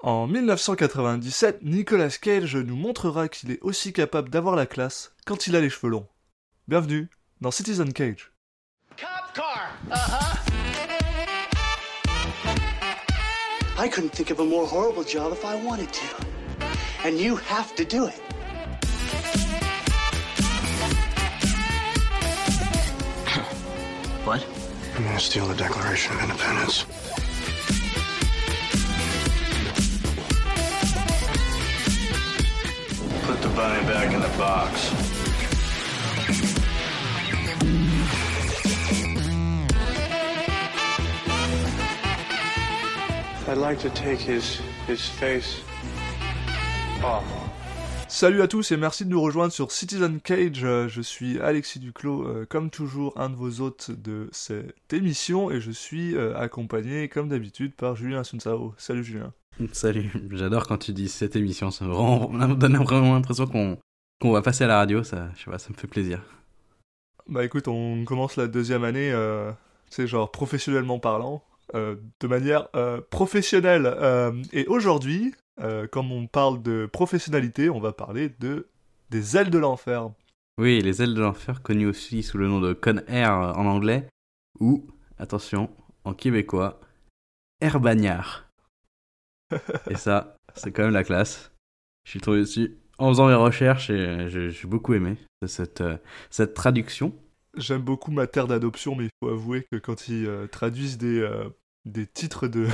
[0.00, 5.56] En 1997, Nicolas Cage nous montrera qu'il est aussi capable d'avoir la classe quand il
[5.56, 6.06] a les cheveux longs.
[6.68, 8.30] Bienvenue dans Citizen Cage.
[8.96, 9.72] Cop car.
[9.90, 10.38] Uh-huh.
[13.76, 16.06] I couldn't think of a more horrible job if I wanted to.
[17.04, 18.20] And you have to do it.
[24.24, 24.46] What?
[24.96, 26.86] I'm gonna steal the Declaration of Independence?
[33.58, 34.92] Bunny back in the box.
[43.48, 45.60] I'd like to take his his face
[47.02, 47.37] off.
[48.18, 50.64] Salut à tous et merci de nous rejoindre sur Citizen Cage.
[50.64, 55.52] Euh, Je suis Alexis Duclos, euh, comme toujours un de vos hôtes de cette émission
[55.52, 58.74] et je suis euh, accompagné comme d'habitude par Julien Sunsao.
[58.76, 59.32] Salut Julien.
[59.72, 64.32] Salut, j'adore quand tu dis cette émission, ça me, rend, me donne vraiment l'impression qu'on
[64.32, 66.20] va passer à la radio, ça, je sais pas, ça me fait plaisir.
[67.28, 69.52] Bah écoute, on commence la deuxième année, euh,
[69.90, 71.44] c'est genre professionnellement parlant,
[71.76, 73.96] euh, de manière euh, professionnelle.
[74.52, 78.68] Et aujourd'hui, euh, comme on parle de professionnalité, on va parler de
[79.10, 80.10] des ailes de l'enfer.
[80.58, 84.06] Oui, les ailes de l'enfer, connues aussi sous le nom de Con Air en anglais,
[84.60, 84.86] ou,
[85.18, 85.70] attention,
[86.04, 86.80] en québécois,
[87.60, 88.48] Air Bagnard.
[89.90, 91.52] et ça, c'est quand même la classe.
[92.04, 95.96] Je suis tombé dessus en faisant mes recherches et j'ai j'ai beaucoup aimé cette, euh,
[96.30, 97.14] cette traduction.
[97.56, 101.20] J'aime beaucoup ma terre d'adoption, mais il faut avouer que quand ils euh, traduisent des,
[101.20, 101.48] euh,
[101.84, 102.66] des titres de,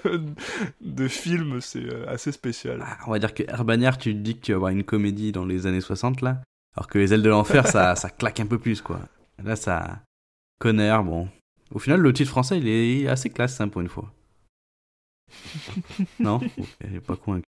[0.80, 2.82] de films, c'est euh, assez spécial.
[2.84, 5.32] Ah, on va dire que Bagnard, tu te dis que tu vas voir une comédie
[5.32, 6.42] dans les années 60 là,
[6.76, 9.00] alors que les ailes de l'enfer, ça, ça claque un peu plus quoi.
[9.42, 10.02] Là, ça.
[10.60, 11.28] Con Air, bon.
[11.72, 14.12] Au final, le titre français, il est assez classe hein, pour une fois.
[16.20, 16.40] non?
[16.80, 17.44] Est pas convaincu.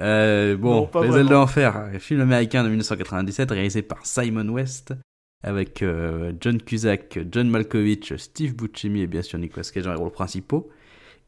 [0.00, 4.48] Euh, bon, Non, pas Les ailes de l'enfer, film américain de 1997 réalisé par Simon
[4.48, 4.94] West
[5.42, 9.98] avec euh, John Cusack, John Malkovich, Steve Buscemi et bien sûr Nicolas Cage dans les
[9.98, 10.68] rôles principaux.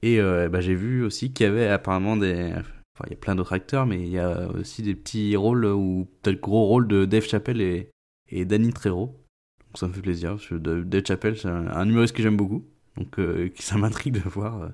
[0.02, 2.52] Et euh, bah, j'ai vu aussi qu'il y avait apparemment des...
[2.52, 5.64] Enfin, il y a plein d'autres acteurs, mais il y a aussi des petits rôles
[5.66, 7.90] ou peut-être gros rôle de Dave Chappelle et,
[8.30, 9.06] et Danny Trejo.
[9.06, 12.64] Donc ça me fait plaisir, parce que Dave Chappelle, c'est un, humoriste que j'aime beaucoup.
[12.96, 14.70] Donc euh, ça m'intrigue de voir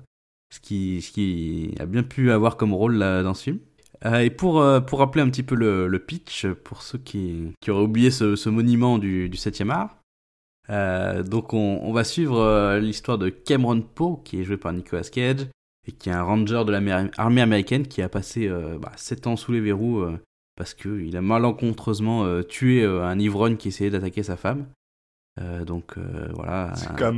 [0.49, 3.59] ce qui, ce qui a bien pu avoir comme rôle dans ce film.
[4.05, 7.51] Euh, et pour, euh, pour rappeler un petit peu le, le pitch, pour ceux qui,
[7.61, 9.97] qui auraient oublié ce, ce monument du, du 7e art,
[10.69, 15.03] euh, donc on, on va suivre l'histoire de Cameron Poe, qui est joué par Nicolas
[15.03, 15.47] Cage,
[15.87, 18.49] et qui est un ranger de l'armée américaine qui a passé
[18.81, 20.03] bah, 7 ans sous les verrous
[20.57, 24.65] parce qu'il a malencontreusement tué un ivrogne qui essayait d'attaquer sa femme.
[25.65, 25.95] Donc
[26.33, 26.73] voilà,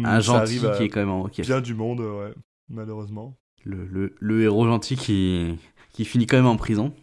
[0.06, 2.32] un, gentil qui est quand même en- qui est- Bien du monde, ouais,
[2.70, 3.36] malheureusement.
[3.66, 5.58] le, le, le héros gentil qui,
[6.00, 6.94] qui finit quand même en prison.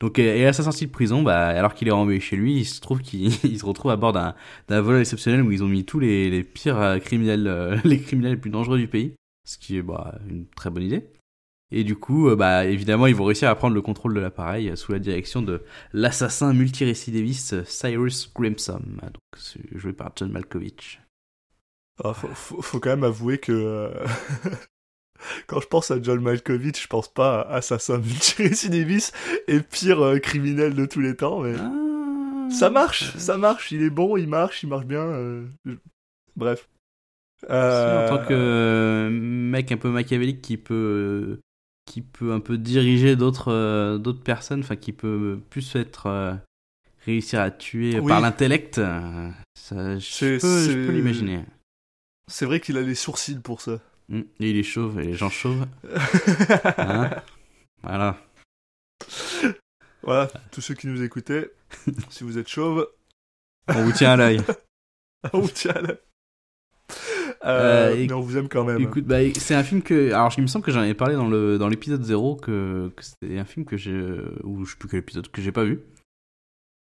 [0.00, 2.56] Donc, euh, et à sa sortie de prison, bah, alors qu'il est renvoyé chez lui,
[2.56, 5.68] il se trouve qu'il il se retrouve à bord d'un vol exceptionnel où ils ont
[5.68, 9.58] mis tous les, pires euh, criminels, euh, les criminels les plus dangereux du pays, ce
[9.58, 11.06] qui est bah, une très bonne idée.
[11.70, 14.90] Et du coup, bah, évidemment, ils vont réussir à prendre le contrôle de l'appareil sous
[14.90, 19.22] la direction de l'assassin multirécidiviste Cyrus Grimsom, donc
[19.76, 21.00] joué par John Malkovich.
[22.02, 23.92] Ah, faut, faut, faut quand même avouer que
[25.46, 29.14] quand je pense à John Malkovich, je pense pas à assassin multirécidiviste
[29.48, 33.82] et pire euh, criminel de tous les temps, mais Ah, ça marche, ça marche, il
[33.82, 35.02] est bon, il marche, il marche bien.
[35.02, 35.46] euh,
[36.36, 36.68] Bref.
[37.48, 41.38] Euh, en tant que euh, mec un peu machiavélique qui peut
[41.86, 46.36] qui peut un peu diriger d'autres d'autres personnes, enfin qui peut plus être
[47.06, 48.08] réussir à tuer Oui.
[48.08, 51.44] par l'intellect, je je peux l'imaginer.
[52.28, 53.80] C'est vrai qu'il a les sourcils pour ça.
[54.12, 55.66] Et il est chauve, et les gens chauves.
[56.78, 57.10] Hein
[57.82, 58.18] voilà.
[60.02, 61.50] voilà, tous ceux qui nous écoutaient,
[62.10, 62.88] si vous êtes chauve,
[63.68, 64.40] On vous tient à l'œil.
[65.32, 65.94] on vous tient à la-
[67.44, 68.80] Euh, Euh, mais on vous aime quand même.
[68.82, 70.12] Écoute, bah, c'est un film que.
[70.12, 73.02] Alors, il me semble que j'en avais parlé dans le dans l'épisode 0 que, que
[73.04, 73.96] c'était un film que j'ai.
[74.42, 75.80] Ou je sais plus quel épisode, que j'ai pas vu.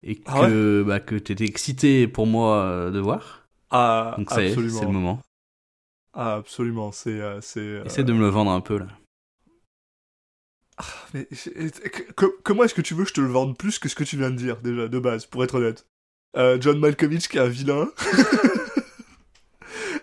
[0.04, 3.48] Et que, Ah bah, que t'étais excité pour moi euh, de voir.
[3.72, 4.80] Ah, Donc, ça absolument.
[4.80, 5.20] c'est le moment.
[6.16, 7.20] Ah, absolument, c'est...
[7.22, 8.88] euh, c'est euh, Essaie de me le vendre un peu là.
[11.14, 13.88] Mais que- que- comment est-ce que tu veux que je te le vende plus que
[13.90, 15.86] ce que tu viens de dire, déjà, de base, pour être honnête?
[16.38, 17.90] Euh, John Malkovich qui est un vilain.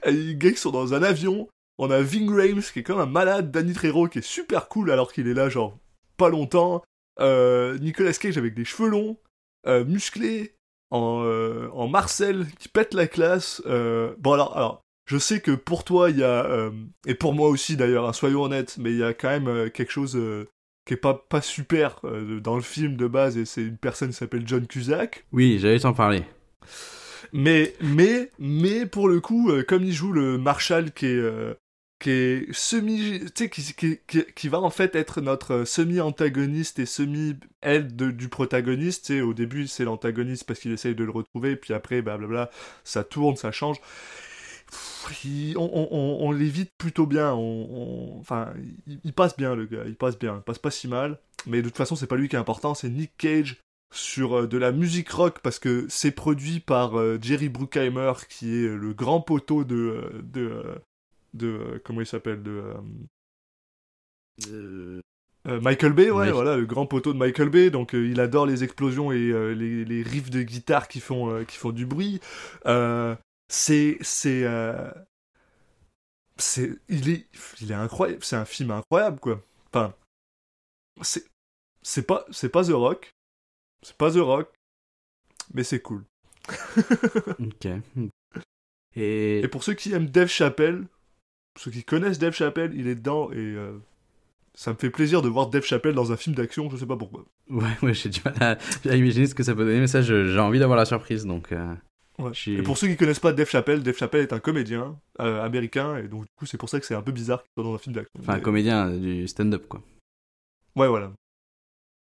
[0.06, 1.48] Les gars qui sont dans un avion.
[1.78, 3.50] On a Ving Rhames qui est comme un malade.
[3.50, 5.78] Danny Trejo qui est super cool alors qu'il est là, genre,
[6.16, 6.82] pas longtemps.
[7.20, 9.18] Euh, Nicolas Cage avec des cheveux longs,
[9.66, 10.54] euh, musclé,
[10.90, 10.98] en,
[11.72, 13.62] en Marcel qui pète la classe.
[13.66, 14.82] Bon, alors, alors
[15.12, 16.70] je sais que pour toi, il y a, euh,
[17.06, 19.68] et pour moi aussi d'ailleurs, hein, soyons honnêtes, mais il y a quand même euh,
[19.68, 20.48] quelque chose euh,
[20.86, 22.00] qui est pas, pas super
[22.40, 25.26] dans le film de base, et c'est une personne qui s'appelle John Cusack.
[25.30, 26.24] Oui, j'allais t'en parler.
[27.34, 31.56] Mais, mais, mais pour le coup, comme il joue le Marshall qui est,
[32.00, 36.80] qui est semi, tu sais, qui, qui, qui, qui va en fait être notre semi-antagoniste
[36.80, 39.06] et semi-aide de- du protagoniste.
[39.06, 42.50] Tu sais, au début, c'est l'antagoniste parce qu'il essaye de le retrouver, puis après, blablabla,
[42.82, 43.76] ça tourne, ça change.
[45.24, 47.32] Il- on, on, on, on l'évite plutôt bien.
[47.34, 48.52] On, enfin,
[48.86, 49.84] il, il passe bien, le gars.
[49.86, 50.36] Il passe bien.
[50.36, 51.18] Il passe pas si mal.
[51.46, 53.60] Mais de toute façon, c'est pas lui qui est important, c'est Nick Cage
[53.92, 58.54] sur euh, de la musique rock parce que c'est produit par euh, Jerry Bruckheimer qui
[58.64, 60.62] est le grand poteau de euh, de
[61.34, 62.62] de comment il s'appelle de
[64.50, 65.00] euh,
[65.60, 66.30] Michael Bay ouais Oui.
[66.32, 69.52] voilà le grand poteau de Michael Bay donc euh, il adore les explosions et euh,
[69.54, 72.20] les, les riffs de guitare qui font qui font du bruit
[72.66, 73.14] Euh,
[73.52, 74.90] c'est c'est euh,
[76.38, 77.26] c'est il est
[77.60, 79.94] il est incroyable c'est un film incroyable quoi enfin
[81.02, 81.24] c'est
[81.82, 83.10] c'est pas c'est pas The Rock
[83.82, 84.50] c'est pas The Rock
[85.52, 86.04] mais c'est cool
[87.38, 87.68] Ok.
[88.94, 90.86] Et, et pour ceux qui aiment Dave Chappelle
[91.58, 93.78] ceux qui connaissent Dave Chappelle il est dedans et euh,
[94.54, 96.96] ça me fait plaisir de voir Dave Chappelle dans un film d'action je sais pas
[96.96, 98.58] pourquoi ouais, ouais, j'ai du mal à,
[98.90, 101.52] à imaginer ce que ça peut donner, mais ça, j'ai envie d'avoir la surprise, donc.
[101.52, 101.74] euh,
[102.22, 102.32] Ouais.
[102.58, 105.96] Et pour ceux qui connaissent pas Dave Chappelle, Dave Chappelle est un comédien euh, américain,
[105.96, 107.74] et donc du coup c'est pour ça que c'est un peu bizarre qu'il soit dans
[107.74, 108.12] un film d'action.
[108.20, 109.82] Enfin, un comédien euh, du stand-up, quoi.
[110.76, 111.12] Ouais, voilà.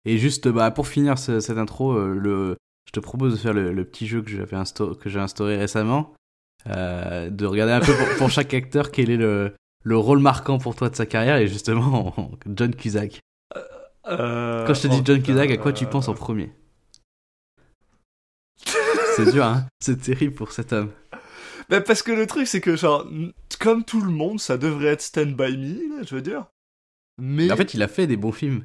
[0.06, 2.58] Et juste, bah, pour finir ce- cette intro, euh, le,
[2.88, 5.58] je te propose de faire le, le petit jeu que j'avais insta- que j'ai instauré
[5.58, 6.14] récemment,
[6.68, 10.58] euh, de regarder un peu pour, pour chaque acteur quel est le, le rôle marquant
[10.58, 12.14] pour toi de sa carrière, et justement,
[12.56, 13.20] John Cusack.
[14.06, 16.52] Quand je te dis oh, John Cusack, à quoi tu penses en premier?
[19.16, 20.90] C'est dur, hein C'est terrible pour cet homme.
[21.70, 23.08] Mais parce que le truc c'est que genre,
[23.60, 26.46] comme tout le monde, ça devrait être Stand By Me, là, je veux dire.
[27.22, 28.64] Mais, En fait, il a fait des bons films.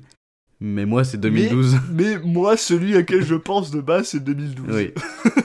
[0.61, 1.77] Mais moi, c'est 2012.
[1.93, 4.67] mais moi, celui à quel je pense de base, c'est 2012.
[4.75, 4.93] Oui.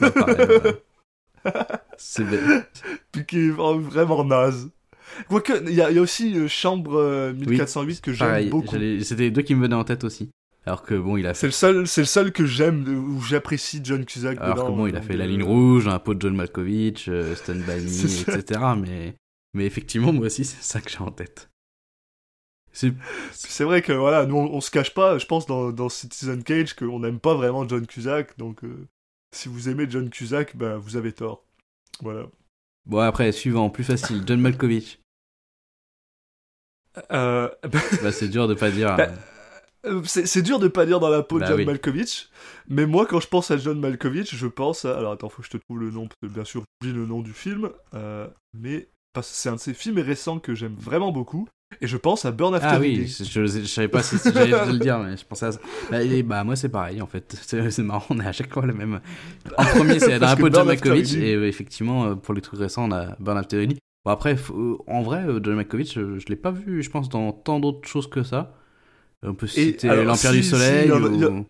[0.00, 1.90] Bah, voilà.
[1.98, 2.24] C'est
[3.26, 4.70] qui est vra- vraiment naze.
[5.28, 8.74] Quoique, il y, y a aussi euh, Chambre euh, 1408 que j'aime beaucoup.
[9.02, 10.30] c'était les deux qui me venaient en tête aussi.
[10.66, 13.80] Alors que bon, il a C'est le seul, c'est le seul que j'aime, où j'apprécie
[13.84, 16.14] John Cusack alors dedans, que bon, il a fait La euh, Ligne Rouge, un pot
[16.14, 18.60] de John Malkovich, euh, Stand By Me, etc.
[18.78, 19.14] Mais,
[19.52, 21.50] mais effectivement, moi aussi, c'est ça que j'ai en tête.
[22.72, 26.42] C'est vrai que voilà, nous on, on se cache pas, je pense dans, dans Citizen
[26.42, 28.88] Cage qu'on n'aime pas vraiment John Cusack, donc euh,
[29.30, 31.44] si vous aimez John Cusack, ben vous avez tort.
[32.00, 32.26] Voilà.
[32.86, 34.98] bon après, suivant, plus facile, John Malkovich.
[37.12, 37.48] Euh,
[38.02, 38.96] Bah, c'est dur de pas dire.
[38.96, 39.16] Bah, euh,
[40.04, 41.64] c'est c'est dur de pas dire dans la peau de Bah John oui.
[41.64, 42.28] Malkovich,
[42.68, 44.96] mais moi quand je pense à John Malkovich, je pense à...
[44.98, 47.06] Alors attends, faut que je te trouve le nom, parce que bien sûr j'oublie le
[47.06, 48.26] nom du film, euh,
[48.58, 48.88] mais
[49.22, 51.46] c'est un de ces films récents que j'aime vraiment beaucoup,
[51.80, 54.32] et je pense à Burn After Ah oui, je, je, je savais pas si, si
[54.32, 55.60] j'allais le dire, mais je pensais à ça.
[55.90, 57.36] Bah, et bah, moi, c'est pareil, en fait.
[57.42, 59.00] C'est marrant, on est à chaque fois le même.
[59.58, 62.40] En premier, c'est dans un que peu John Malkovich, et euh, effectivement, euh, pour les
[62.42, 63.78] trucs récents, on a Burn After Reading.
[64.04, 66.90] Bon, après, faut- euh, en vrai, euh, John Malkovich, euh, je l'ai pas vu, je
[66.90, 68.54] pense, dans tant d'autres choses que ça.
[69.24, 71.14] On peut citer L'Empire si, du Soleil il y en a- ou...
[71.14, 71.44] il y a-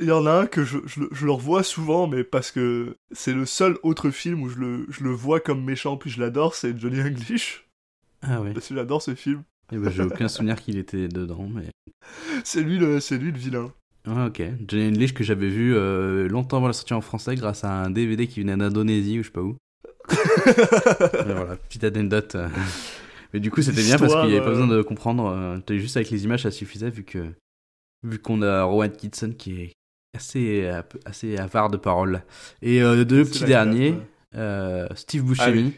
[0.00, 2.50] Il y en a un que je, je, le- je le revois souvent, mais parce
[2.52, 6.10] que c'est le seul autre film où je le, je le vois comme méchant, puis
[6.10, 7.68] je l'adore, c'est Johnny English.
[8.22, 8.52] Ah ouais.
[8.52, 9.42] Parce que j'adore ce film.
[9.72, 11.68] Eh ben, J'ai aucun souvenir qu'il était dedans, mais...
[12.44, 13.72] C'est lui le, lui le vilain.
[14.06, 14.40] Ah, ok.
[14.66, 17.90] Johnny English que j'avais vu euh, longtemps avant la sortie en français grâce à un
[17.90, 19.56] DVD qui venait d'Indonésie ou je sais pas où.
[21.26, 22.36] Voilà, petite anecdote.
[23.28, 23.30] Euh.
[23.34, 25.26] Mais du coup, c'était bien parce qu'il n'y avait pas euh, besoin de comprendre.
[25.28, 27.26] euh, juste avec les images, ça suffisait vu que
[28.04, 29.72] vu qu'on a Rowan Kitson qui est
[30.16, 32.22] assez euh, assez avare de paroles.
[32.62, 33.94] Et euh, deux petits derniers,
[34.34, 35.46] euh, Steve Buscemi.
[35.46, 35.72] Ah oui.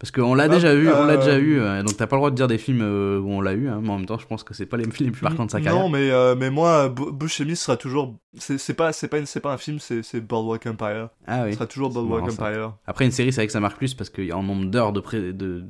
[0.00, 2.16] Parce qu'on l'a Ah, déjà eu, on l'a euh, déjà eu, euh, donc t'as pas
[2.16, 4.06] le droit de dire des films euh, où on l'a eu, hein, mais en même
[4.06, 5.80] temps, je pense que c'est pas les, les plus marquants de sa carrière.
[5.80, 8.16] Non, mais, euh, mais moi, Bu- Buscemi sera toujours.
[8.36, 11.08] C'est pas, pas, une- pas un film, c'est Boardwalk Empire.
[11.26, 11.54] Ah Ce oui.
[11.54, 12.42] sera toujours Boardwalk ça.
[12.42, 12.76] Empire.
[12.86, 14.66] Après, une série, c'est vrai que ça marque plus parce qu'il y a un nombre
[14.66, 15.64] d'heures de pré- de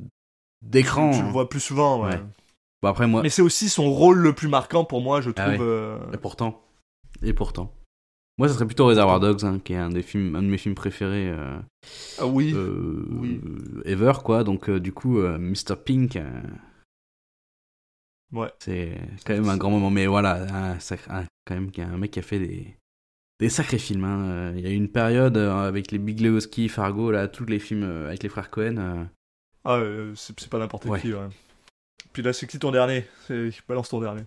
[0.64, 1.10] d'écran.
[1.12, 1.30] Tu le hein.
[1.30, 2.14] vois plus souvent, ouais.
[2.14, 2.22] Ouais.
[2.82, 3.22] Bon, après, moi.
[3.22, 5.52] Mais c'est aussi son rôle le plus marquant pour moi, je Ah trouve.
[5.52, 5.58] ouais.
[5.60, 6.62] euh, Et pourtant.
[7.22, 7.72] Et pourtant.
[8.36, 10.58] Moi, ça serait plutôt Reservoir Dogs, hein, qui est un, des films, un de mes
[10.58, 11.56] films préférés euh,
[12.18, 12.52] Ah oui.
[12.54, 13.40] euh, Oui.
[13.84, 14.42] ever, quoi.
[14.42, 15.76] Donc, euh, du coup, euh, Mr.
[15.84, 16.28] Pink, euh,
[18.32, 18.50] Ouais.
[18.58, 19.90] c'est quand même un grand moment.
[19.90, 20.42] Mais voilà,
[20.74, 22.74] un sacré- un- quand même, il y a un mec qui a fait des,
[23.38, 24.04] des sacrés films.
[24.04, 24.24] hein.
[24.28, 27.44] Euh, Il y a eu une période euh, avec les Big Lebowski, Fargo, là, tous
[27.46, 29.06] les films euh, avec les frères Cohen.
[29.64, 31.00] Ah, euh, c'est pas n'importe Ouais.
[31.00, 31.28] qui, ouais.
[32.12, 33.06] Puis là, c'est qui ton dernier?
[33.68, 34.22] Balance ton dernier.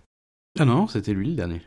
[0.58, 1.62] Ah non, c'était lui le dernier.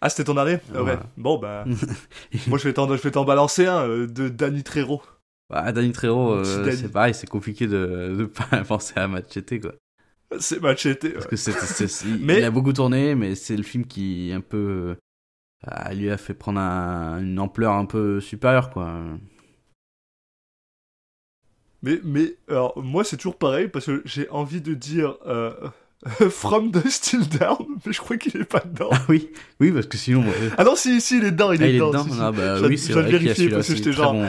[0.00, 0.58] Ah, c'était ton dernier?
[0.74, 0.98] Ah Ouais.
[1.16, 1.64] Bon, bah.
[2.46, 5.00] moi, je vais t'en balancer un euh, de Danny Trejo.
[5.48, 9.60] Bah, Danny Trejo, Petit euh, c'est pareil, c'est compliqué de, de pas penser à Machete,
[9.60, 9.72] quoi.
[10.40, 11.14] C'est Machete.
[11.14, 14.96] Parce que il- Mais- il a beaucoup tourné, mais c'est le film qui un peu
[15.66, 19.02] euh, lui a fait prendre un- une ampleur un peu supérieure, quoi.
[21.86, 25.52] Mais, mais alors, moi, c'est toujours pareil parce que j'ai envie de dire euh,
[26.30, 28.90] From the Still Down, mais je crois qu'il est pas dedans.
[28.92, 30.24] Ah oui, oui, parce que sinon.
[30.58, 31.90] Ah non, si, si, il est dedans, il Ah, est il est dedans.
[32.04, 32.04] dedans.
[32.14, 32.20] si.
[32.20, 34.26] Ah bah oui, c'est vrai vérifier parce que j'étais genre- bon.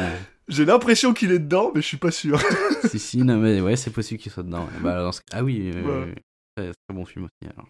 [0.48, 2.40] J'ai l'impression qu'il est dedans, mais je suis pas sûr.
[2.90, 4.66] si, si, non, mais ouais, c'est possible qu'il soit dedans.
[4.82, 6.16] Bah, dans ce- Ah oui, euh, Ouais.
[6.56, 7.68] très, très bon film aussi, alors.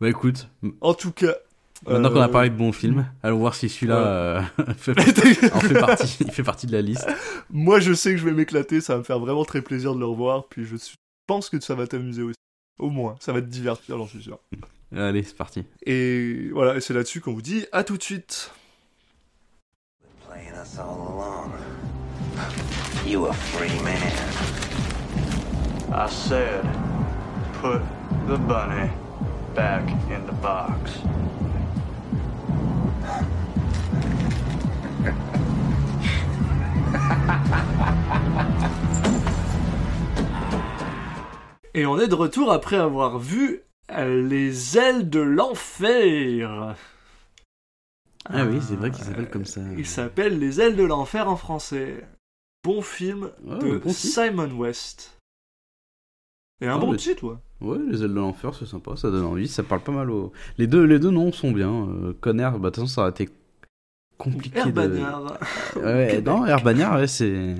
[0.00, 0.48] Bah écoute,
[0.82, 1.34] En tout cas.
[1.92, 4.42] Maintenant qu'on a euh, parlé de bons films, allons voir si celui-là euh,
[4.76, 4.92] fait,
[5.54, 7.06] en fait partie, il fait partie de la liste.
[7.50, 10.00] Moi, je sais que je vais m'éclater, ça va me faire vraiment très plaisir de
[10.00, 12.34] le revoir, puis je suis- pense que ça va t'amuser aussi.
[12.78, 14.38] Au moins, ça va te divertir, j'en suis sûr.
[14.96, 15.64] Allez, c'est parti.
[15.86, 18.50] Et voilà, et c'est là-dessus qu'on vous dit à tout de suite.
[23.06, 24.12] You a free man.
[25.92, 26.64] I said,
[27.60, 27.80] put
[28.26, 28.90] the bunny
[29.54, 30.98] back in the box.
[41.74, 46.76] Et on est de retour après avoir vu euh, Les ailes de l'enfer.
[48.26, 49.60] Ah oui, c'est vrai qu'il s'appelle comme ça.
[49.76, 52.04] Il s'appelle Les ailes de l'enfer en français.
[52.62, 53.92] Bon film Ouais, de bon.
[53.92, 55.18] Simon West.
[56.60, 57.36] Et un Ah, bon mais- titre, ouais.
[57.60, 60.32] Ouais, les ailes de l'enfer, c'est sympa, ça donne envie, ça parle pas mal aux...
[60.58, 61.88] Les deux, les deux noms sont bien.
[61.88, 63.28] Euh, Conner, bah de toute façon, ça aurait été
[64.18, 64.72] compliqué Air de...
[64.72, 65.38] Bagnard.
[65.76, 67.54] Ouais, non, Air Bagnard, ouais, c'est...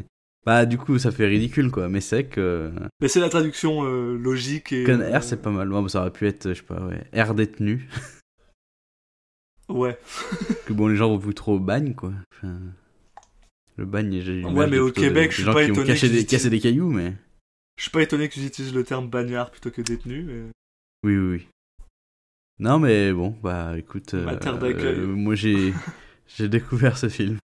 [0.46, 1.88] Bah du coup, ça fait ridicule, quoi.
[1.88, 2.70] Mais c'est que
[3.00, 4.84] Mais c'est la traduction euh, logique et.
[4.84, 5.72] Conner, euh, c'est pas mal.
[5.72, 7.88] Ouais, bah, ça aurait pu être, je sais pas, ouais, Air détenu.
[9.70, 9.96] Ouais.
[10.66, 12.12] que bon, les gens vont plus trop au bagne, quoi.
[12.36, 12.58] Enfin,
[13.78, 15.86] le bagne, j'ai Ouais, mais au Québec, de- je suis gens pas qui ont étonné
[15.86, 17.14] caché qu'ils des, cassé des cailloux, mais...
[17.76, 20.22] Je suis pas étonné qu'ils utilisent le terme bagnard plutôt que détenu.
[20.22, 20.50] Mais...
[21.04, 21.48] Oui, oui, oui.
[22.60, 24.98] Non, mais bon, bah écoute, Ma euh, terre d'accueil.
[24.98, 25.74] euh, moi j'ai
[26.36, 27.38] j'ai découvert ce film.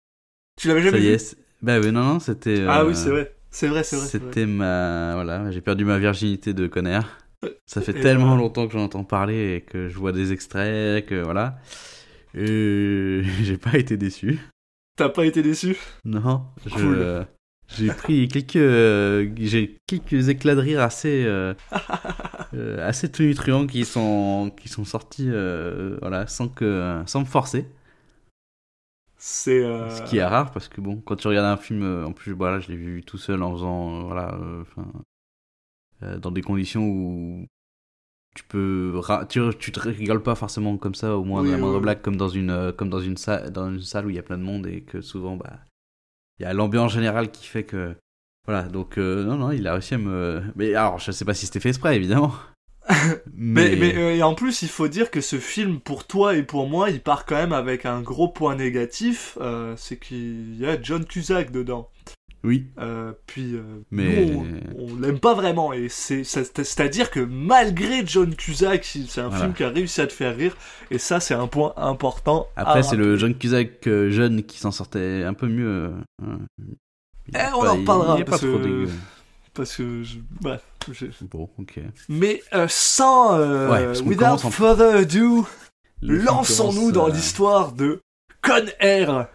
[0.57, 1.15] Tu l'avais Ça jamais y vu?
[1.15, 1.19] est.
[1.19, 2.61] c'est- Bah oui, non, non, c'était.
[2.67, 3.35] Ah euh, oui, c'est vrai.
[3.51, 4.07] C'est vrai, c'est vrai.
[4.07, 4.33] c'est vrai.
[4.33, 5.15] C'était ma.
[5.15, 7.01] Voilà, j'ai perdu ma virginité de Conner.
[7.67, 8.37] Ça fait Et tellement voilà.
[8.37, 11.59] longtemps que j'en entends parler et que je vois des extraits, que voilà.
[12.35, 14.39] Et j'ai pas été déçu.
[14.97, 15.77] T'as pas été déçu?
[16.05, 17.25] Non, je.
[17.69, 21.53] J'ai pris quelques, euh, j'ai quelques éclats de rire assez, euh,
[22.55, 27.67] euh, assez tonitruants qui sont, qui sont sortis, euh, voilà, sans que, sans me forcer.
[29.19, 29.63] C'est.
[29.65, 32.33] euh, Ce qui est rare parce que bon, quand tu regardes un film, en plus,
[32.33, 34.39] voilà, je l'ai vu tout seul en faisant, voilà,
[36.21, 37.47] dans des conditions où
[38.37, 41.81] tu peux, tu, tu te rigoles pas forcément comme ça au moins Oui, la moindre
[41.81, 41.81] oui.
[41.81, 44.25] blague comme dans une, comme dans une salle, dans une salle où il y a
[44.25, 45.61] plein de monde et que souvent, bah,
[46.39, 47.97] il y a l'ambiance générale qui fait que,
[48.47, 51.35] voilà, donc euh, non, non, il a réussi à me, mais alors, je sais pas
[51.35, 52.33] si c'était fait exprès évidemment.
[53.35, 56.43] Mais, mais euh, et en plus, il faut dire que ce film, pour toi et
[56.43, 59.37] pour moi, il part quand même avec un gros point négatif.
[59.43, 61.91] euh, c'est qu'il y a John Cusack dedans.
[62.45, 64.47] Oui, Euh, puis, euh, Mais- nous,
[64.79, 65.73] on, on l'aime pas vraiment.
[65.73, 69.45] Et c'est-à-dire que malgré John Cusack, c'est un Voilà.
[69.45, 70.57] film qui a réussi à te faire rire.
[70.91, 72.47] Et ça, c'est un point important.
[72.57, 73.17] après c'est le.
[73.17, 75.91] John Cusack euh, jeune qui s'en sortait un peu mieux.
[77.35, 78.89] Eh, on pas- en reparlera, parce que-.
[79.55, 80.63] Parce que, je- bref.
[80.93, 81.81] j'ai- Bon, ok.
[82.09, 83.37] Mais euh, sans,
[83.71, 85.47] Ouais, without further ado,
[86.01, 88.01] lançons-nous dans l'histoire de
[88.43, 89.27] Con Air.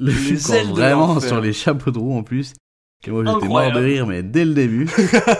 [0.00, 2.54] Le film Les ailes commence de vraiment sur les chapeaux de roue en plus.
[3.06, 4.86] Et moi j'étais mort de rire, mais dès le début.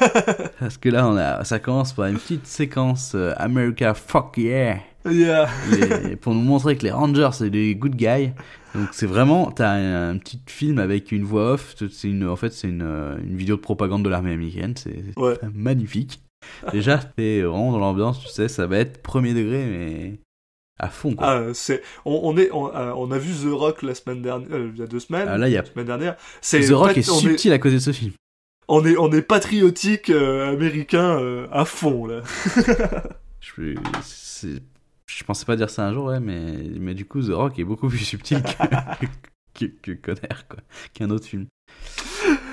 [0.61, 4.79] Parce que là, on a, ça commence par une petite séquence euh, America Fuck Yeah.
[5.11, 5.49] Yeah.
[5.71, 8.33] Les- pour nous montrer que les Rangers c'est des good guys.
[8.75, 11.75] Donc c'est vraiment, t'as un, un petit film avec une voix off.
[11.91, 14.75] C'est une, en fait, c'est une, euh, une vidéo de propagande de l'armée américaine.
[14.77, 15.37] C'est c'est Ouais.
[15.55, 16.23] magnifique.
[16.73, 20.19] Déjà, t'es vraiment dans l'ambiance, tu sais, ça va être premier degré, mais
[20.81, 21.27] à fond quoi.
[21.27, 24.49] Ah, c'est, on, on est, on, euh, on a vu The Rock la semaine dernière,
[24.53, 25.29] euh, il y a deux semaines.
[25.29, 26.17] Ah, là, il y a la semaine dernière.
[26.41, 28.13] C'est The Rock est subtil à cause de ce film.
[28.69, 32.23] on est, on est patriotique euh, américain euh, à fond là.
[33.41, 37.65] Je, pensais pas dire ça un jour, ouais, mais, mais du coup, The Rock est
[37.65, 40.61] beaucoup plus subtil que, que, que Conner, quoi,
[40.95, 41.47] qu'un autre film.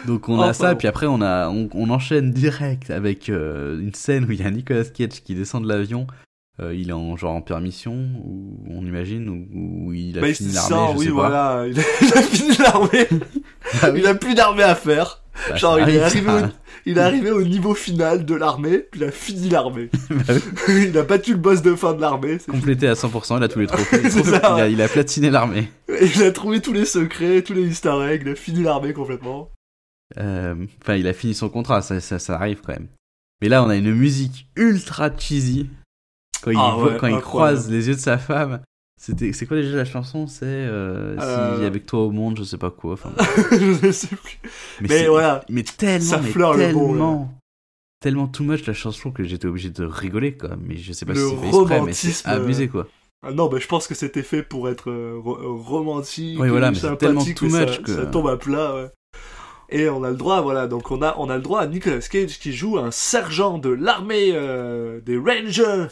[0.05, 0.77] Donc on a ça, et bon.
[0.77, 4.43] puis après on, a, on, on enchaîne direct avec euh, une scène où il y
[4.43, 6.07] a Nicolas Cage qui descend de l'avion.
[6.59, 7.93] Euh, il est en genre en permission,
[8.25, 9.45] ou on imagine, ou,
[9.89, 11.15] ou il a Bah, fini l'armée, oui, sais pas.
[11.15, 13.07] voilà, il a, il a fini l'armée.
[13.83, 15.21] Ah oui, Il a plus d'armée à faire.
[15.49, 16.51] bah, genre, il est arrivé ça.
[16.85, 19.89] Il est arrivé au niveau final de l'armée, puis il a fini l'armée.
[20.09, 20.33] Bah
[20.69, 22.37] il a battu le boss de fin de l'armée.
[22.49, 24.09] Complété à 100%, il a tous les trophées.
[24.09, 24.71] Ça, il, a, ouais.
[24.71, 25.67] il a platiné l'armée.
[26.01, 29.51] Il a trouvé tous les secrets, tous les easter eggs, il a fini l'armée complètement.
[30.17, 32.87] Euh, Enfin, il a fini son contrat, ça, ça, ça arrive quand même.
[33.41, 35.69] Mais là, on a une musique ultra cheesy.
[36.41, 37.21] Quand il, Ah voit- ouais, quand il incroyable.
[37.21, 38.61] croise les yeux de sa femme.
[38.99, 40.25] C'était, c'est quoi déjà la chanson?
[40.27, 41.59] C'est euh, Euh.
[41.59, 42.93] si avec toi au monde, je sais pas quoi.
[42.93, 43.11] Enfin,
[43.51, 44.39] je sais plus.
[44.81, 45.43] Mais c'est- voilà.
[45.49, 47.33] mais tellement, ça mais fleure le bon, tellement,
[47.99, 50.51] tellement too much la chanson que j'étais obligé de rigoler quoi.
[50.59, 52.87] Mais je sais pas Le si c'est fait exprès, mais c'est abusé quoi.
[53.25, 56.67] Ah non, bah, je pense que c'était fait pour être euh, euh, romantique, Oui, voilà,
[56.67, 58.89] euh, mais sympathique, tellement mais too ça, much que- ça tombe à plat, ouais.
[59.69, 61.99] Et on a le droit, voilà, donc on a, on a le droit à Nicolas
[61.99, 65.87] Cage qui joue un sergent de l'armée euh, des Rangers,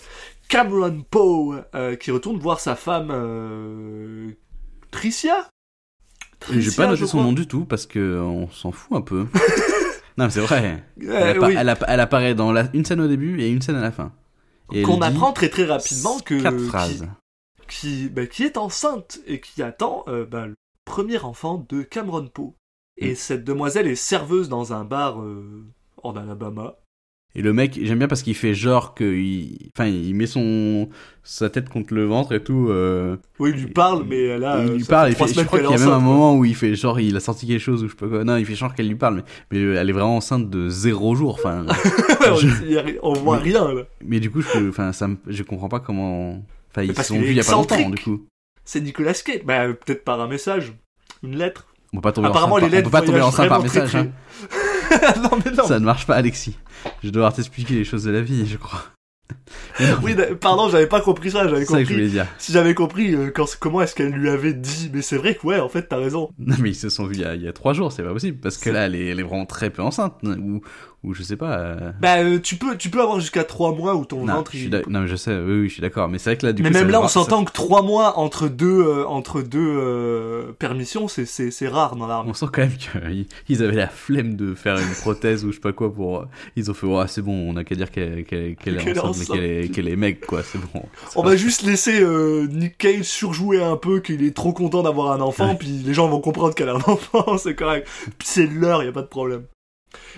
[0.48, 4.32] Cameron Poe, euh, qui retourne voir sa femme euh,
[4.91, 5.50] Tricia.
[6.50, 9.25] J'ai Tricia, pas noté son nom du tout parce que on s'en fout un peu.
[10.17, 10.84] non, mais c'est vrai.
[11.01, 11.55] Elle, appa- oui.
[11.58, 13.91] elle appa- elle apparaît dans la- une scène au début et une scène à la
[13.91, 14.13] fin.
[14.86, 17.08] Qu'on apprend très très rapidement que quatre qui- phrases.
[17.67, 20.55] qui, bah, qui est enceinte et qui attend bah, le
[20.86, 22.53] premier enfant de Cameron Poe.
[22.97, 23.15] Et Mm.
[23.15, 25.63] cette demoiselle est serveuse dans un bar euh,
[26.03, 26.75] en Alabama.
[27.37, 29.69] Et le mec, j'aime bien parce qu'il fait genre que, il...
[29.77, 30.87] enfin, il met son
[31.21, 32.67] sa tête contre le ventre et tout.
[32.69, 35.07] euh, Oui, il lui parle, mais là, il euh, lui parle.
[35.07, 36.73] fait Il trois fait, je crois qu'il y a même un moment où il fait
[36.75, 38.23] genre il a sorti quelque chose ou je quoi.
[38.23, 41.13] Non, il fait genre qu'elle lui parle, mais, mais elle est vraiment enceinte de zéro
[41.15, 41.33] jour.
[41.33, 41.65] Enfin,
[42.39, 43.81] je- on, a voit rien, là.
[44.01, 46.41] mais du coup, je, enfin, ça, me- je comprends pas comment.
[46.71, 48.25] Enfin, ils se sont qu'il vus il y a pas longtemps, du coup.
[48.63, 49.41] C'est Nicolas Cage.
[49.43, 50.73] Bah, peut-être par un message.
[51.21, 51.67] Une lettre.
[51.94, 53.96] On peut pas tomber Apparemment, enceinte, les on peut pas tomber enceinte par très, message.
[53.96, 54.08] hein.
[55.24, 55.65] non, mais non.
[55.65, 56.58] Ça ne marche pas, Alexis.
[57.04, 58.84] Je dois devoir t'expliquer les choses de la vie, je crois.
[60.04, 61.48] Oui, pardon, j'avais pas compris ça.
[61.48, 62.27] J'avais C'est ça que je voulais dire.
[62.38, 64.89] Si j'avais compris euh, quand, comment est-ce qu'elle lui avait dit.
[64.94, 66.30] Mais c'est vrai que, ouais, en fait, t'as raison.
[66.39, 68.04] Non, mais ils se sont vus il y a, il y a trois jours, c'est
[68.04, 68.38] pas possible.
[68.39, 70.13] Parce que là, elle est, elle est vraiment très peu enceinte.
[70.24, 70.62] Ou,
[71.05, 71.57] ou je sais pas.
[71.59, 74.55] euh, Bah, euh, tu peux, tu peux avoir jusqu'à 3 mois où ton Non, ventre
[74.55, 76.09] il- non, mais je sais, oui, oui, je suis d'accord.
[76.09, 76.75] Mais c'est vrai que là, du mais coup.
[76.75, 80.51] ça même là, on ça- s'entend que 3 mois entre deux, euh, entre deux euh,
[80.57, 82.31] permissions, c'est, c'est, c'est rare dans l'armée.
[82.31, 85.55] On sent quand même qu'ils ils avaient la flemme de faire une prothèse ou je
[85.55, 86.19] sais pas quoi pour.
[86.19, 89.00] euh, Ils ont fait, ouais, c'est bon, on a qu'à dire qu'elle qu'elle- qu'elle est
[89.00, 90.83] enceinte, qu'elle est, qu'elle est mec, quoi, c'est bon.
[91.15, 95.12] On va juste laisser euh, Nick Cage surjouer un peu qu'il est trop content d'avoir
[95.12, 95.56] un enfant, Ouais.
[95.58, 97.88] puis les gens vont comprendre qu'elle a un enfant, c'est correct.
[98.17, 99.43] Puis c'est l'heure, y a pas de problème.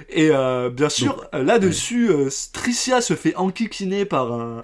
[0.09, 4.61] Et euh, bien sûr, euh, là-dessus, euh, Tricia se fait enquiquiner par un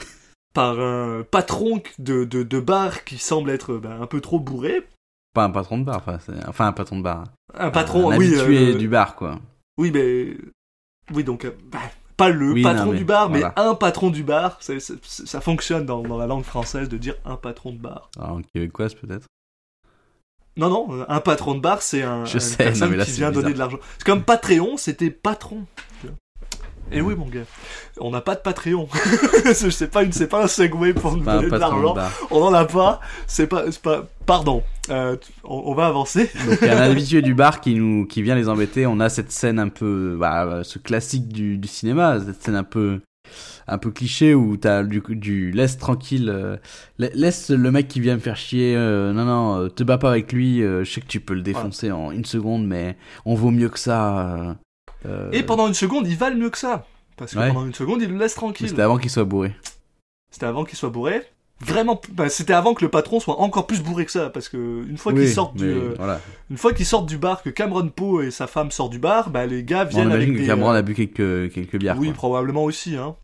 [0.53, 4.87] par un patron de, de, de bar qui semble être ben, un peu trop bourré.
[5.33, 7.23] Pas un patron de bar, enfin, c'est- enfin un patron de bar.
[7.55, 9.39] Un patron, un oui, habitué du bar, quoi.
[9.79, 10.37] Oui, mais.
[11.11, 11.47] Oui, donc.
[11.71, 11.79] bah,
[12.15, 13.53] pas le Oui, patron non, mais du bar, mais voilà.
[13.57, 14.59] un patron du bar.
[14.61, 18.11] Ça fonctionne dans, dans la langue française de dire un patron de bar.
[18.19, 19.25] Alors, en québécois, peut-être.
[20.55, 22.97] Non, non, euh, un patron de bar, c'est un, Je une sais, personne non, mais
[22.97, 23.77] là, qui vient donner de l'argent.
[23.97, 25.65] C'est comme Patreon, c'était patron.
[26.91, 27.41] Et oui, mon gars.
[27.99, 28.87] On n'a pas de Patreon.
[29.53, 31.95] c'est pas, une- c'est pas un segway pour nous donner de l'argent.
[32.29, 32.99] On n'en a pas.
[33.25, 34.03] C'est pas, c'est pas.
[34.27, 34.61] Pardon.
[34.91, 36.29] Euh, on, on va avancer.
[36.47, 38.85] Donc il y a un habitué du bar qui nous qui vient les embêter.
[38.85, 42.63] On a cette scène un peu bah, ce classique du, du cinéma, cette scène un
[42.65, 42.99] peu
[43.67, 46.57] un peu cliché où t'as du du laisse tranquille euh,
[46.97, 49.97] la- laisse le mec qui vient me faire chier euh, non non euh, te bats
[49.97, 52.97] pas avec lui euh, je sais que tu peux le défoncer en une seconde mais
[53.25, 54.57] on vaut mieux que ça
[55.31, 56.85] Et pendant une seconde, ils valent mieux que ça.
[57.17, 57.49] Parce que Ouais.
[57.49, 58.69] pendant une seconde, ils le laissent mais tranquille.
[58.69, 59.53] c'était avant qu'il soit bourré
[60.31, 61.21] C'était avant qu'il soit bourré.
[61.61, 64.85] Vraiment, bah, c'était avant que le patron soit encore plus bourré que ça, parce que
[64.89, 67.87] une fois Oui, qu'ils sortent du, voilà une fois qu'ils sortent du bar, que Cameron
[67.89, 70.39] Poe et sa femme sortent du bar, bah les gars on viennent avec imagine que
[70.41, 72.15] des, Cameron a bu quelques quelques bières oui, quoi.
[72.15, 73.15] probablement aussi, hein.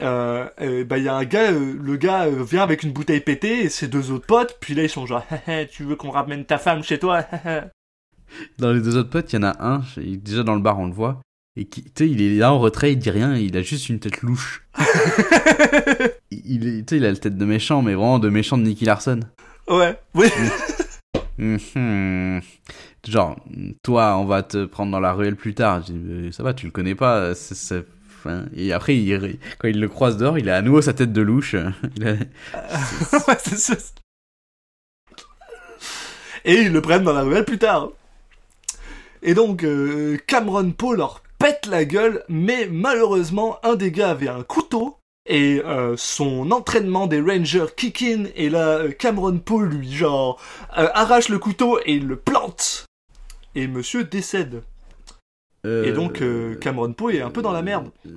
[0.00, 3.20] Euh, euh, bah il y a un gars, euh, le gars vient avec une bouteille
[3.20, 5.26] pétée et ses deux autres potes, puis là ils sont genre,
[5.72, 7.24] tu veux qu'on ramène ta femme chez toi
[8.58, 10.86] Dans les deux autres potes, il y en a un, déjà dans le bar on
[10.86, 11.20] le voit,
[11.56, 13.88] et qui, tu sais, il est là en retrait, il dit rien, il a juste
[13.88, 14.64] une tête louche.
[16.30, 18.84] il, tu sais, il a la tête de méchant, mais vraiment de méchant de Nicky
[18.84, 19.20] Larson.
[19.68, 20.28] Ouais, oui.
[21.38, 22.40] Mhm.
[23.06, 23.36] Genre,
[23.82, 25.82] toi, on va te prendre dans la ruelle plus tard.
[25.86, 27.34] Je dis, ça va, tu le connais pas.
[27.34, 27.86] c'est-
[28.28, 28.94] enfin, Et après,
[29.58, 31.54] quand il le croise dehors, il a à nouveau sa tête de louche.
[36.44, 37.90] Et ils le prennent dans la ruelle plus tard.
[39.22, 44.28] Et donc, euh, Cameron Poe leur pète la gueule, mais malheureusement, un des gars avait
[44.28, 49.62] un couteau, et euh, son entraînement des Rangers kick in, et là, euh, Cameron Poe,
[49.62, 52.86] lui, genre, arrache le couteau et il le plante.
[53.54, 54.62] Et monsieur décède.
[55.84, 57.88] Et donc, euh, Cameron Poe est un peu dans la merde.
[58.06, 58.10] Euh,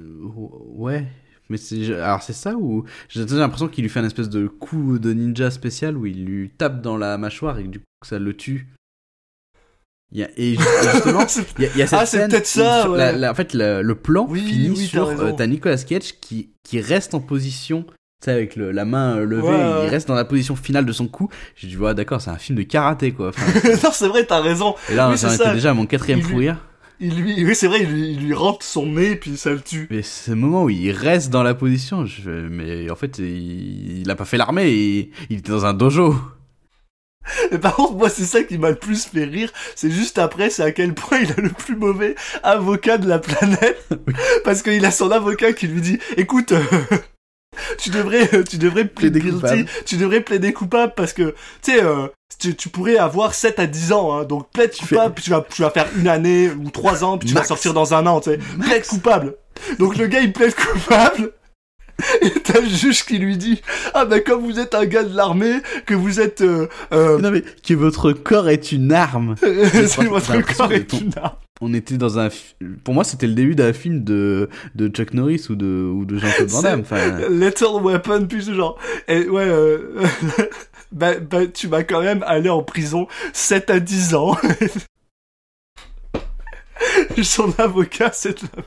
[0.76, 1.06] ouais.
[1.50, 5.00] Mais c'est alors c'est ça ou j'ai l'impression qu'il lui fait un espèce de coup
[5.00, 8.38] de ninja spécial où il lui tape dans la mâchoire et du coup ça le
[8.38, 8.68] tue.
[10.14, 11.26] Il y a, et ju- et justement,
[11.58, 12.98] il y a, il y a cette Ah, c'est peut-être ça, où sur ouais.
[12.98, 16.20] la- la- en fait, le, le plan Oui, finit oui, sur euh, t'as Nicolas Cage
[16.22, 17.94] qui qui reste en position, tu
[18.26, 20.92] sais, avec le- la main euh, levée, Ouais, il reste dans la position finale de
[20.94, 21.30] son coup.
[21.56, 23.30] J'ai dit, ouais, d'accord, c'est un film de karaté, quoi.
[23.30, 24.76] Enfin, non, c'est vrai, t'as raison.
[24.90, 26.58] et là, Oui, j'en étais déjà à mon quatrième fou rire.
[27.02, 29.60] Il lui, oui, c'est vrai, il lui, il lui rentre son nez, puis ça le
[29.60, 29.88] tue.
[29.90, 32.06] Mais c'est le moment où il reste dans la position.
[32.06, 32.30] Je...
[32.30, 34.02] Mais en fait, il...
[34.02, 35.10] il a pas fait l'armée, il...
[35.32, 36.16] il était dans un dojo.
[37.52, 39.52] Mais par contre, moi, c'est ça qui m'a le plus fait rire.
[39.76, 43.20] C'est juste après, c'est à quel point il a le plus mauvais avocat de la
[43.20, 43.88] planète.
[44.44, 46.64] Parce qu'il a son avocat qui lui dit, écoute, euh,
[47.78, 49.66] tu devrais, euh, tu devrais plaider guilty, coupable.
[49.86, 52.08] tu devrais plaider coupable parce que, tu sais, euh,
[52.40, 55.46] tu, tu pourrais avoir 7 à 10 ans, hein, donc plaide coupable, puis tu vas,
[55.50, 58.20] tu vas faire une année ou 3 ans, puis tu vas sortir dans un an,
[58.20, 58.40] tu sais.
[58.60, 59.36] Plaide coupable.
[59.80, 61.34] Donc le gars, il plaide coupable.
[62.22, 63.62] Et t'as le juge qui lui dit
[63.94, 67.32] Ah ben comme vous êtes un gars de l'armée, que vous êtes euh, euh, Non
[67.32, 69.36] mais que votre corps est une arme.
[69.44, 71.36] J'ai votre corps est une arme.
[71.64, 72.30] On était dans un.
[72.84, 76.18] Pour moi, c'était le début d'un film de de Chuck Norris ou de ou de
[76.18, 76.84] Jean-Claude Van Damme.
[77.30, 78.80] Little Weapon, puis ce genre.
[79.08, 80.02] Et ouais, euh,
[80.92, 84.36] bah, bah, tu vas quand même aller en prison 7 à 10 ans.
[87.22, 88.64] Son avocat, c'est de la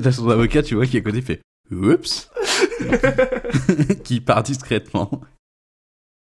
[0.00, 2.30] t'as son avocat, tu vois, qui à côté fait oups,
[4.04, 5.10] qui part discrètement.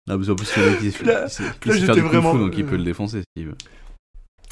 [0.06, 1.26] Non, parce qu'en plus, le mec, il sait- Là-
[1.66, 3.56] j'étais vraiment- donc il peut le défoncer s'il veut.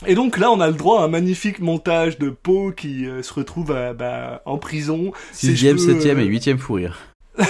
[0.07, 3.23] Et donc là, on a le droit à un magnifique montage de Poe qui euh,
[3.23, 5.13] se retrouve à, bah, en prison.
[5.33, 6.99] Ses Sixième, cheveux, septième euh, et huitième fou rire.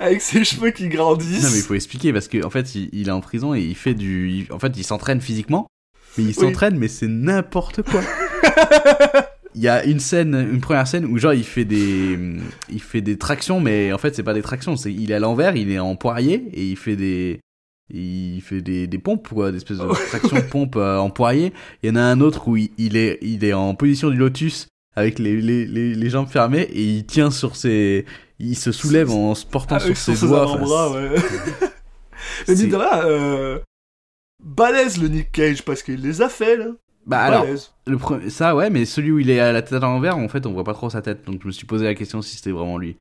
[0.00, 1.44] Avec ses cheveux qui grandissent.
[1.44, 3.60] Non mais il faut expliquer parce que en fait il, il est en prison et
[3.60, 5.68] il fait du, en fait il s'entraîne physiquement,
[6.18, 8.00] mais il s'entraîne mais c'est n'importe quoi.
[9.54, 12.16] Il y a une scène, une première scène où genre il fait des,
[12.70, 15.18] il fait des tractions mais en fait c'est pas des tractions, c'est il est à
[15.18, 17.40] l'envers, il est en poirier et il fait des,
[17.92, 21.52] il fait des, des pompes quoi, des espèces de tractions pompes euh, en poirier.
[21.82, 24.16] Il y en a un autre où il, il est, il est en position du
[24.16, 28.04] lotus avec les, les, les, les jambes fermées et il tient sur ses,
[28.38, 30.46] il se soulève en se portant Avec sur sur ses ses doigts.
[30.46, 31.10] enfin, ouais.
[32.48, 33.58] Mais de rien, euh,
[34.42, 36.66] balèze le Nick Cage parce qu'il les a fait, là.
[37.10, 37.46] Bah alors,
[37.86, 40.28] le pre- ça ouais, mais celui où il est à la tête à l'envers, en
[40.28, 42.36] fait, on voit pas trop sa tête, donc je me suis posé la question si
[42.36, 42.96] c'était vraiment lui.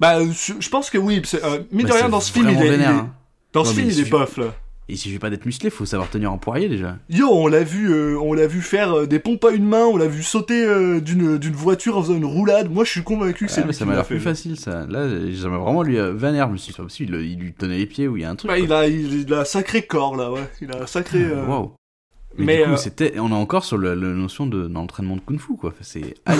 [0.00, 0.26] Bah, euh,
[0.60, 1.20] je pense que oui.
[1.24, 3.14] c'est, Euh, de Bah, rien, c'est dans ce film, il est, il vénère, est- hein.
[3.52, 4.54] dans ce Ouais, film, mais il il est bof, là.
[4.86, 6.98] Il suffit pas d'être musclé, faut savoir tenir en poirier déjà.
[7.08, 9.84] Yo, on l'a vu, euh, on l'a vu faire euh, des pompes à une main,
[9.86, 12.70] on l'a vu sauter euh, d'une d'une voiture en faisant une roulade.
[12.70, 14.20] Moi, je suis convaincu que c'est Ouais, mais lui ça qui m'a l'a l'air plus
[14.20, 14.84] facile ça.
[14.86, 17.52] Là, j'aimerais vraiment lui vénère, je me suis dit, c'est pas possible, il, il lui
[17.54, 18.50] tenait les pieds ou il y a un truc.
[18.50, 20.46] Bah, il a, il, il a un sacré corps là, ouais.
[20.60, 21.22] Il a un sacré.
[21.22, 21.72] euh, Waouh.
[22.38, 25.20] Mais, Mais, du coup, euh, c'était, on est encore sur la notion de d'entraînement de
[25.20, 25.72] kung-fu quoi.
[25.80, 26.14] C'est.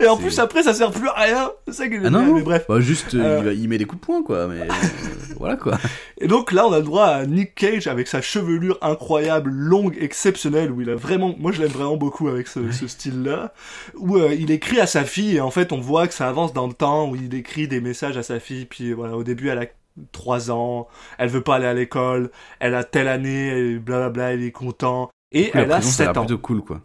[0.00, 1.50] Et en plus, après, ça sert plus à rien.
[1.66, 2.64] C'est ça qui est ah non, mais bref.
[2.68, 3.38] Bah, juste, euh, Euh.
[3.40, 4.66] il, va- il met des coups de poing quoi, mais
[5.38, 5.78] voilà quoi.
[6.20, 9.96] Et donc là, on a le droit à Nick Cage avec sa chevelure incroyable, longue,
[10.00, 13.52] exceptionnelle, où il a vraiment, moi je l'aime vraiment beaucoup avec ce, ce style-là,
[13.96, 16.52] où euh, il écrit à sa fille, et en fait on voit que ça avance
[16.52, 19.48] dans le temps, où il écrit des messages à sa fille, puis voilà, au début
[19.48, 19.66] elle a
[20.12, 22.30] 3 ans, elle veut pas aller à l'école,
[22.60, 25.92] elle a telle année, et blablabla, elle est content, et coup, la elle a prison,
[25.92, 26.26] ça a 7 l'air ans.
[26.26, 26.82] plutôt cool quoi.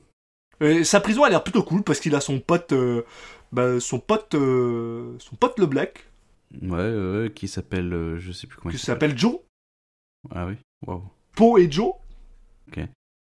[0.62, 3.04] Et sa prison a l'air plutôt cool, parce qu'il a son pote, euh,
[3.52, 6.06] bah, son pote, euh, son pote le Black,
[6.62, 9.12] Ouais, ouais, qui s'appelle, euh, je sais plus comment qui il s'appelle.
[9.12, 9.40] s'appelle Joe,
[10.32, 11.04] Ah oui, waouh.
[11.36, 11.94] Poe et Joe,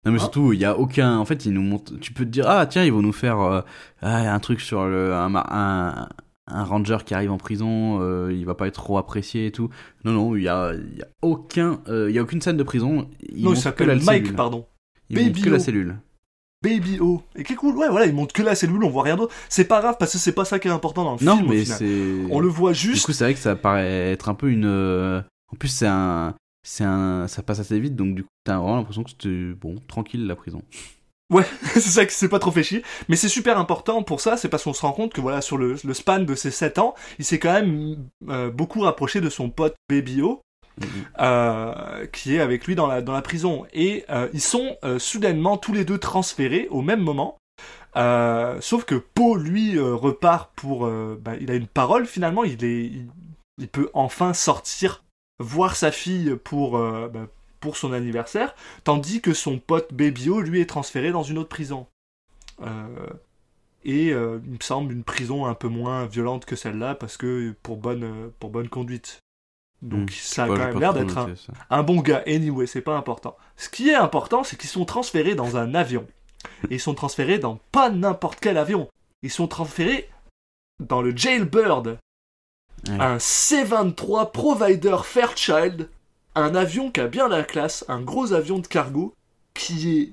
[0.04, 1.16] Non mais Hein surtout, il y a aucun.
[1.18, 1.96] En fait, ils nous montrent.
[1.98, 3.60] Tu peux te dire ah tiens, ils vont nous faire euh,
[4.02, 6.08] ah, un truc sur le un,
[6.52, 9.68] un ranger qui arrive en prison, euh, il va pas être trop apprécié et tout.
[10.04, 12.62] Non non, il y a il y a aucun euh, y a aucune scène de
[12.62, 13.08] prison.
[13.28, 14.36] Ils non, il montrent que s'appelle Mike, cellule.
[14.36, 14.66] pardon.
[15.10, 15.96] Ils montrent Baby que la cellule.
[16.62, 17.22] Baby O.
[17.34, 19.34] Et qui est cool, ouais, voilà, il montre que la cellule, on voit rien d'autre.
[19.48, 21.48] C'est pas grave parce que c'est pas ça qui est important dans le Non film.
[21.48, 22.20] au mais c'est.
[22.30, 23.04] On le voit Du juste.
[23.04, 24.64] coup, c'est vrai que ça paraît être un peu une.
[24.66, 25.20] euh,
[25.52, 26.34] En plus, c'est un.
[26.62, 27.26] C'est un.
[27.26, 30.36] Ça passe assez vite, donc du coup, t'as vraiment l'impression que c'était bon, tranquille la
[30.36, 30.62] prison.
[31.32, 32.84] Ouais, c'est ça qui s'est pas trop fait chier.
[33.08, 35.56] Mais c'est super important pour ça, c'est parce qu'on se rend compte que voilà, sur
[35.56, 37.96] le, le span de ces 7 ans, il s'est quand même
[38.28, 40.42] euh, beaucoup rapproché de son pote Baby O.
[40.80, 40.86] Mhm.
[41.20, 43.66] euh, qui est avec lui dans la, dans la prison.
[43.72, 47.38] Et euh, ils sont euh, soudainement tous les deux transférés au même moment.
[47.94, 50.88] Sauf que Poe, lui, repart pour...
[50.88, 53.08] bah, il a une parole finalement, il, est, il,
[53.58, 55.04] il peut enfin sortir,
[55.38, 57.26] voir sa fille pour, bah,
[57.62, 61.86] pour son anniversaire, tandis que son pote Babyo, lui, est transféré dans une autre prison.
[62.60, 63.06] Euh,
[63.84, 67.54] et euh, il me semble une prison un peu moins violente que celle-là, parce que
[67.62, 69.20] pour bonne, euh, pour bonne conduite.
[69.80, 70.14] Donc Hmm.
[70.14, 71.34] ça a quand même l'air d'être un,
[71.70, 72.22] un bon gars.
[72.26, 73.36] Anyway, c'est pas important.
[73.56, 76.06] Ce qui est important, c'est qu'ils sont transférés dans un avion.
[76.70, 78.88] Et ils sont transférés dans pas n'importe quel avion.
[79.22, 80.08] Ils sont transférés
[80.80, 81.98] dans le Jailbird,
[82.88, 85.88] un C-23 Provider Fairchild,
[86.34, 89.14] un avion qui a bien la classe, un gros avion de cargo
[89.54, 90.12] qui est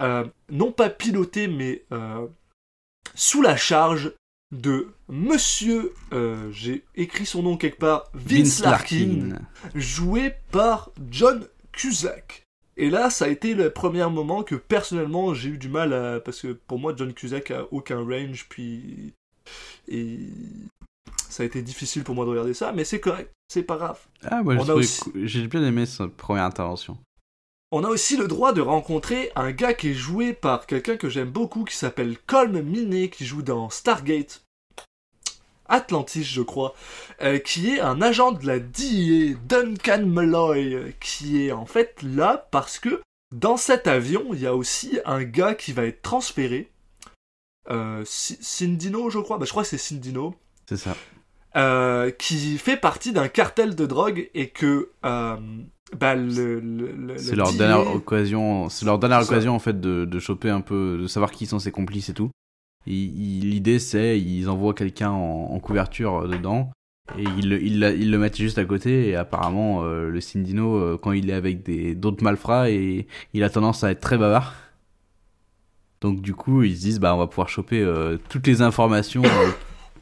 [0.00, 2.26] euh, non pas piloté mais euh,
[3.14, 4.12] sous la charge
[4.52, 9.38] de Monsieur, euh, j'ai écrit son nom quelque part, Vince, Larkin,
[9.74, 12.42] joué par John Cusack.
[12.76, 16.20] Et là, ça a été le premier moment que personnellement j'ai eu du mal à.
[16.20, 19.14] Parce que pour moi, John Cusack a aucun range, puis.
[19.88, 20.18] Et.
[21.28, 23.98] Ça a été difficile pour moi de regarder ça, mais c'est correct, c'est pas grave.
[24.24, 26.98] Ah, moi, j'ai aussi- bien aimé sa première intervention.
[27.72, 31.08] On a aussi le droit de rencontrer un gars qui est joué par quelqu'un que
[31.08, 34.42] j'aime beaucoup qui s'appelle Colm Minet, qui joue dans Stargate.
[35.68, 36.74] Atlantis, je crois,
[37.22, 42.02] euh, qui est un agent de la DEA, Duncan Malloy, euh, qui est en fait
[42.04, 43.02] là parce que
[43.34, 46.70] dans cet avion, il y a aussi un gars qui va être transféré.
[47.68, 49.38] Euh, Cindino, je crois.
[49.38, 50.36] Bah, je crois que c'est Cindino
[50.68, 50.96] C'est ça.
[51.56, 55.36] Euh, qui fait partie d'un cartel de drogue et que euh,
[55.98, 59.80] bah, le, le- le- C'est le leur dernière occasion, c'est leur dernière occasion en fait
[59.80, 62.30] de, de choper un peu, de savoir qui sont ses complices et tout.
[62.86, 66.70] L'idée c'est ils envoient quelqu'un en, en couverture euh, dedans
[67.18, 70.20] et ils, le- ils, la- ils le mettent juste à côté et apparemment euh, le
[70.20, 74.00] Cindino euh, quand il est avec des d'autres malfrats et il a tendance à être
[74.00, 74.54] très bavard.
[76.00, 77.84] Donc du coup ils se disent bah on va pouvoir choper
[78.28, 79.22] toutes les informations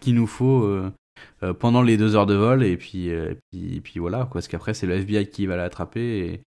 [0.00, 0.64] qu'il nous faut
[1.58, 4.34] pendant les deux heures de vol et puis euh, et puis, et puis voilà quoi
[4.34, 6.42] parce qu'après c'est le FBI qui va l'attraper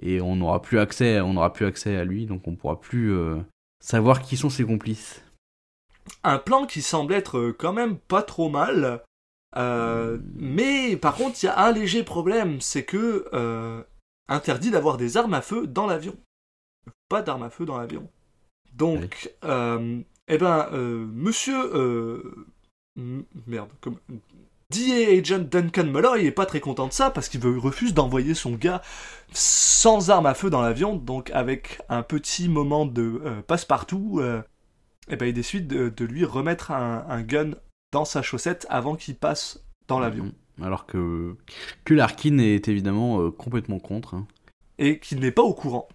[0.00, 2.80] et, et on n'aura plus accès on n'aura plus accès à lui donc on pourra
[2.80, 3.36] plus euh,
[3.80, 5.22] savoir qui sont ses complices
[6.22, 9.02] un plan qui semble être euh, quand même pas trop mal.
[9.56, 13.82] Euh, mais par contre, il y a un léger problème, c'est que euh,
[14.28, 16.16] interdit d'avoir des armes à feu dans l'avion.
[17.08, 18.08] Pas d'armes à feu dans l'avion.
[18.74, 21.72] Donc, euh, eh ben, euh, monsieur,
[22.98, 23.96] euh, m- merde, comme
[24.70, 28.52] DA Agent Duncan Malloy est pas très content de ça parce qu'il refuse d'envoyer son
[28.52, 28.82] gars
[29.32, 34.18] sans armes à feu dans l'avion, donc avec un petit moment de euh, passe-partout.
[34.20, 34.42] euh,
[35.08, 37.52] eh ben, il décide de, de lui remettre un, un gun
[37.92, 40.32] dans sa chaussette avant qu'il passe dans l'avion.
[40.60, 41.36] alors que
[41.84, 44.26] que Larkin est évidemment euh, complètement contre hein.
[44.78, 45.86] Et qu'il n'est pas au courant.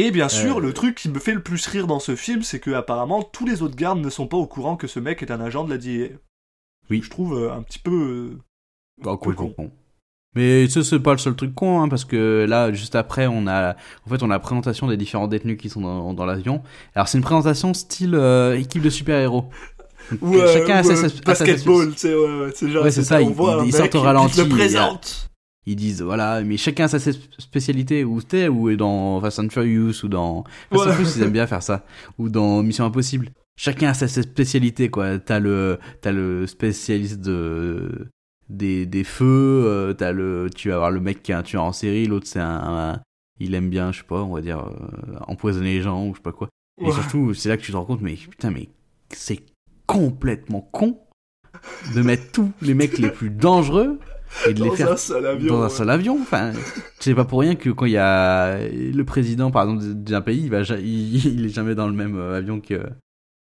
[0.00, 0.60] Et bien sûr, Euh.
[0.60, 3.44] le truc qui me fait le plus rire dans ce film, c'est que apparemment tous
[3.46, 5.70] les autres gardes ne sont pas au courant que ce mec est un agent de
[5.70, 6.08] la DIA.
[6.90, 7.00] Oui.
[7.02, 7.90] Je trouve euh, un petit peu.
[8.34, 8.38] euh,
[9.02, 9.50] Bah, peu con.
[9.50, 9.70] con.
[10.36, 13.46] Mais ça, c'est pas le seul truc con, hein, parce que là, juste après, on
[13.48, 13.74] a,
[14.06, 16.62] en fait, on a la présentation des différents détenus qui sont dans, dans l'avion.
[16.94, 19.48] Alors, c'est une présentation style euh, équipe de super-héros.
[20.22, 22.10] Ouais, chacun a sa- basketball, c'est
[22.70, 25.27] genre, Ouais, c'est ça, on voit un mec, sortent au ralenti, il le présente.
[25.66, 30.04] Ils disent, voilà, mais chacun a sa spécialité, ou sais, ou dans Fast and Furious,
[30.04, 30.92] ou dans Fast and.
[30.92, 31.84] Furious, ils aiment bien faire ça,
[32.18, 33.30] ou dans Mission Impossible.
[33.56, 35.18] Chacun a sa spécialité, quoi.
[35.18, 38.08] T'as le, t'as le spécialiste de,
[38.48, 41.64] des, des feux, euh, t'as le, tu vas avoir le mec qui est un tueur
[41.64, 43.00] en série, l'autre c'est un, un-
[43.40, 46.18] il aime bien, je sais pas, on va dire, euh, empoisonner les gens, ou je
[46.18, 46.48] sais pas quoi.
[46.80, 46.92] Et Ouais.
[46.92, 48.68] surtout, c'est là que tu te rends compte, mais putain, mais
[49.10, 49.42] c'est
[49.86, 51.00] complètement con
[51.94, 53.98] de mettre tous les mecs les plus dangereux
[54.48, 55.48] et de les Dans faire un seul avion.
[55.54, 55.70] dans un ouais.
[55.70, 56.18] seul avion.
[56.20, 56.52] Enfin,
[57.00, 60.42] c'est pas pour rien que quand il y a le président, par exemple, d'un pays,
[60.44, 62.82] il, va, il, il est jamais dans le même euh, avion que,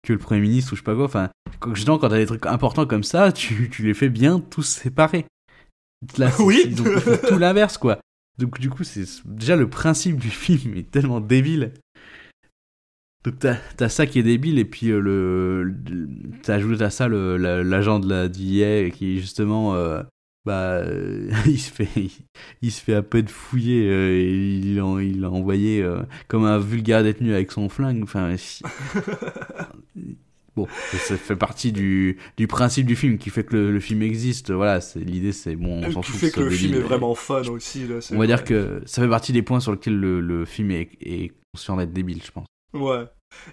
[0.05, 1.05] que le premier ministre ou je sais pas quoi.
[1.05, 4.63] Enfin, quand, quand t'as des trucs importants comme ça, tu, tu les fais bien tous
[4.63, 5.25] séparés.
[6.17, 6.75] Là, Oui.
[7.29, 7.99] Tout l'inverse, quoi.
[8.37, 11.71] Donc, du coup, c'est déjà le principe du film est tellement débile.
[13.25, 16.09] Donc t'as as ça qui est débile et puis euh, le, le-
[16.41, 20.03] t'as ajouté à ça l'agent de la DIA qui justement euh,
[20.45, 22.11] bah euh, il se fait il,
[22.61, 26.57] il se fait peu de fouiller euh, et il l'a il envoyé euh, comme un
[26.59, 28.03] vulgaire détenu avec son flingue.
[28.03, 28.63] Enfin si-
[30.55, 34.01] bon ça fait partie du, du principe du film qui fait que le, le film
[34.01, 34.51] existe.
[34.51, 36.79] Voilà c'est l'idée c'est bon on s'en qui fout fait ce que le film est
[36.79, 37.87] vraiment fun aussi.
[37.87, 40.71] Là, on va dire que ça fait partie des points sur lesquels le, le film
[40.71, 42.45] est, est conscient d'être débile je pense.
[42.73, 43.05] Ouais.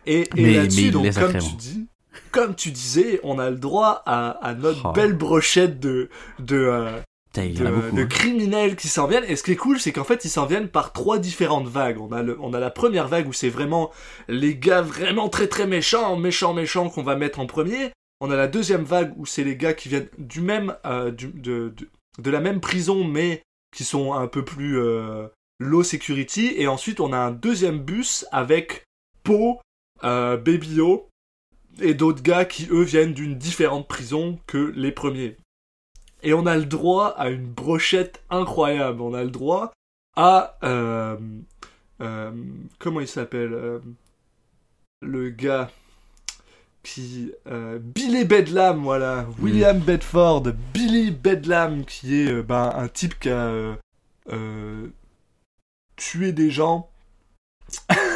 [0.07, 1.87] Et, et là-dessus, donc, comme tu dis,
[2.33, 4.93] comme tu disais, on a le droit à, à notre Oh.
[4.93, 6.99] belle brochette de, de, euh,
[7.35, 8.07] de, beaucoup de hein.
[8.07, 9.25] criminels qui s'en viennent.
[9.29, 12.01] Et ce qui est cool, c'est qu'en fait, ils s'en viennent par trois différentes vagues.
[12.01, 13.91] On a, le, on a la première vague où c'est vraiment
[14.29, 17.93] les gars vraiment très très méchants, méchants, méchants qu'on va mettre en premier.
[18.21, 21.29] On a la deuxième vague où c'est les gars qui viennent du même, euh, du,
[21.29, 23.43] de, de, de la même prison, mais
[23.75, 25.29] qui sont un peu plus euh,
[25.61, 26.53] low security.
[26.57, 28.85] Et ensuite, on a un deuxième bus avec
[29.23, 29.59] Poe,
[30.05, 31.07] euh, Baby O
[31.81, 35.37] et d'autres gars qui eux viennent d'une différente prison que les premiers.
[36.23, 39.01] Et on a le droit à une brochette incroyable.
[39.01, 39.73] On a le droit
[40.17, 41.17] à euh,
[42.03, 42.33] euh,
[42.79, 43.79] comment il s'appelle euh,
[45.03, 45.71] le gars
[46.83, 47.31] qui
[47.81, 53.77] Billy Bedlam voilà William Bedford Billy Bedlam qui est ben, un type qui a
[55.97, 56.91] tué des gens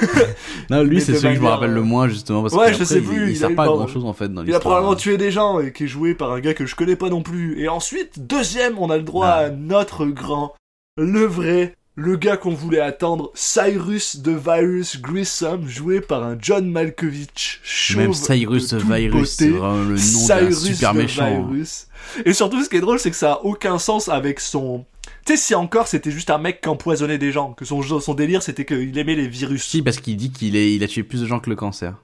[0.70, 2.78] Non, lui, c'est celui que je me rappelle le euh, moins, justement, parce Ouais, que
[2.78, 4.60] je sais il, plus, il sert pas à grand chose, en fait, dans Il a
[4.60, 7.10] probablement tué des gens et qui est joué par un gars que je connais pas
[7.10, 7.60] non plus.
[7.60, 9.38] Et ensuite, deuxième, on a le droit Ah.
[9.46, 10.54] à notre grand,
[10.96, 16.68] le vrai le gars qu'on voulait attendre, Cyrus the Virus Grissom, joué par un John
[16.68, 21.46] Malkovich chauve Même Cyrus de toute Virus, c'est vraiment le nom d'un super the méchant.
[21.48, 21.86] Virus.
[22.24, 24.84] Et surtout, ce qui est drôle, c'est que ça a aucun sens avec son...
[25.24, 28.14] Tu sais, si encore c'était juste un mec qui empoisonnait des gens, que son, son
[28.14, 29.64] délire c'était qu'il aimait les virus.
[29.64, 31.94] Si, parce qu'il dit qu'il est, il a tué plus de gens que le cancer.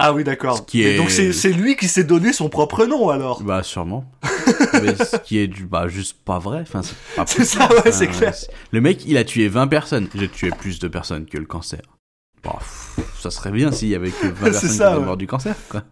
[0.00, 0.64] Ah oui, d'accord.
[0.70, 3.42] Ce est- Donc c'est lui qui s'est donné son propre nom alors.
[3.42, 4.04] Bah, sûrement.
[4.74, 6.60] Mais ce qui est du, bah, juste pas vrai.
[6.60, 6.82] Enfin,
[7.26, 8.32] c'est ça, ouais, c'est clair.
[8.70, 10.08] Le mec, il a tué 20 personnes.
[10.14, 11.80] J'ai tué plus de personnes que le cancer.
[12.44, 15.00] Bah, pff, ça serait bien s'il y avait que 20 C'est personnes ça, qui étaient
[15.00, 15.04] ouais.
[15.06, 15.82] mortes du cancer, quoi.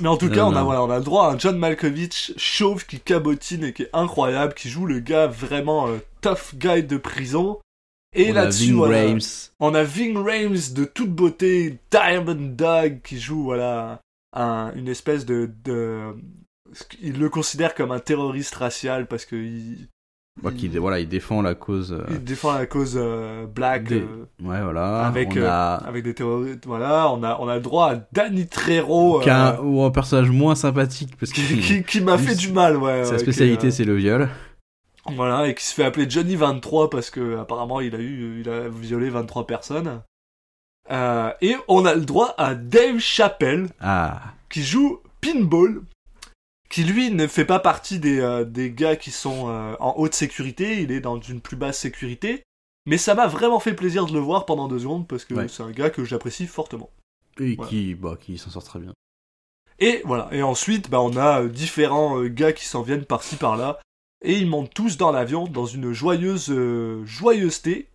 [0.00, 0.64] Mais en tout Non, cas, on a, non.
[0.64, 3.90] voilà, on a le droit à un John Malkovich chauve qui cabotine et qui est
[3.92, 7.58] incroyable, qui joue le gars vraiment euh, tough guy de prison.
[8.14, 9.14] Et là-dessus, voilà,
[9.60, 14.00] on a Ving Rhames de toute beauté, Diamond Dog qui joue voilà
[14.34, 16.14] un- une espèce de, de,
[17.02, 19.88] il le considère comme un terroriste racial parce que il,
[20.42, 21.92] Bah, qui, voilà, il défend la cause.
[21.92, 23.84] euh, il défend la cause euh, black.
[23.84, 25.06] des- euh, Ouais, voilà.
[25.06, 27.96] avec, on euh, a avec des terroristes, voilà, on a, on a le droit à
[28.12, 32.18] Danny Trejo, euh, qu'un- ou un personnage moins sympathique parce que qui, qui, qui m'a
[32.18, 33.04] fait du mal, ouais.
[33.04, 34.28] sa spécialité qui est, c'est le viol.
[35.16, 38.48] voilà, et qui se fait appeler Johnny 23 parce que apparemment il a eu, il
[38.48, 40.02] a violé 23 personnes.
[40.90, 45.80] Euh, et on a le droit à Dave Chappelle Ah, qui joue Pinball,
[46.68, 50.14] qui lui ne fait pas partie des, euh, des gars qui sont euh, en haute
[50.14, 52.42] sécurité, il est dans une plus basse sécurité.
[52.86, 55.48] Mais ça m'a vraiment fait plaisir de le voir pendant deux secondes parce que Ouais.
[55.48, 56.90] c'est un gars que j'apprécie fortement.
[57.40, 57.68] et Voilà.
[57.70, 58.92] qui, bah, qui s'en sort très bien.
[59.78, 60.28] Et voilà.
[60.32, 63.78] Et ensuite, bah, on a euh, différents gars qui s'en viennent par-ci par-là.
[64.24, 66.52] Et ils montent tous dans l'avion dans une joyeuse
[67.04, 67.88] joyeuseté.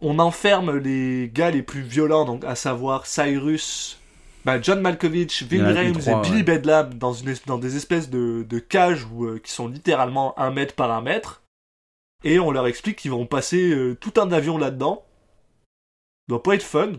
[0.00, 4.00] On enferme les gars les plus violents, donc à savoir Cyrus,
[4.44, 6.42] bah, John Malkovich, Rhames trois, et Billy ouais.
[6.42, 10.50] Bedlam dans, une, dans des espèces de, de cages où, euh, qui sont littéralement un
[10.50, 11.42] mètre par un mètre.
[12.24, 15.04] Et on leur explique qu'ils vont passer euh, tout un avion là-dedans.
[16.28, 16.92] doit pas être fun.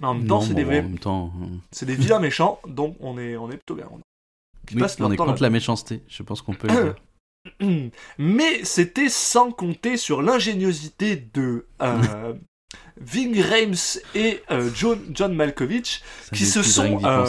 [0.00, 2.96] Mais en même temps, c'est bon, des, vrais- temps, euh, c'est des vilains méchants, donc
[3.00, 3.88] on est, on est plutôt bien.
[3.90, 4.00] Oui,
[4.80, 6.02] leur on est contre la méchanceté.
[6.08, 6.94] Je pense qu'on peut le dire.
[7.60, 7.90] là-dedans.
[8.18, 12.34] Mais c'était sans compter sur l'ingéniosité de euh,
[13.00, 17.24] Ving Rhames et euh, John, John Malkovich, Ça qui se sont, euh,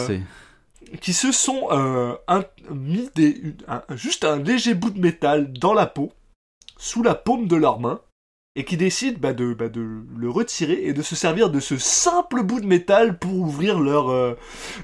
[1.00, 5.52] qui se sont euh, un- mis des, une- un- juste un léger bout de métal
[5.52, 6.12] dans la peau,
[6.78, 8.00] sous la paume de leurs mains,
[8.56, 11.78] et qui décident bah, de, bah, de le retirer et de se servir de ce
[11.78, 14.34] simple bout de métal pour ouvrir leur, euh,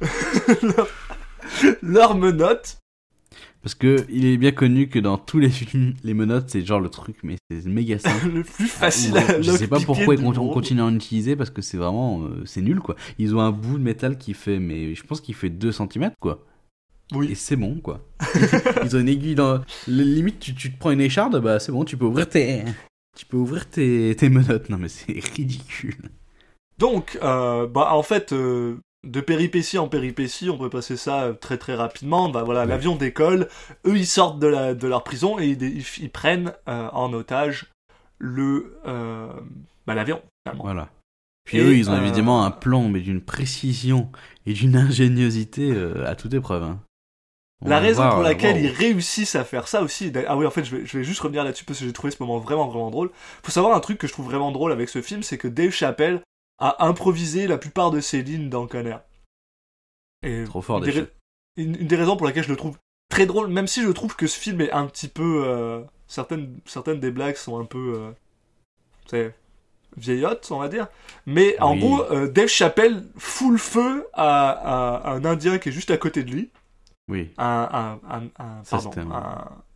[0.63, 0.89] leur,
[1.83, 2.79] leur menotte.
[3.67, 6.79] Parce que il est bien connu que dans tous les films, les menottes, c'est genre
[6.79, 8.29] le truc, mais c'est méga simple.
[8.33, 10.55] le plus facile à je sais pas pourquoi ils du con- on monde.
[10.55, 12.95] continue à en utiliser parce que c'est vraiment euh, c'est nul quoi.
[13.19, 16.13] Ils ont un bout de métal qui fait mais je pense qu'il fait 2 cm
[16.21, 16.45] quoi.
[17.13, 17.33] Oui.
[17.33, 18.07] Et c'est bon quoi.
[18.85, 21.85] Ils ont une aiguille dans limite tu, tu te prends une écharde bah c'est bon,
[21.85, 22.63] tu peux ouvrir tes
[23.19, 24.71] tu peux ouvrir tes, tes menottes.
[24.71, 25.97] Non mais c'est ridicule.
[26.79, 28.77] Donc, euh, bah, en fait, euh,
[29.07, 32.29] de péripétie en péripétie, on peut passer ça euh, très très rapidement.
[32.29, 32.67] Bah voilà, Ouais.
[32.67, 33.49] l'avion décolle,
[33.87, 37.13] eux ils sortent de, la, de leur prison et ils, ils, ils prennent euh, en
[37.13, 37.67] otage
[38.19, 39.29] le euh,
[39.87, 40.21] bah, l'avion.
[40.59, 40.89] Voilà.
[41.45, 44.11] Puis Et, eux, ils ont euh, évidemment un plan mais d'une précision
[44.47, 46.63] et d'une ingéniosité à toute épreuve.
[46.65, 46.81] hein.
[47.65, 48.63] La raison voir, pour laquelle wow.
[48.65, 50.13] ils réussissent à faire ça aussi.
[50.29, 52.11] Ah oui, en fait, je vais, je vais juste revenir là-dessus parce que j'ai trouvé
[52.11, 53.11] ce moment vraiment vraiment drôle.
[53.43, 55.71] Faut savoir un truc que je trouve vraiment drôle avec ce film, c'est que Dave
[55.71, 56.21] Chappelle
[56.59, 58.97] a improvisé la plupart de ses lignes dans Conner.
[60.23, 61.07] Et Trop fort, une des,
[61.57, 64.17] une, une des raisons pour laquelle je le trouve très drôle, même si je trouve
[64.17, 67.95] que ce film est un petit peu euh, certaines certaines des blagues sont un peu
[67.99, 68.11] euh,
[69.07, 69.35] c'est
[69.97, 70.89] vieillottes, on va dire.
[71.27, 75.73] Mais en gros, euh, Dave Chappelle fout le feu à, à un Indien qui est
[75.73, 76.51] juste à côté de lui
[77.09, 78.91] Oui, un, un, un, un- pardon,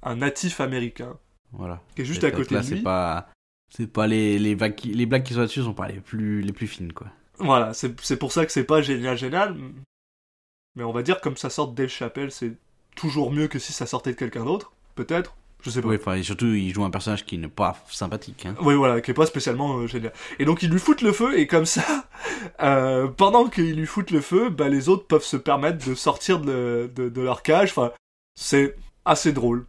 [0.03, 1.17] un- natif américain
[1.53, 1.81] voilà.
[1.95, 2.77] qui est juste Et à côté là, de lui.
[2.79, 3.29] c'est pas
[3.71, 6.43] c'est pas les les, vagues qui- les blagues qui sont là-dessus sont pas les plus
[6.43, 7.07] les plus fines quoi.
[7.39, 9.57] Voilà, c'est c'est pour ça que c'est pas génial, génial.
[10.77, 12.53] Mais on va dire comme ça sort de Dave Chappelle, c'est
[12.97, 15.35] toujours mieux que si ça sortait de quelqu'un d'autre, peut-être.
[15.63, 15.89] Je sais pas.
[15.89, 18.55] Oui, enfin et surtout il joue un personnage qui n'est pas sympathique hein.
[18.63, 20.13] Oui, voilà, qui est pas spécialement euh, génial.
[20.39, 21.83] Et donc ils lui foutent le feu, et comme ça,
[22.63, 26.41] euh, pendant qu'ils lui foutent le feu, bah, les autres peuvent se permettre de sortir
[26.41, 27.71] de, de, de leur cage.
[27.71, 27.93] Enfin,
[28.35, 28.75] c'est
[29.05, 29.67] assez drôle.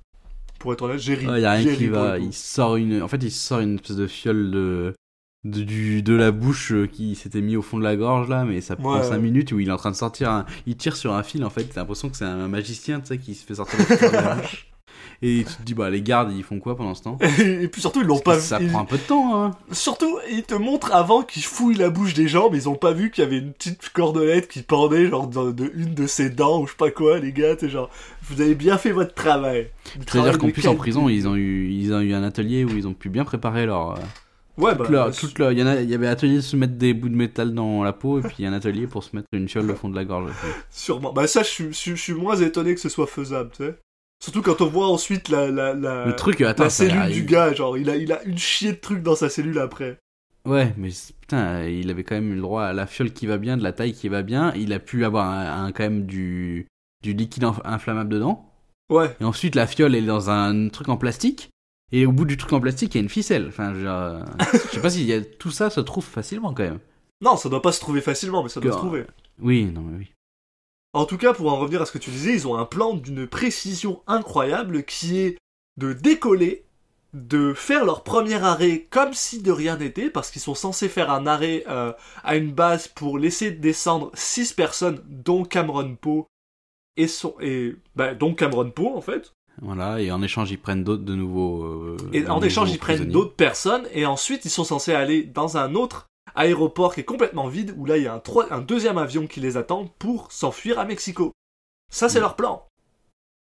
[0.61, 1.25] Pour être honnête, j'ai ri.
[1.29, 3.95] Il y a rien qui va, il sort une en fait il sort une espèce
[3.97, 4.93] de fiole de
[5.43, 8.45] de, du, de la bouche euh, qui s'était mis au fond de la gorge là,
[8.45, 9.03] mais ça prend Ouais.
[9.03, 10.45] 5 minutes où il est en train de sortir un...
[10.67, 13.17] Il tire sur un fil en fait, t'as l'impression que c'est un magicien tu sais,
[13.17, 14.70] qui se fait sortir le de la bouche.
[15.23, 17.79] Et tu te dis, bah, les gardes, ils font quoi pendant ce temps Et puis
[17.79, 18.67] surtout, ils l'ont pas que Ça vu.
[18.69, 19.51] prend un peu de temps, hein.
[19.71, 22.91] Surtout, ils te montrent avant qu'ils fouillent la bouche des gens, mais ils ont pas
[22.91, 26.31] vu qu'il y avait une petite cordelette qui pendait, genre, de, de une de ses
[26.31, 27.91] dents, ou je sais pas quoi, les gars, t'es genre,
[28.23, 29.69] vous avez bien fait votre travail.
[30.07, 32.87] C'est-à-dire qu'en plus, en prison, ils ont eu, ils ont eu un atelier où ils
[32.87, 33.91] ont pu bien préparer leur.
[33.91, 33.95] euh,
[34.57, 36.73] Ouais, bah, leur- leur- il y en a, il y avait atelier de se mettre
[36.73, 39.47] des bouts de métal dans la peau et puis un atelier pour se mettre une
[39.47, 40.31] fiole au fond de la gorge.
[40.69, 41.13] sûrement.
[41.13, 43.75] Bah, ça, je suis moins étonné que ce soit faisable, tu sais.
[44.23, 47.53] Surtout quand on voit ensuite la, la, la, Le truc, attends, la cellule du gars,
[47.53, 49.97] genre, il a, il a une chier de trucs dans sa cellule après.
[50.45, 50.89] Ouais, mais
[51.21, 53.63] putain, il avait quand même eu le droit à la fiole qui va bien, de
[53.63, 54.53] la taille qui va bien.
[54.55, 56.67] Il a pu avoir un, un- quand même du,
[57.03, 58.47] du liquide inf- inflammable dedans.
[58.91, 59.15] Ouais.
[59.19, 61.49] Et ensuite, la fiole est dans un truc en plastique.
[61.91, 63.47] Et au bout du truc en plastique, il y a une ficelle.
[63.49, 64.19] Enfin, dire, euh,
[64.53, 66.79] je sais pas si y a, tout ça se trouve facilement quand même.
[67.21, 69.03] Non, ça doit pas se trouver facilement, mais ça doit Que- se trouver.
[69.41, 70.11] Oui, non, mais oui.
[70.93, 72.93] En tout cas, pour en revenir à ce que tu disais, ils ont un plan
[72.95, 75.37] d'une précision incroyable qui est
[75.77, 76.65] de décoller,
[77.13, 81.09] de faire leur premier arrêt comme si de rien n'était, parce qu'ils sont censés faire
[81.09, 86.25] un arrêt euh, à une base pour laisser descendre six personnes, dont Cameron Poe
[86.97, 89.33] et son et bah, dont Cameron Poe en fait.
[89.61, 91.63] Voilà, et en échange, ils prennent d'autres de nouveaux.
[91.63, 95.57] euh, Et en échange, ils prennent d'autres personnes, et ensuite ils sont censés aller dans
[95.57, 98.21] un autre aéroport qui est complètement vide, où là il y a
[98.51, 101.31] un, deuxième avion qui les attend pour s'enfuir à Mexico.
[101.91, 102.21] Ça, c'est Mm.
[102.21, 102.65] leur plan.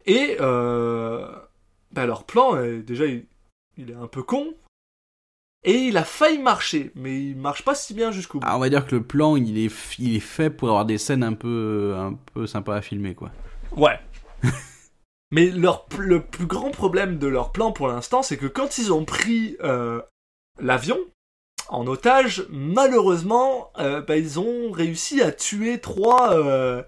[0.06, 1.30] Et euh,
[1.92, 3.26] bah, leur plan, euh, déjà, il,
[3.76, 4.54] il est un peu con,
[5.62, 8.46] et il a failli marcher, mais il marche pas si bien jusqu'au bout.
[8.48, 11.22] Ah, on va dire que le plan, est, il est fait pour avoir des scènes
[11.22, 13.30] un peu, un peu sympas à filmer, quoi.
[13.76, 13.98] Ouais.
[15.30, 18.92] Mais leur, le plus grand problème de leur plan pour l'instant, c'est que quand ils
[18.92, 20.00] ont pris euh,
[20.58, 20.98] l'avion
[21.70, 26.82] en otage, malheureusement, euh, bah, ils ont réussi à tuer trois, euh,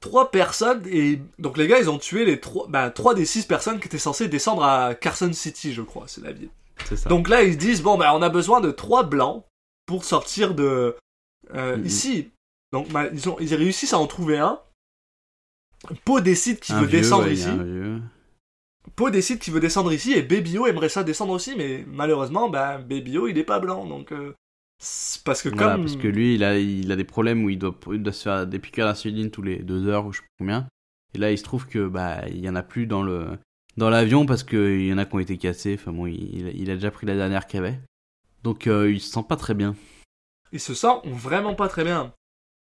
[0.00, 0.82] trois personnes.
[0.90, 3.86] Et donc les gars, ils ont tué les trois, bah, trois des six personnes qui
[3.86, 6.50] étaient censées descendre à Carson City, je crois, c'est la ville.
[6.94, 7.08] Ça.
[7.08, 9.44] Donc là, ils disent bon, bah, on a besoin de trois blancs
[9.86, 10.96] pour sortir de
[11.54, 11.86] euh, Mhm.
[11.86, 12.30] ici.
[12.72, 14.58] Donc bah, ils, ont, ils réussissent à en trouver un.
[16.04, 17.48] Poe décide qu'il veut vieux, descendre ouais, ici.
[18.94, 22.78] Poe décide qu'il veut descendre ici et Babyo aimerait ça descendre aussi, mais malheureusement, bah,
[22.78, 24.34] Babyo il est pas blanc, donc euh,
[25.24, 27.58] parce que Voilà, comme parce que lui, il a, il a des problèmes où il
[27.58, 30.22] doit, il doit se faire des piqûres d'insuline tous les deux heures ou je sais
[30.22, 30.68] pas combien.
[31.14, 33.38] Et là, il se trouve que bah il y en a plus dans le
[33.76, 35.76] dans l'avion parce que il y en a qui ont été cassés.
[35.78, 37.80] Enfin bon, il, il a déjà pris la dernière qu'il avait.
[38.42, 39.74] Donc euh, il se sent pas très bien.
[40.52, 42.12] il se sent vraiment pas très bien.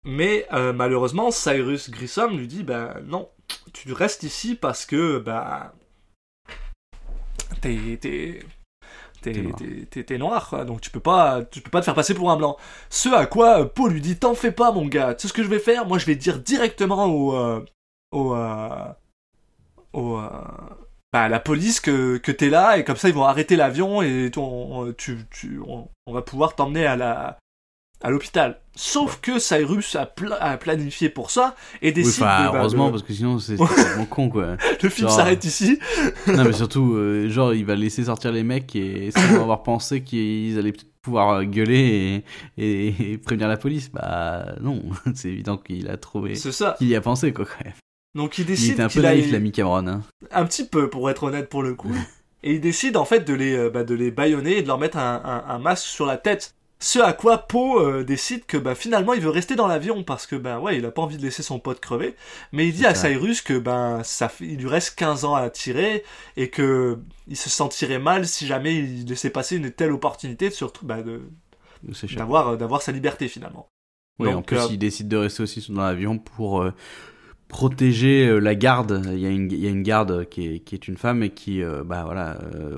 [0.06, 3.30] Mais euh, malheureusement, Cyrus Grissom lui dit bah non,
[3.74, 5.76] tu restes ici parce que bah
[7.62, 8.40] t'es t'es
[9.22, 10.50] t'es T'es noir.
[10.50, 10.66] quoi.
[10.66, 12.58] donc tu peux pas tu peux pas te faire passer pour un blanc.
[12.90, 15.34] Ce à quoi euh, Poe lui dit t'en fais pas mon gars, tu sais ce
[15.34, 17.66] que je vais faire, moi je vais dire directement au euh,
[18.12, 18.86] au euh,
[19.94, 20.30] au euh,
[21.12, 24.02] bah, à la police que, que t'es là et comme ça ils vont arrêter l'avion
[24.02, 27.40] et on, tu, tu, on, on va pouvoir t'emmener à la
[28.02, 28.60] à l'hôpital.
[28.76, 32.58] Sauf que Cyrus a, pla- a planifié pour ça et Oui, décide enfin, de, bah,
[32.60, 34.56] heureusement parce que sinon c'est vraiment con quoi.
[34.82, 35.80] le film s'arrête ici.
[36.28, 40.02] non mais surtout, euh, genre il va laisser sortir les mecs et sans avoir pensé
[40.02, 42.24] qu'ils allaient pouvoir euh, gueuler
[42.58, 43.92] et, et, et prévenir la police.
[43.92, 44.82] Bah non,
[45.14, 46.76] c'est évident qu'il a trouvé, C'est ça.
[46.78, 47.74] qu'il y a pensé quoi quand même.
[48.16, 49.86] Donc il Il décide était un peu naïf l'ami Cameron.
[49.88, 50.02] Hein.
[50.32, 51.92] un petit peu pour être honnête pour le coup.
[52.44, 54.80] et il décide en fait de les euh, bah, de les bâillonner et de leur
[54.80, 56.56] mettre un, un, un masque sur la tête.
[56.82, 60.26] Ce à quoi Poe euh, décide que bah, finalement il veut rester dans l'avion parce
[60.26, 62.16] que ben ouais il a pas envie de laisser son pote crever.
[62.54, 63.10] Mais il dit à ça.
[63.10, 66.04] Cyrus que ben ça il lui reste 15 ans à tirer
[66.38, 70.54] et que il se sentirait mal si jamais il laissait passer une telle opportunité de
[70.54, 71.22] surtout bah, de
[71.92, 72.18] C'est cher.
[72.20, 73.68] d'avoir d'avoir sa liberté finalement.
[74.20, 76.74] Oui, en Donc, plus, euh, il décide de rester aussi dans l'avion pour euh,
[77.48, 79.02] protéger euh, la garde.
[79.14, 81.24] Il y, a une, il y a une garde qui est, qui est une femme
[81.24, 82.78] et qui, euh, bah voilà, euh,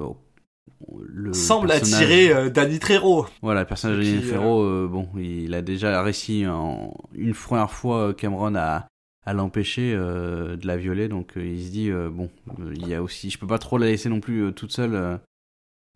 [1.06, 3.26] le semble personnage- attirer euh, Danny Trejo.
[3.42, 7.34] Voilà, le personnage de Danny euh, Ferro, euh, bon, il a déjà réussi en, une
[7.34, 8.88] première fois euh, Cameron à,
[9.26, 12.30] à l'empêcher euh, de la violer, donc euh, il se dit euh, bon,
[12.60, 14.72] euh, il y a aussi, je peux pas trop la laisser non plus euh, toute
[14.72, 14.96] seule.
[14.96, 15.18] euh,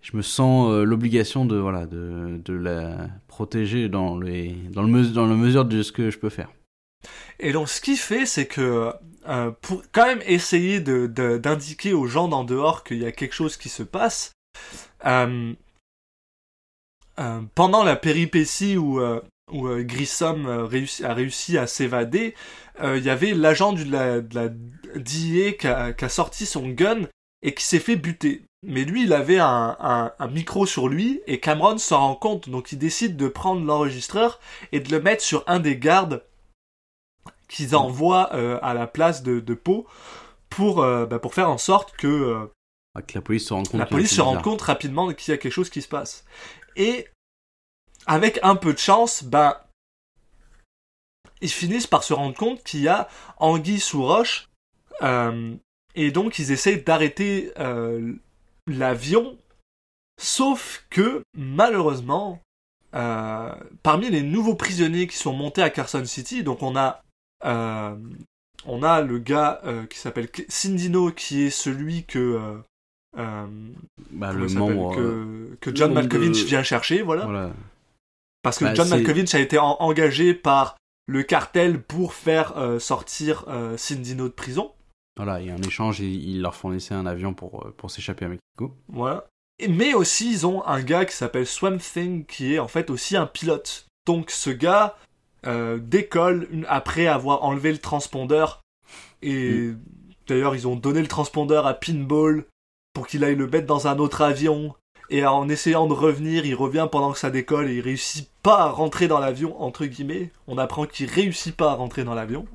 [0.02, 4.88] je me sens euh, l'obligation de voilà de, de la protéger dans les dans le
[4.90, 6.52] mes- dans la mesure de ce que je peux faire.
[7.40, 8.92] Et donc ce qu'il fait, c'est que
[9.28, 13.12] euh, pour quand même essayer de- de- d'indiquer aux gens d'en dehors qu'il y a
[13.12, 14.45] quelque chose qui se passe, euh, euh,
[17.56, 19.22] pendant la péripétie où, euh,
[19.54, 20.68] euh, Grissom euh,
[21.04, 22.36] a réussi à s'évader,
[22.82, 24.52] euh, il y avait l'agent de la, de
[24.96, 27.08] DIA qui a, sorti son gun
[27.42, 28.44] et qui s'est fait buter.
[28.64, 32.80] Mais lui, il avait un, micro sur lui et Cameron s'en rend compte, donc il
[32.80, 34.40] décide de prendre l'enregistreur
[34.72, 36.24] et de le mettre sur un des gardes
[37.48, 39.86] qu'ils envoient euh, à la place de, de Poe
[40.50, 42.52] pour, euh, bah, pour faire en sorte que, euh,
[42.96, 43.80] Ah, que la police se rende compte.
[43.80, 46.24] la police se rend compte rapidement qu'il y a quelque chose qui se passe.
[46.78, 47.08] Et
[48.08, 49.58] avec un peu de chance, ben
[51.42, 54.50] ils finissent par se rendre compte qu'il y a anguille sous roche,
[55.02, 55.56] euh,
[55.94, 58.14] et donc ils essayent d'arrêter euh,
[58.68, 59.38] l'avion,
[60.20, 62.42] sauf que malheureusement,
[62.96, 67.02] euh, parmi les nouveaux prisonniers qui sont montés à Carson City, donc on a
[68.68, 72.60] on a le gars qui s'appelle Cindino, qui est celui que
[73.16, 75.00] Bah, le s'appelle, membre.
[75.00, 77.26] euh, que, que John Malkovich de- vient chercher, voilà.
[77.26, 77.52] Voilà.
[78.44, 80.76] Parce que Bah, John Malkovich a été en- engagé par
[81.08, 84.72] le cartel pour faire euh, sortir euh, Cindino de prison.
[85.18, 87.90] Voilà, il y a un échange, et ils leur fournissaient un avion pour, euh, pour
[87.90, 88.76] s'échapper à Mexico.
[88.90, 89.26] Voilà.
[89.60, 92.90] Et- mais aussi, ils ont un gars qui s'appelle Swamp Thing, qui est en fait
[92.90, 93.86] aussi un pilote.
[94.06, 94.98] Donc ce gars
[95.48, 98.62] euh, décolle une- après avoir enlevé le transpondeur.
[99.22, 99.70] Et
[100.28, 102.46] d'ailleurs, ils ont donné le transpondeur à Pinball
[102.96, 104.74] pour qu'il aille le mettre dans un autre avion.
[105.12, 108.64] Et en essayant de revenir, il revient pendant que ça décolle et il réussit pas
[108.64, 110.32] à rentrer dans l'avion, entre guillemets.
[110.48, 112.48] On apprend qu'il réussit pas à rentrer dans l'avion.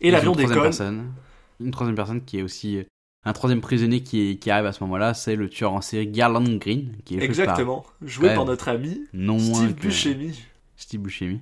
[0.00, 0.62] Et l'avion décolle.
[0.62, 1.12] personne.
[1.60, 2.78] Une troisième personne qui est aussi.
[2.78, 2.84] euh,
[3.26, 6.06] Un troisième prisonnier qui, est- qui arrive à ce moment-là, c'est le tueur en série
[6.08, 7.86] Garland Green, qui est joué par Exactement.
[8.02, 10.42] Joué par notre ami non Steve Buscemi.
[10.76, 11.40] Steve Buscemi,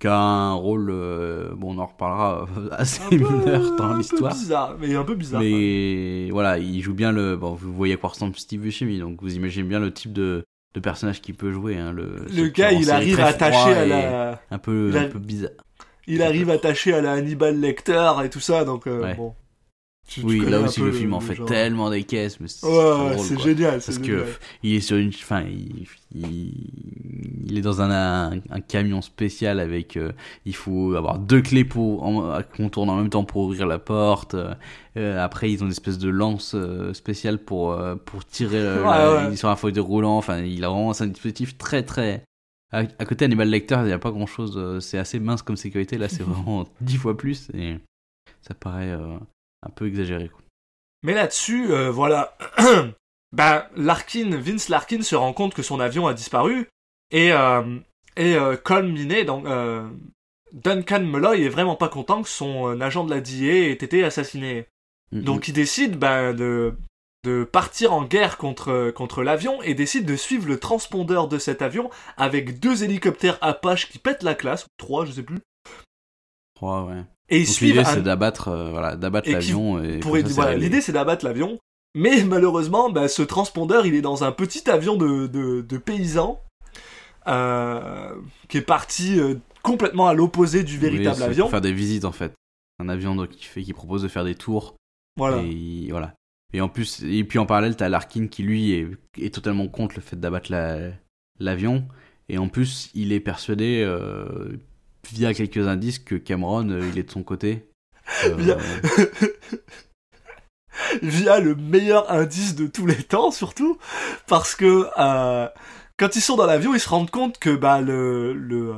[0.00, 3.84] qui a un rôle, euh, bon, on en reparlera, euh, assez Un peu- mineur dans
[3.84, 4.32] un peu l'histoire.
[4.32, 5.40] bizarre, mais un peu bizarre.
[5.42, 7.36] Mais voilà, il joue bien le.
[7.36, 10.44] Bon, vous voyez à quoi ressemble Steve Buscemi, donc vous imaginez bien le type de,
[10.74, 11.76] de personnage qu'il peut jouer.
[11.76, 15.50] Hein, le Le gars, il arrive attaché à la, Un peu, un peu bizarre.
[16.06, 19.14] il arrive attaché à la Hannibal Lecter et tout ça, donc euh, Ouais.
[19.14, 19.34] bon.
[20.12, 21.46] Tu- Oui, là aussi le film en fait genre.
[21.46, 22.72] tellement des caisses, mais c'est Ouais,
[23.16, 23.74] ouais, génial.
[23.74, 24.26] Parce que génial.
[24.64, 27.90] il est sur une, enfin, il, il, il est dans un,
[28.32, 30.10] un, un camion spécial avec, euh,
[30.46, 32.02] il faut avoir deux clés pour
[32.56, 34.34] qu'on tourne en même temps pour ouvrir la porte.
[34.96, 38.82] Euh, après, ils ont une espèce de lance euh, spéciale pour euh, pour tirer euh,
[39.22, 40.16] Ouais, la- sur un fauteuil roulant.
[40.16, 42.24] Enfin, il a vraiment c'est un dispositif très très.
[42.72, 44.78] À, à côté Hannibal Lecter, il n'y a pas grand chose.
[44.80, 45.98] C'est assez mince comme sécurité.
[45.98, 47.76] Là, c'est vraiment dix fois plus et
[48.42, 49.16] ça paraît euh,
[49.66, 50.28] un peu exagéré.
[50.28, 50.40] Quoi.
[51.02, 52.36] Mais là-dessus, euh, voilà.
[53.32, 56.68] ben, Larkin, Vince Larkin se rend compte que son avion a disparu.
[57.10, 57.78] Et, euh,
[58.16, 59.88] et euh, Colm Minet, donc, euh,
[60.52, 64.04] Duncan Malloy est vraiment pas content que son euh, agent de la DIA ait été
[64.04, 64.66] assassiné.
[65.12, 66.76] Mm, Donc il décide ben, de,
[67.24, 71.62] de partir en guerre contre, contre l'avion et décide de suivre le transpondeur de cet
[71.62, 75.40] avion avec deux hélicoptères Apache qui pètent la classe, ou trois, je sais plus.
[76.54, 77.02] Trois, ouais.
[77.30, 80.56] Et ils Donc suivent l'idée un- c'est d'abattre euh, voilà, d'abattre l'avion et pour voilà,
[80.56, 81.58] l'idée c'est d'abattre l'avion.
[81.96, 86.40] Mais malheureusement, bah, ce transpondeur, il est dans un petit avion de, de, de paysans
[87.26, 88.14] euh,
[88.48, 91.44] qui est parti euh, complètement à l'opposé du véritable avion.
[91.44, 92.32] Pour faire des visites en fait.
[92.78, 94.74] Un avion donc, qui fait qui propose de faire des tours
[95.16, 95.42] Voilà.
[95.42, 96.14] et il- voilà.
[96.52, 98.88] Et en plus et puis en parallèle t'as Larkin qui lui est,
[99.20, 100.90] est totalement contre le fait d'abattre la-
[101.38, 101.84] l'avion
[102.28, 104.56] et en plus il est persuadé euh,
[105.12, 107.66] via quelques indices que Cameron euh, il est de son côté.
[108.26, 108.58] Euh, Via-
[111.02, 113.78] Via le meilleur indice de tous les temps, surtout,
[114.26, 115.48] parce que euh,
[115.98, 118.74] quand ils sont dans l'avion, ils se rendent compte que bah, le, le,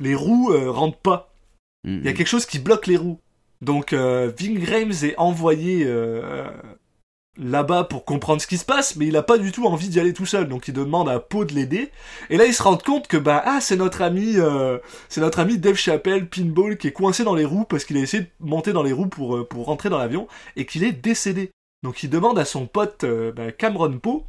[0.00, 1.34] les roues rentrent pas.
[1.84, 2.14] mm, Il y a mm.
[2.14, 3.20] quelque chose qui bloque les roues.
[3.62, 5.86] Donc Ving est envoyé
[7.36, 10.00] là-bas pour comprendre ce qui se passe, mais il a pas du tout envie d'y
[10.00, 10.48] aller tout seul.
[10.48, 11.90] Donc il demande à Poe de l'aider.
[12.30, 14.78] Et là il se rend compte que bah ah c'est notre ami euh,
[15.08, 18.00] c'est notre ami Dave Chappelle Pinball qui est coincé dans les roues parce qu'il a
[18.00, 20.92] essayé de monter dans les roues pour euh, pour rentrer dans l'avion et qu'il est
[20.92, 21.50] décédé.
[21.82, 24.24] Donc il demande à son pote euh, bah, Cameron Poe.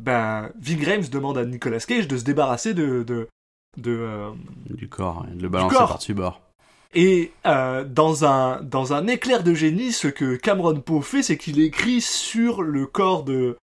[0.00, 3.28] Ving Rhames demande à Nicolas Cage de se débarrasser de de
[3.76, 4.32] de,
[4.70, 6.47] du corps, hein, de le balancer par-dessus bord.
[6.94, 11.36] Et euh, dans, un, dans un éclair de génie, ce que Cameron Poe fait, c'est
[11.36, 13.56] qu'il écrit sur le corps de,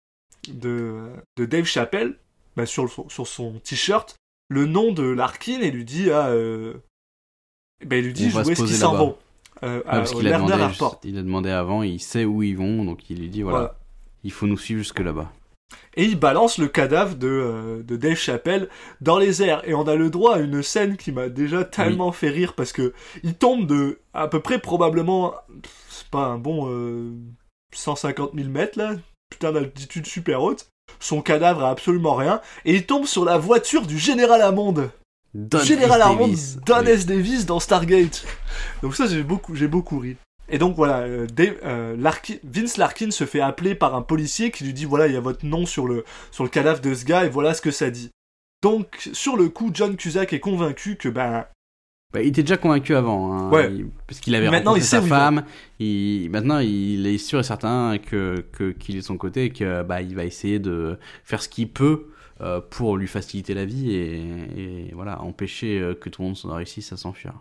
[0.49, 2.17] de, de Dave Chappelle,
[2.57, 4.15] bah, sur, sur son t-shirt,
[4.49, 6.74] le nom de Larkin et lui dit, ah, euh,
[7.86, 9.17] bah, il lui dit où est-ce qu'ils s'en vont?
[9.63, 10.53] Euh, Ouais, parce qu'il a demandé,
[11.05, 13.80] il a demandé avant, il sait où ils vont, donc il lui dit voilà, Voilà.
[14.26, 15.32] il faut nous suivre jusque là-bas.
[15.95, 18.69] Et il balance le cadavre de, euh, de Dave Chappelle
[19.01, 19.61] dans les airs.
[19.67, 22.71] Et on a le droit à une scène qui m'a déjà tellement fait rire parce
[22.71, 22.93] que
[23.24, 25.34] il tombe de à peu près probablement,
[25.89, 27.11] c'est pas un bon euh,
[27.74, 28.95] 150 000 mètres là,
[29.30, 30.67] putain d'altitude super haute.
[30.99, 32.41] Son cadavre a absolument rien.
[32.65, 34.89] Et il tombe sur la voiture du Général Hammond.
[35.34, 36.57] Don Général Davis.
[36.65, 36.89] Don Oui.
[36.89, 37.05] S.
[37.05, 38.26] Davis dans Stargate.
[38.82, 40.15] Donc ça, j'ai beaucoup, j'ai beaucoup ri.
[40.50, 44.52] Et donc voilà, euh, Dave- euh, Larkin- Vince Larkin se fait appeler par un policier
[44.52, 46.94] qui lui dit voilà, il y a votre nom sur le, sur le cadavre de
[46.94, 48.10] ce gars et voilà ce que ça dit.
[48.62, 51.46] Donc sur le coup, John Cusack est convaincu que ben
[52.14, 53.50] Bah, il était déjà convaincu avant, hein.
[53.52, 53.72] Ouais.
[53.74, 55.46] Il- parce qu'il avait Maintenant, rencontré il sa femme.
[55.80, 58.46] Il, maintenant, il est sûr et certain que
[58.80, 61.70] qu'il est de son côté et que bah il va essayer de faire ce qu'il
[61.70, 62.08] peut
[62.41, 64.22] euh, pour lui faciliter la vie et,
[64.58, 67.34] et voilà empêcher que tout le monde réussisse à s'enfuir.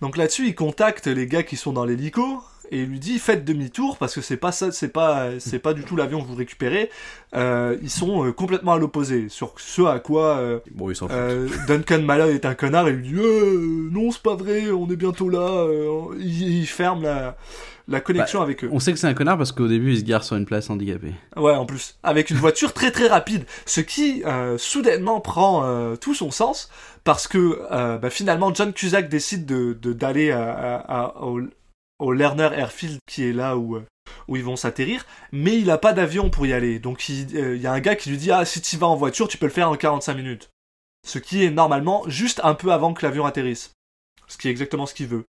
[0.00, 3.44] Donc là-dessus, il contacte les gars qui sont dans l'hélico et il lui dit faites
[3.44, 6.34] demi-tour parce que c'est pas ça, c'est pas, c'est pas du tout l'avion que vous
[6.34, 6.90] récupérez.
[7.34, 10.90] Euh, ils sont euh, complètement à l'opposé sur ce à quoi euh, Bon,
[11.68, 14.96] Duncan Malloy est un connard et lui dit Euh, non c'est pas vrai, on est
[14.96, 15.38] bientôt là.
[15.40, 17.36] euh, il, il ferme la,
[17.88, 18.68] la connexion Bah, avec eux.
[18.72, 20.70] On sait que c'est un connard parce qu'au début il se gare sur une place
[20.70, 21.14] handicapée.
[21.36, 25.96] Ouais, en plus, avec une voiture très très rapide, ce qui euh, soudainement prend euh,
[25.96, 26.70] tout son sens
[27.04, 31.40] parce que euh, bah, finalement John Cusack décide de de- d'aller à, à- à- au,
[31.98, 33.78] au Lerner Airfield qui est là où
[34.28, 36.78] où ils vont s'atterrir, mais il a pas d'avion pour y aller.
[36.78, 38.96] Donc il il y a un gars qui lui dit ah si tu vas en
[38.96, 40.50] voiture, tu peux le faire en 45 minutes.
[41.06, 43.72] Ce qui est normalement juste un peu avant que l'avion atterrisse.
[44.26, 45.24] Ce qui est exactement ce qu'il veut.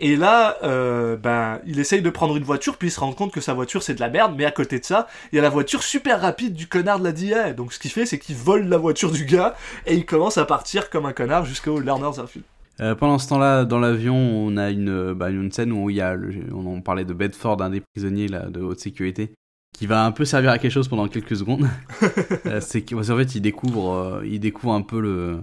[0.00, 3.32] Et là, euh, ben, il essaye de prendre une voiture, puis il se rend compte
[3.32, 5.42] que sa voiture c'est de la merde, mais à côté de ça, il y a
[5.42, 7.52] la voiture super rapide du connard de la DIA.
[7.52, 9.54] Donc ce qu'il fait, c'est qu'il vole la voiture du gars,
[9.86, 12.44] et il commence à partir comme un connard jusqu'au Lerner's Airfield.
[12.80, 16.00] Euh, pendant ce temps-là, dans l'avion, on a une, bah, une scène où il y
[16.00, 19.32] a, le- on en parlait de Bedford, un des prisonniers là, de haute sécurité,
[19.76, 21.66] qui va un peu servir à quelque chose pendant quelques secondes.
[22.46, 25.40] Euh, c'est qu'en fait, il découvre, euh, il découvre un peu le,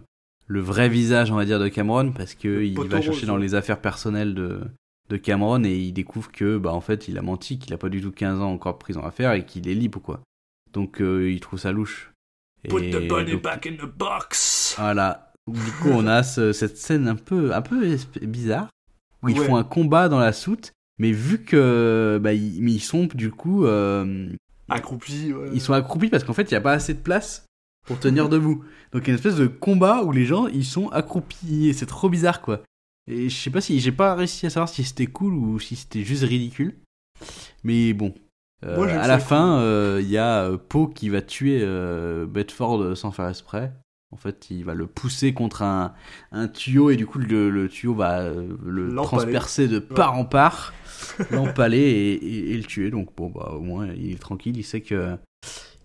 [0.47, 3.37] le vrai visage, on va dire, de Cameron, parce que il poteau va chercher dans
[3.37, 4.61] les affaires personnelles de,
[5.09, 7.89] de Cameron et il découvre que, bah, en fait, il a menti, qu'il a pas
[7.89, 10.21] du tout 15 ans encore de prison à faire et qu'il est libre, quoi.
[10.73, 12.11] Donc, euh, il trouve ça louche.
[12.67, 14.75] Put Et the bunny donc- back in the box.
[14.77, 15.31] voilà.
[15.47, 18.67] Du coup, on a ce- cette scène un peu, un peu bizarre
[19.21, 19.45] où ils Ouais.
[19.45, 24.29] font un combat dans la soute, mais vu que bah, ils, sont du coup, euh,
[24.69, 25.31] Accroupi.
[25.33, 25.49] ouais.
[25.53, 27.45] ils sont accroupis parce qu'en fait, il n'y a pas assez de place
[27.85, 28.63] pour tenir debout.
[28.91, 31.67] Donc, il y a une espèce de combat où les gens ils sont accroupis.
[31.69, 32.61] Et C'est trop bizarre, quoi.
[33.07, 35.75] Et je sais pas si j'ai pas réussi à savoir si c'était cool ou si
[35.75, 36.75] c'était juste ridicule.
[37.63, 38.13] Mais bon.
[38.65, 42.25] Euh, Moi, à la fin, euh, il y a euh, Poe qui va tuer euh,
[42.25, 43.73] Bedford sans faire exprès.
[44.11, 45.93] En fait, il va le pousser contre un,
[46.31, 50.73] un tuyau et du coup, le, le tuyau va le transpercer de part en part,
[51.31, 52.89] l'empaler et, et- et le tuer.
[52.91, 54.55] Donc, bon, bah, au moins, il est tranquille.
[54.57, 55.17] Il sait que.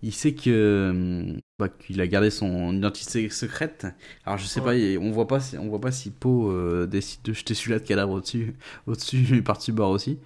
[0.03, 3.85] Il sait que hum, bah, qu'il a gardé son identité secrète.
[4.25, 7.21] Alors je sais pas, on voit pas si on voit pas si Poe euh, décide
[7.23, 8.55] de jeter celui-là de cadavre au-dessus,
[8.87, 10.19] au-dessus par-dessus bord aussi.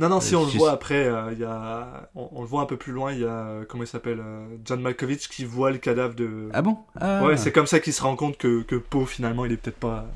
[0.00, 2.10] Non, non, si Euh, on le si- voit après, euh, y a...
[2.14, 4.46] on, on le voit un peu plus loin, il y a, comment il s'appelle, euh,
[4.64, 6.50] John Malkovich qui voit le cadavre de...
[6.52, 6.76] Ah bon?
[7.00, 7.24] Ah.
[7.24, 9.78] Ouais, c'est comme ça qu'il se rend compte que, que Poe, finalement, il est peut-être
[9.78, 10.06] pas...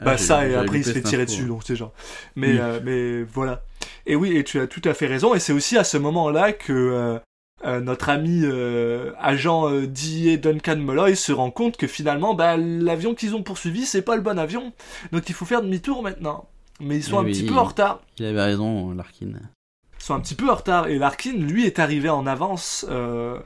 [0.00, 1.92] Ah, bah ça, et après il se fait tirer dessus, donc c'est genre...
[2.36, 2.58] Mais, Oui.
[2.60, 3.62] euh, mais voilà.
[4.06, 6.52] Et oui, et tu as tout à fait raison, et c'est aussi à ce moment-là
[6.52, 7.18] que
[7.64, 13.14] euh, notre ami euh, agent euh, Duncan Molloy se rend compte que finalement, bah, l'avion
[13.14, 14.72] qu'ils ont poursuivi, c'est pas le bon avion,
[15.12, 16.48] donc il faut faire demi-tour maintenant.
[16.80, 18.00] Mais ils sont un petit peu en retard.
[18.18, 19.28] Il avait raison, Larkin.
[19.28, 23.38] Ils sont un petit peu en retard et Larkin lui est arrivé en avance euh,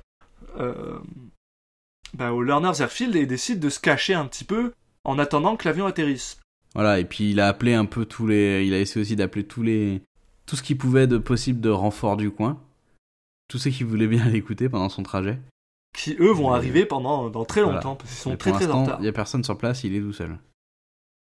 [2.14, 4.72] bah, au Lerner's Airfield et décide de se cacher un petit peu
[5.04, 6.38] en attendant que l'avion atterrisse.
[6.74, 8.64] Voilà, et puis il a appelé un peu tous les.
[8.66, 10.02] Il a essayé aussi d'appeler tous les.
[10.46, 12.58] Tout ce qu'il pouvait de possible de renfort du coin.
[13.48, 15.38] Tous ceux qui voulaient bien l'écouter pendant son trajet.
[15.96, 17.76] Qui eux vont arriver pendant dans très Voilà.
[17.78, 18.98] longtemps parce qu'ils sont Mais très pour très en retard.
[19.00, 20.38] il n'y a personne sur place, il est tout seul.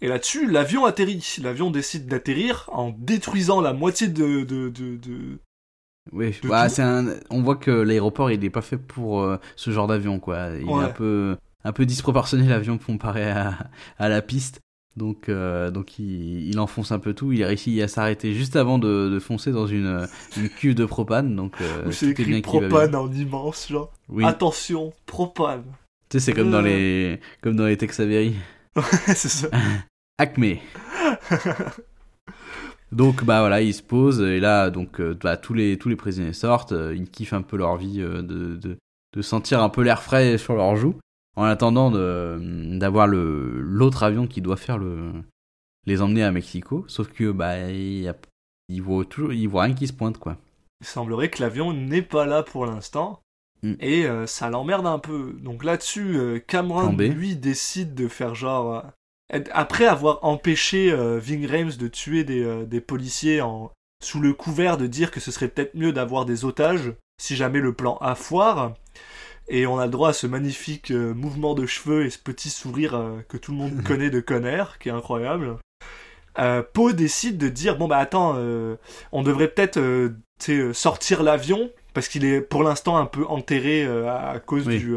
[0.02, 1.38] Et là-dessus, l'avion atterrit.
[1.42, 5.40] L'avion décide d'atterrir en détruisant la moitié de, de, de, de-
[6.12, 7.06] Oui, bah, c'est un...
[7.30, 10.50] on voit que l'aéroport il est pas fait pour euh, ce genre d'avion quoi.
[10.60, 10.84] Il Ouais.
[10.84, 13.58] est un peu un peu disproportionné l'avion comparé à,
[13.98, 14.60] à la piste.
[14.98, 17.32] Donc euh, donc il, il enfonce un peu tout.
[17.34, 20.86] Il a réussi à s'arrêter juste avant de, de foncer dans une une cuve de
[20.86, 21.36] propane.
[21.36, 23.92] Donc euh, c'est écrit bien propane en immense, genre.
[24.08, 24.24] Oui.
[24.24, 25.64] Attention, propane.
[26.10, 26.62] Tu sais c'est comme dans Euh.
[26.62, 28.36] les comme dans les Tex Avery.
[29.08, 29.50] c'est ça.
[30.18, 30.56] Acme.
[32.92, 36.32] Donc bah voilà, ils se posent et là donc bah, tous les tous les prisonniers
[36.34, 38.78] sortent, ils kiffent un peu leur vie de, de
[39.16, 40.96] de sentir un peu l'air frais sur leurs joues
[41.36, 45.12] en attendant d'avoir le l'autre avion qui doit faire le
[45.86, 48.14] les emmener à Mexico, sauf que bah il
[48.70, 50.38] ils voient toujours ils voient rien qui se pointe quoi.
[50.82, 53.22] Il semblerait que l'avion n'est pas là pour l'instant.
[53.64, 53.74] Mm.
[53.80, 55.34] Et euh, ça l'emmerde un peu.
[55.42, 58.86] Donc là-dessus, euh, Cameron, lui, décide de faire genre...
[59.34, 63.72] euh, après avoir empêché Ving de tuer des, des policiers en,
[64.04, 67.60] sous le couvert de dire que ce serait peut-être mieux d'avoir des otages si jamais
[67.60, 68.76] le plan A foire.
[69.48, 72.50] Et on a le droit à ce magnifique euh, mouvement de cheveux et ce petit
[72.50, 75.58] sourire euh, que tout le monde connaît de Conner, qui est incroyable.
[76.40, 78.76] Euh, Poe décide de dire bon bah attends, euh,
[79.12, 79.80] on devrait peut-être
[80.74, 84.80] sortir l'avion parce qu'il est pour l'instant un peu enterré à cause Oui.
[84.80, 84.96] du,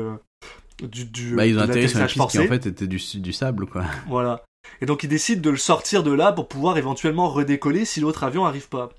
[0.82, 3.32] du, du Bah ils ont atterri sur l'atterrissage piste qui en fait était du du
[3.32, 3.84] sable quoi.
[4.08, 4.42] Voilà.
[4.80, 8.24] Et donc il décide de le sortir de là pour pouvoir éventuellement redécoller si l'autre
[8.24, 8.90] avion arrive pas.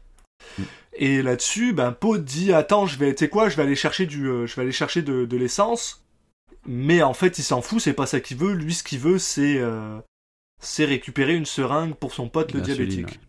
[0.58, 0.64] Mm.
[0.94, 4.06] Et là-dessus, ben Poe dit attends, je vais, tu sais quoi, je vais aller chercher
[4.06, 6.04] du, euh, je vais aller chercher de, de l'essence.
[6.66, 8.54] Mais en fait, il s'en fout, c'est pas ça qu'il veut.
[8.54, 10.00] Lui, ce qu'il veut, c'est, euh,
[10.62, 13.20] c'est récupérer une seringue pour son pote le diabétique.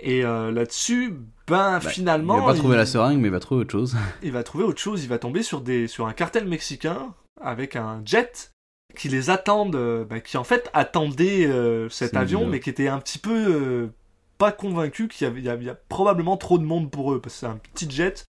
[0.00, 1.10] Et euh, là-dessus,
[1.46, 3.72] ben Bah, finalement, il va pas trouver il- la seringue, mais il va trouver autre
[3.72, 3.96] chose.
[4.22, 5.02] il va trouver autre chose.
[5.04, 8.52] Il va tomber sur, des, sur un cartel mexicain avec un jet
[8.96, 12.98] qui les attendent, bah, qui en fait attendait euh, cet avion, mais qui était un
[12.98, 13.90] petit peu
[14.38, 17.20] pas convaincu qu'il y, y a, il y a probablement trop de monde pour eux,
[17.20, 18.24] parce que c'est un petit jet.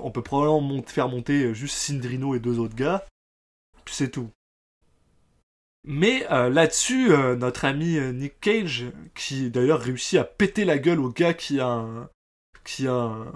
[0.00, 3.04] On peut probablement mont- faire monter euh, juste Cindrino et deux autres gars,
[3.84, 4.30] puis c'est tout.
[5.86, 11.00] Mais euh, là-dessus, euh, notre ami Nick Cage, qui d'ailleurs réussit à péter la gueule
[11.00, 12.08] au gars qui a un,
[12.64, 13.32] qui a un,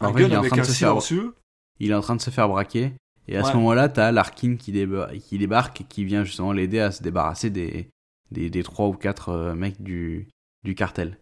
[0.00, 1.34] un gun en avec train de un se faire- silencieux.
[1.78, 2.92] Il est en train de se faire braquer.
[3.28, 3.50] Et à Ouais.
[3.50, 7.02] ce moment-là, t'as Larkin qui, déba- qui débarque et qui vient justement l'aider à se
[7.02, 7.90] débarrasser des,
[8.30, 10.28] des, des trois ou quatre euh, mecs du,
[10.66, 11.18] du cartel.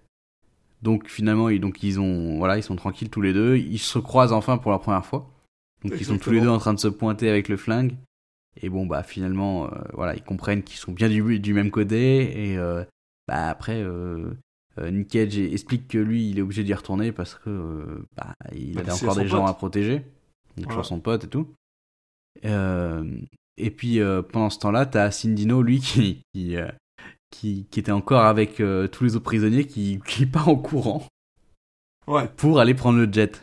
[0.83, 3.57] Donc finalement, ils, donc, ils, ont, voilà, ils sont tranquilles tous les deux.
[3.57, 5.31] Ils se croisent enfin pour la première fois.
[5.83, 7.95] Donc ils sont tous les deux en train de se pointer avec le flingue.
[8.61, 12.51] Et bon, bah finalement, euh, voilà, ils comprennent qu'ils sont bien du, du même côté.
[12.53, 12.85] Et euh,
[13.29, 14.35] bah après, euh,
[14.79, 18.83] Nick Cage explique que lui, il est obligé d'y retourner parce que bah, il Bah,
[18.83, 19.99] avait encore des gens à protéger.
[20.57, 20.75] Donc Voilà.
[20.75, 21.55] sur son pote et tout.
[23.57, 24.01] Et puis
[24.33, 26.57] pendant ce temps-là, t'as Cindino, lui, qui, qui,
[27.35, 31.07] qui, qui était encore avec euh, tous les autres prisonniers, qui, qui part en courant
[32.07, 33.43] Ouais, pour aller prendre le jet.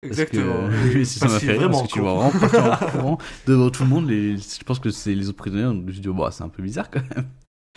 [0.00, 0.68] Parce exactement.
[0.68, 3.70] Que, lui, ça m'a fait rire, parce que tu vois vraiment partir en courant devant
[3.70, 4.08] tout le monde.
[4.08, 5.80] Les, je pense que c'est les autres prisonniers.
[5.84, 7.26] dû se dire, bah, c'est un peu bizarre quand même.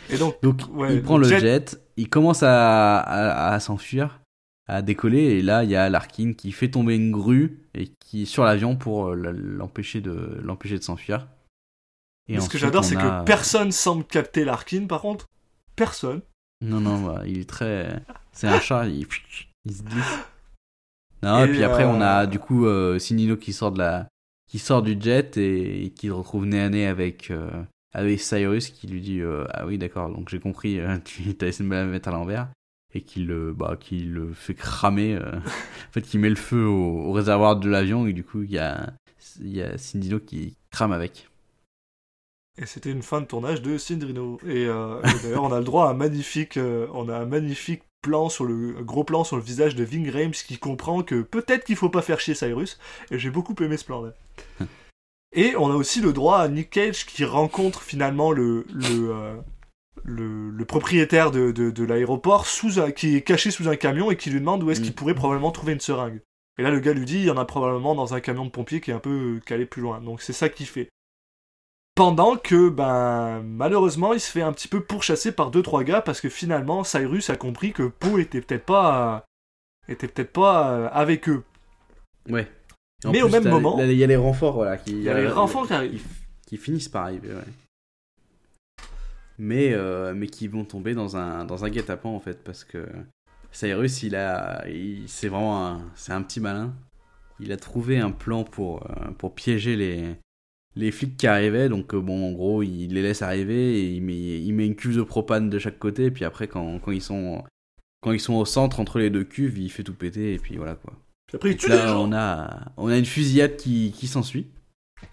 [0.10, 4.22] Et donc, Donc Ouais, il prend le jet- jet, il commence à, à, à s'enfuir,
[4.68, 8.26] à décoller, et là il y a Larkin qui fait tomber une grue et qui
[8.26, 11.28] sur l'avion pour euh, l'empêcher de l'empêcher de s'enfuir.
[12.28, 15.26] Et mais ce que j'adore, c'est a- que personne semble capter Larkin, par contre.
[15.76, 16.22] Personne.
[16.62, 18.02] Non non, bah, il est très,
[18.32, 19.06] c'est un chat, il,
[19.66, 20.06] il se glisse.
[21.22, 23.80] Non, et, Et, puis après on a euh, du coup euh, Sinino qui sort de
[23.80, 24.08] la,
[24.48, 27.50] qui sort du jet et, qui se retrouve nez à nez avec euh,
[27.94, 31.66] avec Cyrus qui lui dit euh, ah oui d'accord donc j'ai compris tu as essayé
[31.66, 32.48] de me la mettre à l'envers
[32.94, 37.08] et qui le bah qui le fait cramer en fait qui met le feu au,
[37.08, 38.94] au réservoir de l'avion et du coup il y a
[39.40, 41.28] il y a Cindino qui crame avec
[42.62, 44.40] Et c'était une fin de tournage de Cindrino.
[44.48, 47.26] Et, euh, et d'ailleurs, on a le droit à un magnifique, euh, on a un
[47.26, 51.02] magnifique plan sur le un gros plan sur le visage de Ving Rhames qui comprend
[51.04, 52.80] que peut-être qu'il faut pas faire chier Cyrus.
[53.12, 54.14] Et j'ai beaucoup aimé ce plan-là.
[55.36, 59.36] Et on a aussi le droit à Nick Cage qui rencontre finalement le le euh,
[60.04, 64.12] le, le propriétaire de, de, de l'aéroport sous un- qui est caché sous un camion
[64.12, 64.96] et qui lui demande où est-ce qu'il Mm.
[64.96, 66.22] pourrait probablement trouver une seringue.
[66.58, 68.52] Et là, le gars lui dit, il y en a probablement dans un camion de
[68.52, 70.00] pompiers qui est un peu calé plus loin.
[70.00, 70.88] Donc c'est ça qu'il fait.
[71.96, 76.02] Pendant que, ben, malheureusement, il se fait un petit peu pourchasser par deux trois gars
[76.02, 79.26] parce que finalement, Cyrus a compris que Poe était peut-être pas,
[79.88, 81.44] euh, était peut-être pas euh, avec eux.
[82.30, 82.48] ouais
[83.06, 85.14] en Mais au même moment- il y a les renforts voilà qui Il y a
[85.20, 86.02] les renforts qui arrivent.
[86.48, 88.84] qui, qui finissent par arriver ouais.
[89.38, 92.88] mais euh, mais qui vont tomber dans un dans un guet-apens en fait parce que
[93.52, 96.74] Cyrus il a il- c'est vraiment un, c'est un petit malin
[97.40, 100.16] il a trouvé un plan pour euh, pour piéger les
[100.76, 104.02] les flics qui arrivaient donc euh, bon en gros il les laisse arriver et il
[104.04, 106.92] met il met une cuve de propane de chaque côté et puis après quand quand
[106.92, 107.44] ils sont
[108.02, 110.58] quand ils sont au centre entre les deux cuves il fait tout péter et puis
[110.58, 110.94] voilà quoi
[111.28, 112.08] Puis après, il tue Là, gens.
[112.08, 114.48] on a, on a une fusillade qui, qui s'ensuit.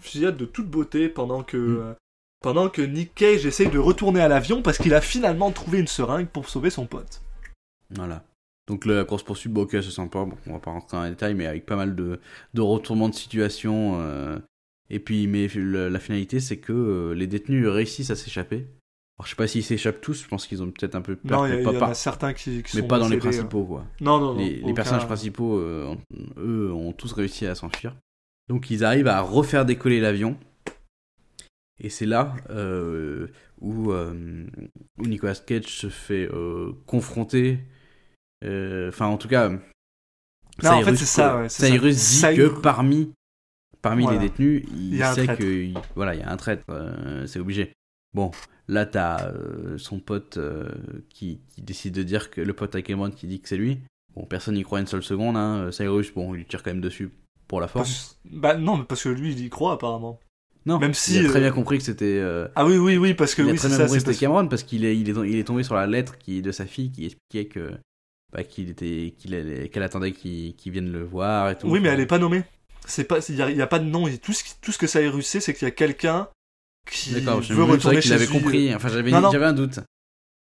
[0.01, 1.77] Fusillade de toute beauté pendant que, Mm.
[1.81, 1.95] euh,
[2.43, 5.87] pendant que Nick Cage essaye de retourner à l'avion parce qu'il a finalement trouvé une
[5.87, 7.23] seringue pour sauver son pote.
[7.91, 8.25] Voilà.
[8.69, 10.25] Donc la course poursuite, bon, ok, c'est sympa.
[10.25, 12.21] Bon, on va pas rentrer dans les détails, mais avec pas mal de,
[12.55, 13.99] de retournements de situation.
[14.01, 14.39] euh,
[14.95, 18.67] Et puis, mais le- la finalité, c'est que euh, les détenus réussissent à s'échapper.
[19.19, 20.23] Alors, je sais pas s'ils s'échappent tous.
[20.23, 22.33] Je pense qu'ils ont peut-être un peu peur, non, il y, pas, en a certains
[22.35, 23.81] qui, qui mais sont pas dans les principaux, quoi.
[23.81, 24.05] euh.
[24.05, 24.39] Non, non, non.
[24.41, 25.95] les, personnages principaux, euh,
[26.37, 27.97] eux, ont tous réussi à s'enfuir.
[28.49, 30.37] Donc ils arrivent à refaire décoller l'avion.
[31.81, 33.29] Et c'est là euh,
[33.61, 34.45] où, euh,
[34.99, 36.29] où Nicolas Cage se fait
[36.87, 37.61] confronter.
[38.45, 39.59] Enfin, en tout cas, Non,
[40.71, 41.67] en fait, c'est ça, ouais, ça.
[41.67, 43.13] Cyrus dit Cyrus- que parmi,
[43.83, 44.19] parmi Voilà.
[44.21, 45.39] les détenus, il, sait traître.
[45.39, 46.65] que il- voilà, il y a un traître.
[46.71, 47.73] euh, c'est obligé.
[48.15, 48.31] Bon,
[48.69, 50.69] là, t'as euh, son pote euh,
[51.09, 53.79] qui, qui décide de dire que le pote à Cameron qui dit que c'est lui.
[54.15, 55.37] Bon, personne n'y croit une seule seconde.
[55.37, 55.71] Hein.
[55.73, 57.11] Cyrus, bon, il tire quand même dessus
[57.49, 57.89] pour la force.
[57.89, 60.21] Parce- Bah non, mais parce que lui, il y croit apparemment.
[60.67, 62.19] Non, même si, il a très bien compris que c'était.
[62.21, 63.83] euh, Ah oui, oui, oui, parce que il a oui, très c'est bien ça.
[63.85, 65.75] compris c'est que parce- c'était Cameron parce qu'il est, il est, il est tombé sur
[65.75, 67.73] la lettre qui, de sa fille qui expliquait que
[68.33, 71.67] bah, qu'il était, qu'il qu'elle attendait qu'il qu'il vienne le voir et tout.
[71.69, 72.45] Oui, mais elle est pas nommée.
[72.87, 74.07] C'est pas, il y, a- a pas de nom.
[74.09, 76.29] Et tout ce, tout ce que Cyrus sait, c'est qu'il y a quelqu'un
[76.91, 78.33] qui veut retourner chez avait lui.
[78.33, 78.75] compris.
[78.75, 79.79] Enfin, j'avais un doute.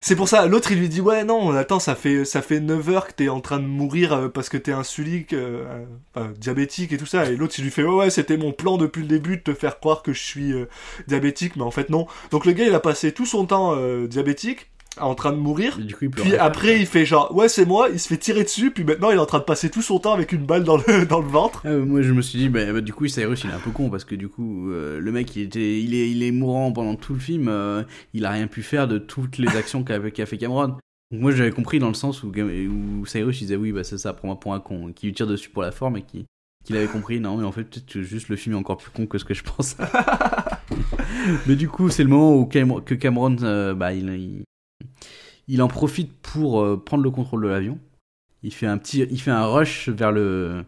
[0.05, 2.88] C'est pour ça, l'autre il lui dit ouais non, attends, ça fait ça fait 9
[2.88, 5.84] heures que t'es en train de mourir euh, parce que t'es insulique, euh,
[6.16, 7.26] euh, diabétique et tout ça.
[7.30, 9.55] Et l'autre il lui fait ouais ouais c'était mon plan depuis le début de te
[9.55, 10.66] faire croire que je suis euh,
[11.07, 12.09] diabétique, mais en fait non.
[12.32, 13.76] Donc le gars il a passé tout son temps
[14.07, 15.78] diabétique, en train de mourir.
[15.80, 18.18] Et du coup, il Puis après il fait genre ouais c'est moi, il se fait
[18.18, 20.45] tirer dessus, puis maintenant il est en train de passer tout son temps avec une
[20.45, 21.62] balle dans le dans le ventre.
[21.64, 23.59] Ah, euh, moi je me suis dit bah, bah, du coup Cyrus il est un
[23.59, 26.30] peu con parce que du coup euh, le mec il était il est il est
[26.32, 27.82] mourant pendant tout le film euh,
[28.12, 30.76] il a rien pu faire de toutes les actions qu'a fait Cameron.
[31.11, 33.99] Donc moi j'avais compris dans le sens où, où Cyrus il disait oui bah c'est
[33.99, 36.26] ça prends-moi pour un con qui lui tire dessus pour la forme et qui
[36.64, 37.18] qu'il avait compris.
[37.18, 39.34] Non mais en fait peut-être juste le film est encore plus con que ce que
[39.34, 39.76] je pense.
[41.47, 44.43] Mais du coup c'est le moment où Cam- que Cameron euh, bah il, il
[45.49, 47.78] il en profite pour euh, prendre le contrôle de l'avion
[48.43, 50.64] il fait un petit il fait un rush vers le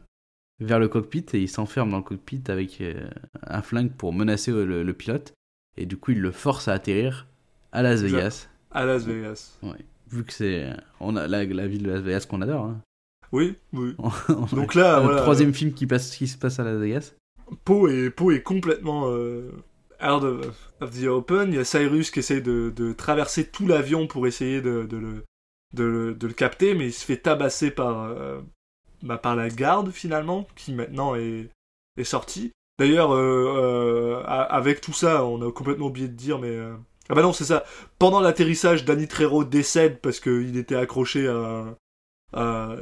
[0.60, 3.08] vers le cockpit et il s'enferme dans le cockpit avec euh,
[3.46, 5.32] un flingue pour menacer le, le pilote.
[5.76, 7.26] Et du coup, il le force à atterrir
[7.72, 8.16] à Las Exact.
[8.16, 8.48] Vegas.
[8.70, 9.58] À Las Vegas.
[10.12, 12.66] Vu que c'est on a la, la ville de Las Vegas qu'on adore.
[12.66, 12.80] Hein.
[13.32, 13.96] Oui, oui.
[14.28, 15.22] On- Donc là, le voilà.
[15.22, 17.14] troisième film qui, passe, qui se passe à Las Vegas.
[17.64, 19.50] Poe est, Poe est complètement euh,
[20.02, 21.48] out of, of the open.
[21.48, 24.96] Il y a Cyrus qui essaye de, de traverser tout l'avion pour essayer de, de
[24.96, 25.24] le,
[25.72, 28.40] de, le- capter, mais il se fait tabasser par, euh,
[29.02, 31.50] bah, par la garde finalement, qui maintenant est,
[31.96, 32.52] est sortie.
[32.78, 36.58] D'ailleurs, euh, euh, avec tout ça, on a complètement oublié de dire, mais...
[37.10, 37.64] Ah bah non, c'est ça.
[37.98, 41.76] Pendant l'atterrissage, Danny Trejo décède parce qu'il était accroché à,
[42.32, 42.76] à,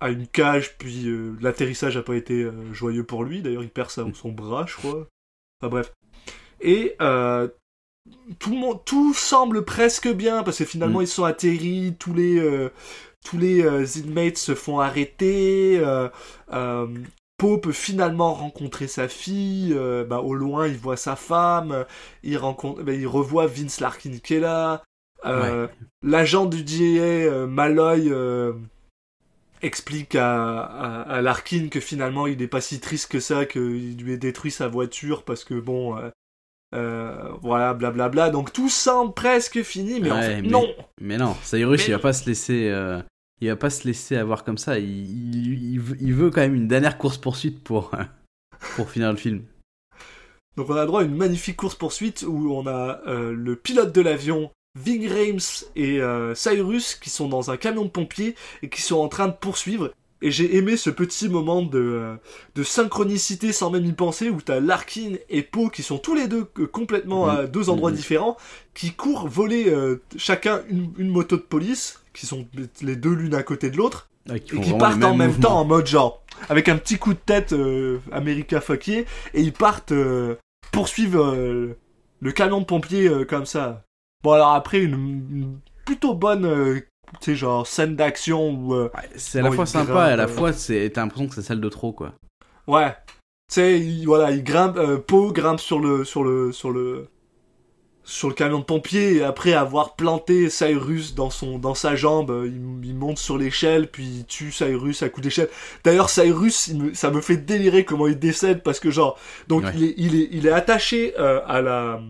[0.00, 1.06] à une cage, puis
[1.42, 3.42] l'atterrissage n'a pas été joyeux pour lui.
[3.42, 5.06] D'ailleurs, il perd son bras, je crois.
[5.62, 5.92] Enfin bref.
[6.60, 7.48] Et euh,
[8.40, 11.02] tout, le monde, tout semble presque bien, parce que finalement, Mm.
[11.02, 12.70] ils sont atterris, tous les, euh,
[13.24, 15.80] tous les euh, inmates se font arrêter.
[17.38, 19.74] Poe peut finalement rencontrer sa fille.
[20.08, 21.84] bah, au loin, il voit sa femme.
[22.22, 24.82] Il, rencontre, bah, il revoit Vince Larkin qui est là.
[26.02, 28.12] L'agent du DIA, euh, Malloy,
[29.62, 33.96] explique à, à, à Larkin que finalement il n'est pas si triste que ça, qu'il
[34.02, 36.10] lui ait détruit sa voiture parce que bon, euh,
[36.74, 38.30] euh, voilà, blablabla.
[38.30, 40.66] Donc tout semble presque fini, mais en fait, mais- non.
[41.00, 42.68] Mais non, Cyrus Mais il va pas se laisser.
[42.70, 43.00] euh,
[43.40, 44.78] il va pas se laisser avoir comme ça.
[44.78, 44.86] Il,
[45.36, 47.90] il, il veut- il veut quand même une dernière course poursuite pour
[48.76, 49.42] pour finir le film.
[50.56, 54.50] Donc on a droit à une magnifique course-poursuite où on a le pilote de l'avion,
[54.74, 55.38] Ving Rhames
[55.76, 59.28] et euh, Cyrus qui sont dans un camion de pompiers et qui sont en train
[59.28, 59.92] de poursuivre.
[60.24, 62.14] Et j'ai aimé ce petit moment de, euh,
[62.54, 66.28] de synchronicité sans même y penser où t'as Larkin et Poe qui sont tous les
[66.28, 67.96] deux euh, complètement à deux endroits Mhm.
[67.96, 68.36] différents
[68.72, 72.46] qui courent voler euh, chacun une, une moto de police qui sont
[72.82, 74.08] les deux l'une à côté de l'autre
[74.46, 75.48] qui et qui partent en même mouvements.
[75.48, 79.52] temps en mode genre avec un petit coup de tête euh, America fucké et ils
[79.52, 80.36] partent euh,
[80.70, 81.76] poursuivre euh,
[82.20, 83.82] le camion de pompiers euh, comme ça.
[84.22, 86.80] Bon alors après une, une plutôt bonne euh,
[87.20, 90.12] tu sais genre scène d'action où euh, Ouais, c'est à la fois sympa grimpe, et
[90.12, 90.28] à la euh.
[90.28, 92.14] fois c'est t'as l'impression que c'est celle de trop quoi.
[92.68, 92.90] ouais
[93.48, 97.08] tu sais il- voilà il grimpe euh, Poe grimpe sur le sur le sur le
[98.04, 102.32] sur le camion de pompiers et après avoir planté Cyrus dans son dans sa jambe,
[102.46, 105.48] il, il monte sur l'échelle puis il tue Cyrus à coup d'échelle.
[105.84, 109.62] D'ailleurs Cyrus, il me- ça me fait délirer comment il décède parce que genre donc
[109.64, 109.72] Ouais.
[109.76, 112.00] il est il est il est attaché euh, à la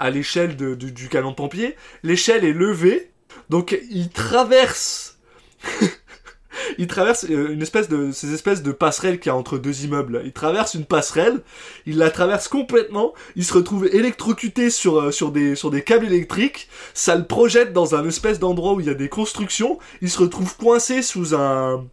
[0.00, 1.76] à l'échelle du, camion de pompiers.
[2.02, 3.10] L'échelle est levée
[3.48, 5.18] donc il traverse
[6.78, 9.84] il traverse euh, une espèce de ces espèces de passerelles qu'il y a entre deux
[9.84, 10.22] immeubles.
[10.24, 11.42] Il traverse une passerelle,
[11.86, 16.06] il la traverse complètement, il se retrouve électrocuté sur euh, sur des sur des câbles
[16.06, 20.10] électriques, ça le projette dans un espèce d'endroit où il y a des constructions, il
[20.10, 21.86] se retrouve coincé sous un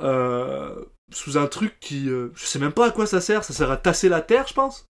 [0.00, 3.52] euh, sous un truc qui euh, je sais même pas à quoi ça sert, ça
[3.52, 4.86] sert à tasser la terre, je pense.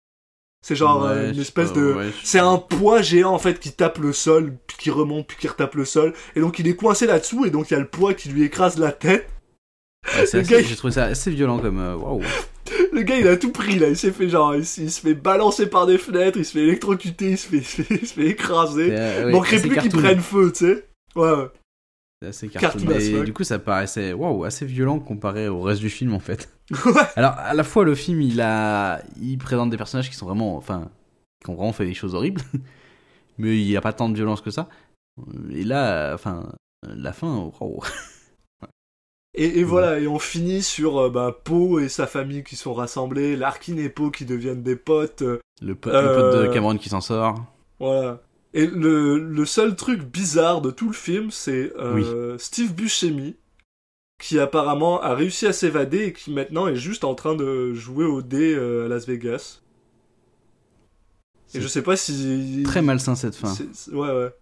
[0.66, 3.60] C'est genre Ouais, euh, une espèce pas, de ouais, c'est un poids géant en fait
[3.60, 6.14] qui tape le sol, puis qui remonte, puis qui retape le sol.
[6.38, 8.44] Et donc il est coincé là-dessous, et donc il y a le poids qui lui
[8.44, 9.28] écrase la tête.
[10.16, 12.22] Ouais, assez- gars, J'ai trouvé ça assez violent comme euh, waouh.
[12.94, 15.14] Le gars il a tout pris là, il s'est fait genre, il, il se fait
[15.16, 18.08] balancer par des fenêtres, il se fait électrocuter, il se fait, il se fait, il
[18.08, 18.90] se fait écraser.
[18.92, 20.86] Euh, ouais, Manquerait plus qu'il prenne feu, tu sais.
[21.16, 21.48] Ouais, ouais.
[22.32, 23.24] C'est assez cartoon.
[23.24, 26.50] Du coup ça paraissait waouh assez violent comparé au reste du film en fait.
[27.16, 30.56] Alors à la fois le film il a il présente des personnages qui sont vraiment
[30.56, 30.90] enfin
[31.44, 32.42] qui ont vraiment fait des choses horribles,
[33.38, 34.70] mais il n'y a pas tant de violence que ça.
[35.52, 36.52] Et là euh, enfin
[36.84, 37.80] la fin waouh.
[39.36, 42.72] Et, et voilà, et on finit sur euh, bah, Poe et sa famille qui sont
[42.76, 45.24] rassemblés, Larkin et Poe qui deviennent des potes.
[45.24, 47.44] euh, Le pote, le pote Euh, de Cameron qui s'en sort.
[47.80, 48.22] Voilà.
[48.54, 53.36] Et le, le seul truc bizarre de tout le film, c'est euh, Steve Buscemi,
[54.22, 58.06] qui apparemment a réussi à s'évader et qui maintenant est juste en train de jouer
[58.06, 59.62] au dé euh, à Las Vegas.
[61.56, 62.64] Et je sais pas si.
[62.66, 63.54] Très malsain cette fin.
[63.92, 64.34] Ouais, ouais.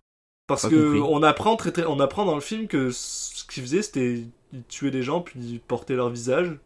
[0.48, 1.00] Parce Pas que compris.
[1.00, 4.64] on apprend très, très, on apprend dans le film que ce qu'il faisait, c'était il
[4.64, 6.58] tuait des gens puis il portait leur visage.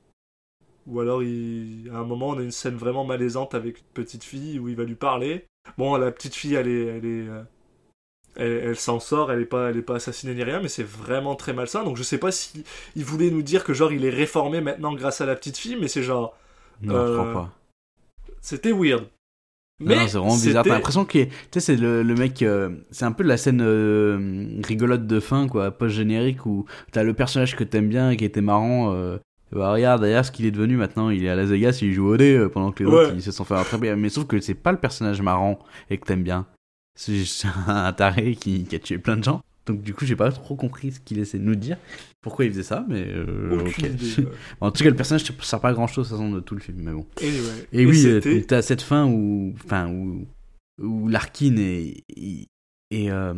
[0.88, 1.90] Ou alors, il...
[1.94, 4.76] à un moment, on a une scène vraiment malaisante avec une petite fille où il
[4.76, 5.46] va lui parler.
[5.78, 7.44] Bon, la petite fille, elle est, elle est, euh,
[8.36, 10.84] elle, elle s'en sort, elle est pas, elle est pas assassinée ni rien, mais c'est
[10.84, 11.84] vraiment très malsain.
[11.84, 12.64] Donc, je sais pas si
[12.96, 15.78] il voulait nous dire que genre il est réformé maintenant grâce à la petite fille,
[15.80, 16.38] mais c'est genre,
[16.82, 17.54] Non, je Euh, crois pas.
[18.42, 19.10] c'était weird.
[19.82, 20.64] Non, c'est vraiment bizarre.
[20.64, 22.42] T'as l'impression que tu sais, c'est le, le mec.
[22.42, 27.14] euh, c'est un peu la scène euh, rigolote de fin, quoi, post-générique, où t'as le
[27.14, 28.94] personnage que t'aimes bien et qui était marrant.
[29.52, 31.10] Bah, regarde d'ailleurs ce qu'il est devenu maintenant.
[31.10, 33.16] Il est à Las Vegas, il joue au dé euh, pendant que les autres Ouais.
[33.16, 33.96] ils se sont fait rattraper.
[33.96, 36.46] Mais sauf que c'est pas le personnage marrant et que t'aimes bien.
[36.98, 39.42] C'est juste un taré qui, qui a tué plein de gens.
[39.66, 41.78] Donc du coup, j'ai pas trop compris ce qu'il essaie de nous dire.
[42.22, 43.90] Pourquoi il faisait ça, mais euh, idée.
[44.20, 44.28] ouais.
[44.62, 46.40] en tout cas, le personnage ne sert pas à grand chose de toute façon de
[46.40, 47.06] tout le film, mais bon.
[47.22, 47.68] Anyway.
[47.72, 50.28] Et, oui, euh, t'as cette fin où, enfin, où,
[50.80, 52.48] où Larkin et, et,
[52.98, 53.34] et, euh,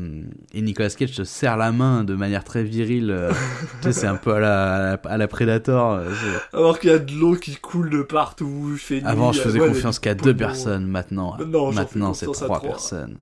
[0.53, 3.09] et Nicolas Cage se serrent la main de manière très virile.
[3.11, 3.31] euh,
[3.81, 5.93] tu sais, c'est un peu à la, à la, à la Predator.
[5.93, 6.13] euh,
[6.53, 9.41] Alors qu'il y a de l'eau qui coule de partout, il fait nuit, Avant, je
[9.41, 10.85] faisais ouais, confiance qu'à deux personnes.
[10.87, 12.61] Maintenant, Non, maintenant c'est trois trois.
[12.61, 13.17] personnes.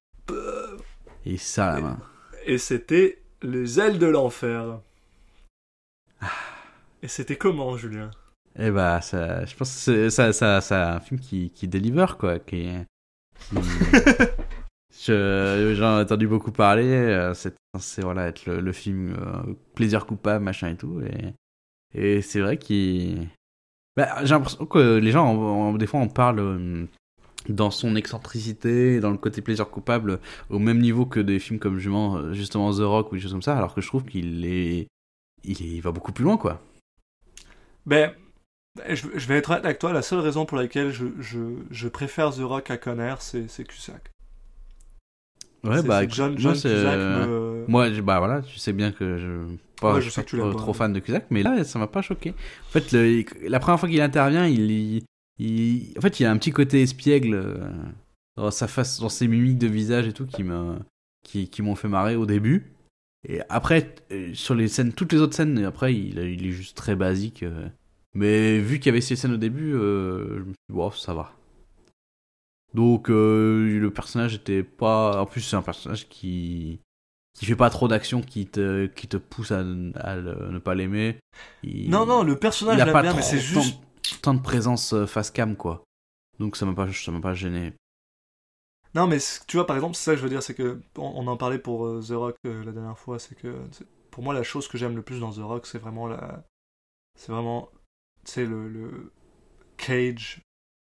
[1.26, 1.98] Et il se serre la main.
[2.46, 4.80] Et c'était les ailes de l'enfer.
[6.22, 6.28] Ah.
[7.02, 8.12] Et c'était comment, Julien?
[8.58, 12.06] Et bah, ça, je pense que c'est ça, ça, ça, un film qui, qui deliver,
[12.18, 12.40] quoi.
[12.40, 12.70] Qui,
[13.50, 14.26] qui- Je-
[15.04, 16.84] J'en ai entendu beaucoup parler.
[16.86, 21.02] euh, C'est censé voilà, être le, film euh, plaisir coupable, machin et tout.
[21.94, 23.28] Et, c'est vrai qu'il.
[23.96, 26.86] Bah, J'ai l'impression que les gens, en- en- des fois, on parle euh,
[27.50, 30.20] dans son excentricité, dans le côté plaisir coupable,
[30.50, 33.32] au même niveau que des films comme justement, euh, justement The Rock ou des choses
[33.32, 34.88] comme ça, alors que je trouve qu'il est.
[35.44, 36.60] Il, va beaucoup plus loin, quoi.
[37.86, 38.14] Ben,
[38.90, 42.72] je, vais être avec toi, la seule raison pour laquelle je, je, préfère The Rock
[42.72, 44.15] à Conner, c'est Cusack.
[45.70, 48.92] Ouais, bah, John, moi, John c'est- Cusack me- Moi, je- bah voilà, tu sais bien
[48.92, 51.26] que je pas, Ouais, je je sais pas que tu trop, trop fan de Cusack,
[51.32, 52.30] mais là, ça m'a pas choqué.
[52.32, 55.04] En fait, le- la première fois qu'il intervient, il,
[55.40, 57.56] il, en fait, il a un petit côté espiègle euh,
[58.38, 60.76] dans sa face, dans ses mimiques de visage et tout qui me,
[61.24, 62.72] qui, qui m'ont fait marrer au début.
[63.28, 66.78] Et après, euh, sur les scènes, toutes les autres scènes, après, il, il est juste
[66.78, 67.42] très basique.
[67.44, 67.68] euh.
[68.14, 70.92] Mais vu qu'il y avait ces scènes au début, euh, je me suis dit, wow,
[70.92, 71.34] ça va.
[72.76, 75.22] Donc euh, le personnage était pas.
[75.22, 76.80] En plus, c'est un personnage qui
[77.38, 80.76] qui fait pas trop d'actions, qui te qui te pousse à, à le- ne pas
[80.76, 81.18] l'aimer.
[81.64, 83.80] Il- Non, non, le personnage, il a j'aime pas bien, mais c'est juste...
[84.04, 85.84] tant, tant de présence euh, face cam quoi.
[86.40, 87.74] Donc ça m'a pas ça m'a pas gêné.
[88.94, 89.18] Non, mais
[89.48, 91.38] tu vois, par exemple, c'est ça que je veux dire, c'est que on, on en
[91.38, 93.54] parlait pour euh, The Rock euh, la dernière fois, c'est que
[94.12, 96.46] pour moi, la chose que j'aime le plus dans The Rock, c'est vraiment la.
[97.20, 97.70] C'est vraiment.
[98.26, 99.12] C'est le, le.
[99.78, 100.42] Cage.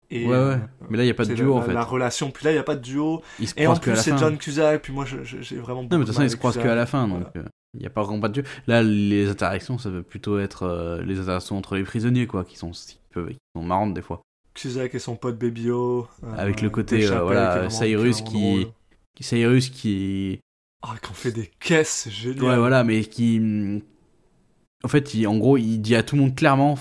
[0.10, 0.36] Et, Ouais, ouais.
[0.38, 0.58] euh,
[0.90, 1.74] Mais là il y a pas de duo la, en fait.
[1.74, 3.22] La relation, puis là, il n'y a pas de duo.
[3.40, 4.18] Ils se Et en plus, c'est.
[4.18, 6.64] John Cusack, puis moi, j'ai vraiment Non mais de toute façon ils se croisent que
[6.64, 7.44] que à la fin donc euh,
[7.74, 8.44] il y a pas vraiment pas de duo.
[8.68, 12.56] Là les interactions ça veut plutôt être euh, les interactions entre les prisonniers quoi qui
[12.58, 14.22] sont qui peuvent qui sont marrantes des fois.
[14.54, 16.08] Cusack et son pote Baby O.
[16.24, 18.68] euh, Avec le côté, voilà, Cyrus qui
[19.16, 19.24] qui-.
[19.24, 20.40] Cyrus qui
[20.84, 22.44] Ah, qu'on fait des caisses, c'est génial.
[22.46, 23.84] Ouais, voilà, mais qui.
[24.84, 26.78] En fait, il, en gros, il dit à tout le monde clairement,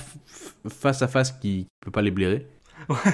[0.68, 2.47] face à face, qu'il peut pas les blairer.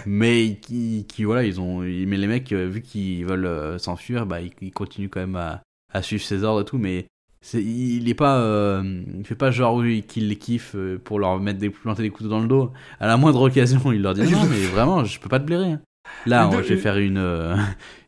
[0.07, 1.81] Mais qui, qui, voilà, ils ont.
[1.81, 5.37] Mais les mecs, euh, vu qu'ils veulent euh, s'enfuir, bah, ils, ils continuent quand même
[5.37, 6.79] à, à suivre ses ordres et tout.
[6.79, 7.07] Mais
[7.55, 8.39] il est pas.
[8.41, 12.29] euh, il fait pas genre qu'il les kiffe pour leur mettre des, planter des couteaux
[12.29, 12.73] dans le dos.
[13.01, 15.73] À la moindre occasion, il leur dit non, mais vraiment, je peux pas te blairer.
[15.73, 15.81] hein.
[16.27, 17.19] Là, on- je vais faire une.
[17.19, 17.57] euh,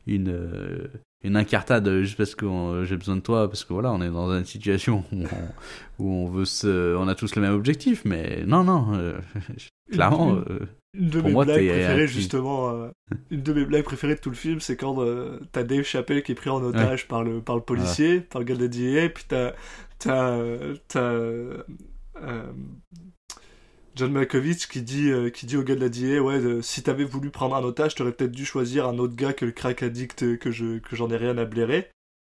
[0.06, 0.88] une euh,
[1.22, 4.30] une incartade juste parce que j'ai besoin de toi parce que voilà on est dans
[4.36, 8.42] une situation où on, où on veut se on a tous le même objectif mais
[8.46, 9.14] non non euh,
[9.90, 12.16] clairement Une- Une de Pour mes moi, blagues t'es préférées, active.
[12.16, 12.88] justement, euh,
[13.30, 16.22] une de mes blagues préférées de tout le film, c'est quand euh, t'as Dave Chappelle
[16.22, 18.68] qui est pris en otage par, le, par le policier, par le gars de la
[18.68, 19.54] DEA, puis t'as,
[19.98, 21.10] t'as, euh, t'as
[23.96, 27.30] John Malkovich qui dit, qui dit au gars de la DEA, ouais, si t'avais voulu
[27.30, 30.50] prendre un otage, t'aurais peut-être dû choisir un autre gars que le crack addict que,
[30.52, 31.88] je, que j'en ai rien à blairer.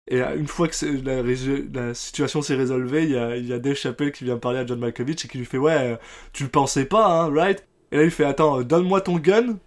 [0.10, 4.12] Et une fois que la, situation s'est résolvée, il y a, y a Dave Chappelle
[4.12, 5.98] qui vient parler à John Malkovich et qui lui fait, ouais,
[6.34, 7.64] tu le pensais pas, hein, right?
[7.92, 9.58] Et là, il fait Attends, euh, donne-moi ton gun.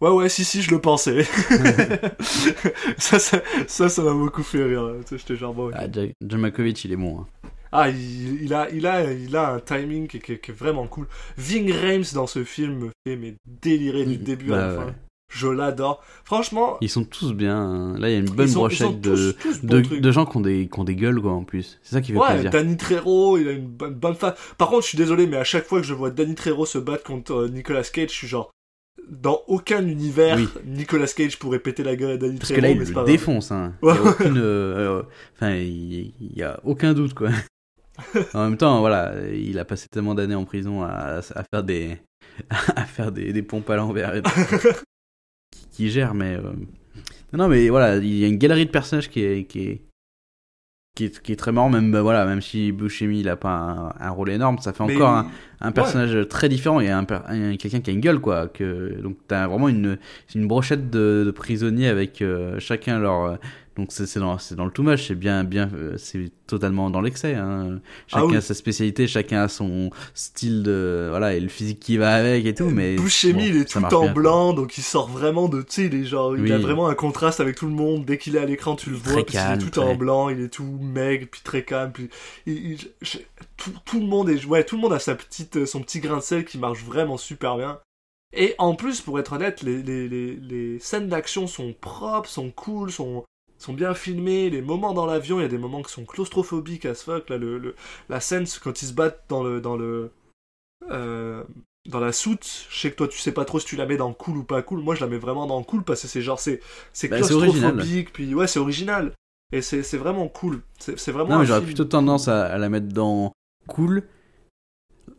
[0.00, 1.24] Ouais, ouais, si, si, je le pensais.
[2.98, 4.94] ça, ça, ça, ça m'a beaucoup fait rire.
[5.06, 5.86] Sais, J'étais genre, bon, ah,
[6.22, 7.26] John Malkovich il est bon hein.
[7.72, 10.86] Ah, il, il a, il, a, il a un timing qui, qui- qui est vraiment
[10.86, 11.06] cool.
[11.36, 14.74] Ving Rhames dans ce film me fait mais délirer du Mm, début à la bah
[14.86, 14.94] fin.
[15.32, 16.02] Je l'adore.
[16.24, 17.98] Franchement, ils sont tous bien hein.
[17.98, 19.66] là il y a une bonne sont, brochette de, tous, tous
[20.00, 22.12] de, gens qui ont des qui ont des gueules quoi en plus c'est ça qui
[22.12, 24.16] fait Ouais, plaisir Danny Trejo, il a une bonne, bonne.
[24.16, 26.78] Par contre, je suis désolé, mais à chaque fois que je vois Danny Trejo se
[26.78, 28.50] battre contre euh, Nicolas Cage, je suis genre,
[29.08, 30.48] dans aucun univers, Oui.
[30.66, 33.52] Nicolas Cage pourrait péter la gueule à Danny Parce Trejo, que là, il le défonce.
[33.52, 33.74] Hein.
[33.82, 33.94] Il Ouais.
[33.94, 35.02] y a aucune, euh,
[35.36, 37.28] enfin, il, il y a aucun doute quoi.
[38.34, 41.98] en même temps, voilà, il a passé tellement d'années en prison à, à faire des,
[42.76, 44.30] à faire des, des pompes à l'envers et tout.
[45.78, 46.42] qui, gère, mais euh,
[47.32, 49.82] non, non, mais voilà, il y a une galerie de personnages qui est, qui est,
[50.96, 51.70] qui est, qui est très marrant.
[51.70, 53.50] Même, bah, voilà, même si Buscemi il a pas
[54.00, 55.24] un, un rôle énorme, ça fait Mais encore
[55.60, 59.16] un, personnage très différent et un, un- quelqu'un qui a une gueule quoi que donc
[59.28, 59.98] t'as vraiment une
[60.34, 63.36] une brochette de, de prisonniers avec euh, chacun leur euh,
[63.78, 67.34] donc c'est dans dans le too much c'est bien bien euh, c'est totalement dans l'excès
[67.34, 67.80] hein.
[68.06, 68.36] chacun Ah oui.
[68.36, 72.44] a sa spécialité chacun a son style de voilà et le physique qui va avec
[72.44, 74.08] et tout mais Buscemi, bon, il est tout en bien, quoi.
[74.08, 76.94] blanc, donc il sort vraiment de, tu sais, il est genre, il a vraiment un
[76.94, 78.04] contraste avec tout le monde.
[78.04, 80.40] Dès qu'il est à l'écran, tu le vois, calme, est tout très- en blanc, il
[80.40, 82.08] est tout maigre, puis très calme, puis
[82.46, 83.18] il- il- je-
[83.56, 86.16] tout, tout le monde est, ouais, tout le monde a sa petite, son petit grain
[86.16, 87.78] de sel qui marche vraiment super bien.
[88.32, 92.50] Et en plus, pour être honnête, les, les, les, les scènes d'action sont propres, sont
[92.50, 93.24] cool, sont,
[93.58, 94.50] sont bien filmées.
[94.50, 97.28] Les moments dans l'avion, il y a des moments qui sont claustrophobiques as fuck.
[97.28, 97.74] Là, le, le-
[98.08, 100.10] la scène, quand ils se battent dans le, dans le,
[100.90, 101.42] euh,
[101.88, 102.66] dans la soute.
[102.70, 104.44] Je sais que toi, tu sais pas trop si tu la mets dans cool ou
[104.44, 104.80] pas cool.
[104.80, 106.60] Moi, je la mets vraiment dans cool parce que c'est genre, c'est,
[106.92, 108.12] c'est Bah, claustrophobique.
[108.12, 109.12] Puis ouais, c'est original.
[109.52, 110.60] Et c'est, c'est vraiment cool.
[110.78, 111.30] C'est, vraiment.
[111.34, 113.32] non mais j'aurais plutôt tendance à, à la mettre dans
[113.66, 114.02] cool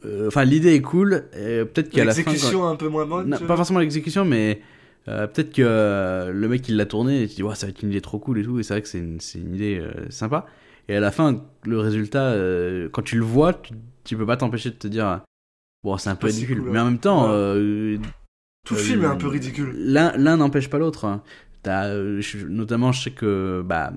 [0.06, 3.30] Euh, enfin l'idée est cool peut-être qu'à la fin L'exécution un peu moins bonne.
[3.30, 4.62] Non, pas forcément l'exécution, mais
[5.10, 7.72] euh, peut-être que euh, le mec il l'a tourné et il dit ouais, ça va
[7.72, 10.10] être une idée trop cool et tout, et c'est vrai que c'est une, idée euh,
[10.10, 10.46] sympa.
[10.88, 12.36] Et à la fin, le résultat,
[12.92, 15.22] quand tu le vois, tu, tu peux pas t'empêcher de te dire
[15.84, 16.64] bon, c'est un peu si ridicule.
[16.64, 18.00] cool, mais en même temps, Ouais.
[18.66, 19.74] Tout le film est un peu ridicule.
[19.76, 21.06] L'un n'empêche pas l'autre.
[21.06, 21.24] hein.
[22.48, 23.92] Notamment, je sais que bah,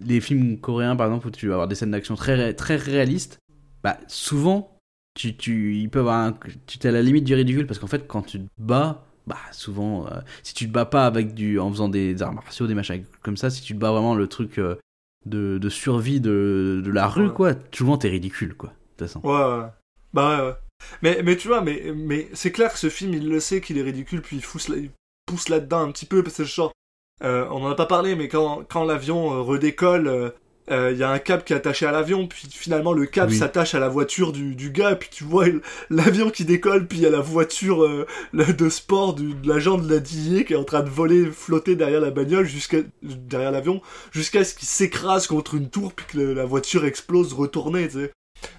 [0.00, 3.38] les films coréens, par exemple, où tu vas avoir des scènes d'action très, très réalistes,
[3.82, 4.78] bah, souvent,
[5.14, 7.86] tu, tu, ils peuvent avoir un- tu es à la limite du ridicule parce qu'en
[7.86, 11.60] fait, quand tu te bats, bah, souvent, euh, si tu te bats pas avec du,
[11.60, 14.26] en faisant des arts martiaux, des machins comme ça, si tu te bats vraiment le
[14.26, 14.76] truc euh,
[15.26, 17.32] de, de survie de, de la rue, Ouais.
[17.34, 19.20] quoi, souvent t'es ridicule, quoi, de toute façon.
[19.26, 19.68] Ouais, ouais.
[20.14, 20.54] Bah ouais, ouais.
[21.02, 23.78] Mais, mais tu vois, mais, mais c'est clair que ce film, il le sait qu'il
[23.78, 24.90] est ridicule, puis il, pousse, là- il
[25.26, 26.72] pousse là-dedans un petit peu, parce que genre,
[27.24, 30.32] euh, on en a pas parlé, mais quand, quand l'avion redécolle,
[30.70, 33.06] euh, euh, il y a un câble qui est attaché à l'avion, puis finalement le
[33.06, 33.38] câble Oui.
[33.38, 35.60] s'attache à la voiture du, du gars, puis tu vois il-
[35.90, 39.78] l'avion qui décolle, puis il y a la voiture euh, de sport du, de l'agent
[39.78, 43.50] de la DIA qui est en train de voler, flotter derrière la bagnole, jusqu'à derrière
[43.52, 43.80] l'avion,
[44.12, 47.94] jusqu'à ce qu'il s'écrase contre une tour, puis que le- la voiture explose retournée, tu
[47.98, 48.12] sais.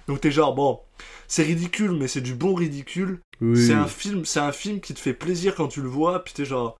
[0.08, 0.78] Donc t'es genre, bon,
[1.26, 3.20] c'est ridicule, mais c'est du bon ridicule.
[3.40, 3.56] Oui.
[3.66, 6.34] C'est un film, c'est un film qui te fait plaisir quand tu le vois, puis
[6.34, 6.76] t'es genre,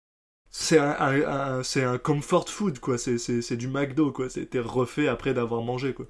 [0.51, 1.23] c'est un, un-
[1.59, 5.09] un- c'est un comfort food quoi, c'est, c'est, c'est du McDo quoi, c'est t'es refait
[5.09, 6.07] après d'avoir mangé quoi.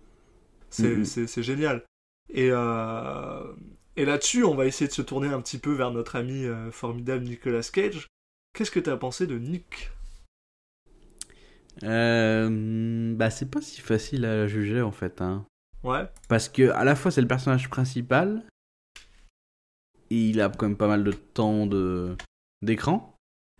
[0.70, 1.04] C'est, Mhm.
[1.04, 1.84] c'est, c'est génial.
[2.32, 3.42] Et, euh,
[3.96, 6.70] et là-dessus, on va essayer de se tourner un petit peu vers notre ami euh,
[6.70, 8.06] formidable Nicolas Cage.
[8.54, 9.90] Qu'est-ce que t'as pensé de Nick?
[11.82, 15.20] Euh, bah, c'est pas si facile à juger en fait.
[15.20, 15.44] Hein.
[15.82, 16.08] Ouais.
[16.28, 18.44] Parce que à la fois c'est le personnage principal,
[20.10, 22.16] et il a quand même pas mal de temps de
[22.62, 23.16] d'écran,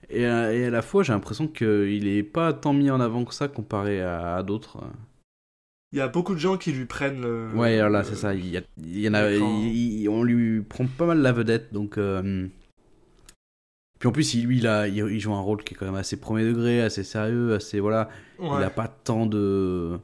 [0.08, 3.24] et, à- et à la fois j'ai l'impression qu'il est pas tant mis en avant
[3.24, 4.78] que ça comparé à, à d'autres.
[5.92, 7.48] Il y a beaucoup de gens qui lui prennent le.
[7.54, 8.32] ouais, alors là le- c'est ça.
[8.34, 11.72] Il y, a- il y en a, il- on lui prend pas mal la vedette,
[11.72, 11.98] donc.
[11.98, 12.46] euh,
[13.98, 15.94] Puis en plus, il- lui, il, a, il, joue un rôle qui est quand même
[15.96, 18.08] assez premier degré, assez sérieux, assez voilà.
[18.38, 18.48] Ouais.
[18.58, 19.98] Il a pas tant de.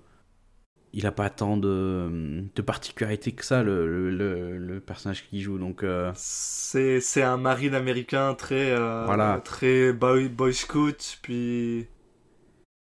[0.99, 5.59] Il a pas tant de, de particularités que ça, le, le, le, personnage qu'il joue.
[5.59, 9.43] Donc, euh, C'est, c'est un marine américain très, euh, Voilà.
[9.45, 11.87] très boy, boy scout, puis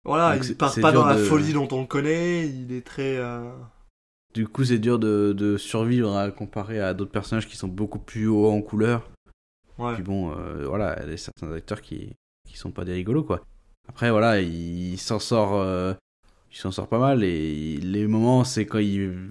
[0.06, 2.86] voilà, Donc il part pas dans la de- folie dont on le connaît, il est
[2.86, 3.18] très.
[3.18, 3.52] euh,
[4.34, 8.00] du coup, c'est dur de, de survivre à comparer à d'autres personnages qui sont beaucoup
[8.00, 9.10] plus hauts en couleur.
[9.78, 9.94] Ouais.
[9.96, 10.30] Puis bon,
[10.66, 12.14] voilà, il y a certains acteurs qui,
[12.48, 13.42] qui sont pas des rigolos, quoi.
[13.90, 15.96] Après, voilà, il, s'en sort.
[16.56, 17.24] Il s'en sort pas mal.
[17.24, 19.30] Et les moments, c'est quand il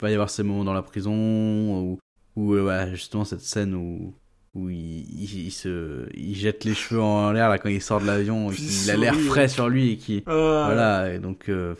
[0.00, 1.98] va y avoir ces moments dans la prison, ou,
[2.36, 4.14] ou euh, justement cette scène où.
[4.54, 4.76] Où il,
[5.22, 8.50] il- il se, il jette les cheveux en l'air là quand il sort de l'avion,
[8.50, 11.74] il a l'air frais sur lui et qui, euh, voilà, et donc euh,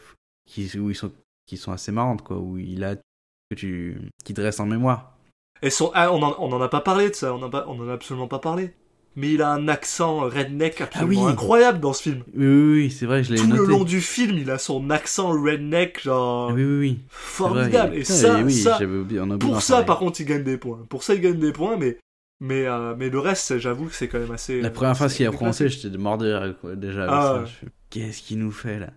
[0.45, 1.11] qui, où ils sont,
[1.47, 3.97] qui sont assez marrantes quoi, où il a que tu,
[4.27, 5.17] qui te reste en mémoire.
[5.63, 7.65] Et son, ah, on, en, on en a pas parlé de ça, on en, a
[7.67, 8.75] on en a absolument pas parlé.
[9.19, 11.33] Mais il a un accent redneck absolument oui.
[11.33, 12.23] incroyable dans ce film.
[12.35, 13.63] Oui, oui, oui, c'est vrai, je l'ai Tout noté.
[13.63, 16.91] le long du film, il a son accent redneck, genre Ah oui, oui, oui.
[16.91, 17.95] Vrai, formidable.
[17.97, 19.87] Et ça, oui, ça oublié, on a oublié pour ça, parler.
[19.87, 20.85] par contre, il gagne des points.
[20.91, 21.97] Pour ça, il gagne des points, mais
[22.41, 24.61] mais euh, mais le reste, j'avoue que c'est quand même assez.
[24.61, 27.07] La première fois qu'il a prononcé, j'étais mort de quoi, déjà.
[27.09, 27.45] Ah
[27.89, 28.91] Qu'est-ce qu'il nous fait là?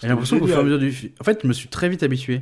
[0.00, 1.12] J'ai l'impression qu'au fur et à mesure du film.
[1.20, 2.40] En fait, je me suis très vite habitué.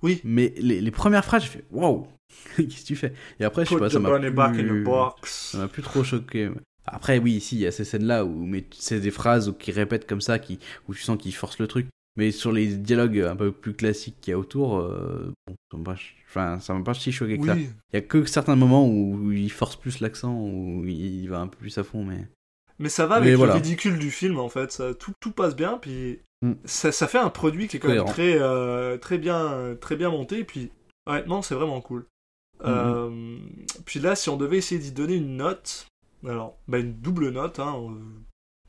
[0.00, 0.20] Oui.
[0.24, 2.06] Mais les, les premières phrases, j'ai fait waouh,
[2.56, 3.12] qu'est-ce que tu fais?
[3.40, 4.28] Et après, je sais pas, ça m'a plus-
[5.52, 6.50] ça m'a plus trop choqué.
[6.86, 10.06] Après, oui, ici, il y a ces scènes-là où mais c'est des phrases qui répètent
[10.06, 10.58] comme ça, qui,
[10.88, 11.86] où tu sens qu'ils forcent le truc.
[12.18, 15.76] Mais sur les dialogues un peu plus classiques qu'il y a autour, euh, bon, ça
[15.76, 15.96] m'a pas,
[16.28, 17.54] enfin, ça m'a pas si choqué que ça.
[17.54, 17.68] Oui.
[17.92, 21.46] Il y a que certains moments où il force plus l'accent, où il va un
[21.48, 22.26] peu plus à fond, mais.
[22.78, 23.54] Mais ça va Mais avec voilà.
[23.54, 26.52] le ridicule du film en fait, ça, tout, tout passe bien, puis Mm.
[26.66, 30.10] ça, ça fait un produit qui est quand même très, euh, très, bien, très bien
[30.10, 30.70] monté, puis
[31.06, 32.04] honnêtement c'est vraiment cool.
[32.60, 32.66] Mm-hmm.
[32.66, 33.38] Euh,
[33.84, 35.86] puis là, si on devait essayer d'y donner une note,
[36.24, 37.74] alors bah, une double note, hein,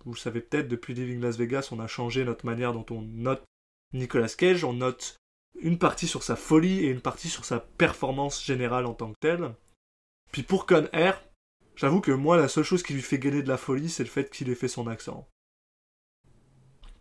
[0.05, 3.01] vous le savez peut-être, depuis Living Las Vegas, on a changé notre manière dont on
[3.01, 3.43] note
[3.93, 5.18] Nicolas Cage, on note
[5.59, 9.19] une partie sur sa folie et une partie sur sa performance générale en tant que
[9.19, 9.53] telle.
[10.31, 11.23] Puis pour Con Air,
[11.76, 14.09] j'avoue que moi, la seule chose qui lui fait gagner de la folie, c'est le
[14.09, 15.27] fait qu'il ait fait son accent.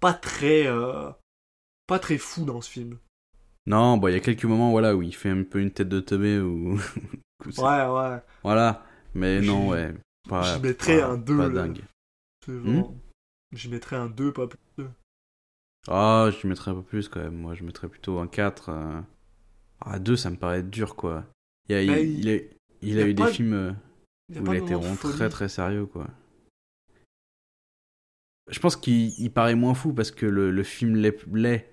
[0.00, 1.10] Pas très, euh,
[1.86, 2.98] pas très fou dans ce film.
[3.66, 5.88] Non, bon, il y a quelques moments, voilà, où il fait un peu une tête
[5.88, 6.78] de teubé, ou.
[7.58, 8.18] Ouais, ouais.
[8.42, 8.84] Voilà.
[9.14, 9.94] Mais J'y- non, ouais.
[10.28, 11.62] Pas, j'y mettrais pas- un deux, Pas là.
[11.66, 11.82] dingue.
[12.44, 12.58] C'est Hmm?
[12.60, 12.94] vraiment-
[13.52, 14.84] J'y mettrais un 2, pas plus.
[15.88, 17.36] Ah, je mettrais un peu plus quand même.
[17.36, 18.70] Moi, je mettrais plutôt un 4.
[18.70, 19.00] euh.
[19.80, 21.24] Ah, 2, ça me paraît dur, quoi.
[21.68, 22.48] Il, y a, il, Bah, il a, il
[22.82, 23.72] il a y a eu pas- des films euh,
[24.30, 26.08] où il a été vraiment très très sérieux, quoi.
[28.48, 31.16] Je pense qu'il il paraît moins fou parce que le, le film l'est.
[31.32, 31.68] l'est.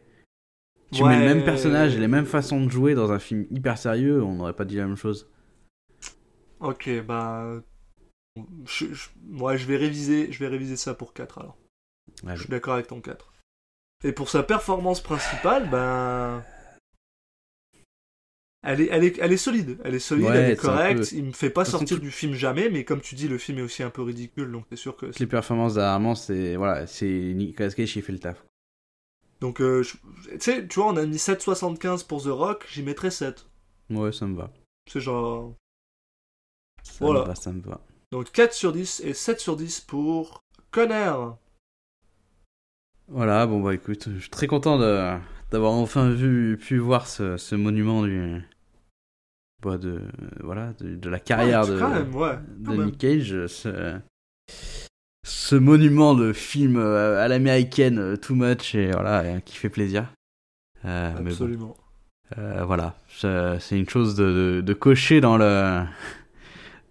[0.93, 3.77] Tu mets le même personnage et les mêmes façons de jouer dans un film hyper
[3.77, 5.27] sérieux, on n'aurait pas dit la même chose.
[6.59, 7.61] Ok, bah.
[8.65, 9.09] Je, je-
[9.43, 11.57] ouais, je vais réviser, je vais réviser ça pour 4 alors.
[12.25, 12.35] Allez.
[12.35, 13.31] Je suis d'accord avec ton 4.
[14.05, 16.43] Et pour sa performance principale, ben.
[18.65, 21.09] Elle est, elle, est, elle est solide, elle est solide, Ouais, elle est correcte.
[21.09, 23.37] peu- Il me fait pas sortir tout- du film jamais, mais comme tu dis, le
[23.37, 25.07] film est aussi un peu ridicule, donc c'est sûr que.
[25.19, 26.55] Les performances d'Armand, c'est.
[26.55, 28.45] Voilà, c'est Nicolas Cage qui fait le taf.
[29.43, 29.97] Donc, euh, je-
[30.31, 33.45] tu sais, tu vois, on a mis 7,75 pour The Rock, j'y mettrais 7.
[33.89, 34.49] Ouais, ça me va.
[34.89, 35.53] C'est genre.
[36.83, 37.21] Ça Voilà.
[37.21, 37.81] me va, ça me va.
[38.11, 40.39] Donc 4 sur 10 et 7 sur 10 pour
[40.71, 41.37] Connor.
[43.07, 45.17] Voilà, bon bah écoute, je suis très content de
[45.51, 48.41] d'avoir enfin vu pu voir ce, ce monument du
[49.61, 50.01] bah, de
[50.41, 52.83] voilà de, de la carrière Ouais, de, quand même, ouais, de.
[52.85, 53.47] Nick Cage,
[55.23, 59.69] ce, monument de film euh, à l'américaine euh, too much et voilà euh, qui fait
[59.69, 60.11] plaisir.
[60.85, 61.77] Euh, bon, Absolument.
[62.37, 64.25] euh, voilà, c'est une chose de,
[64.55, 65.83] de, de cocher dans le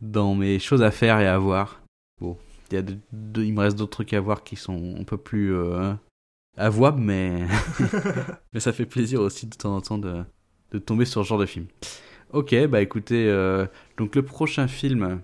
[0.01, 1.81] dans mes choses à faire et à voir.
[2.21, 2.37] Bon,
[2.71, 5.05] il y a de- de- il me reste d'autres trucs à voir qui sont un
[5.05, 5.93] peu plus euh,
[6.57, 7.47] avouables, mais
[8.53, 10.25] mais ça fait plaisir aussi de temps en temps de,
[10.73, 11.67] de tomber sur ce genre de film.
[12.33, 13.67] Ok, bah écoutez, euh,
[13.99, 15.21] donc le prochain film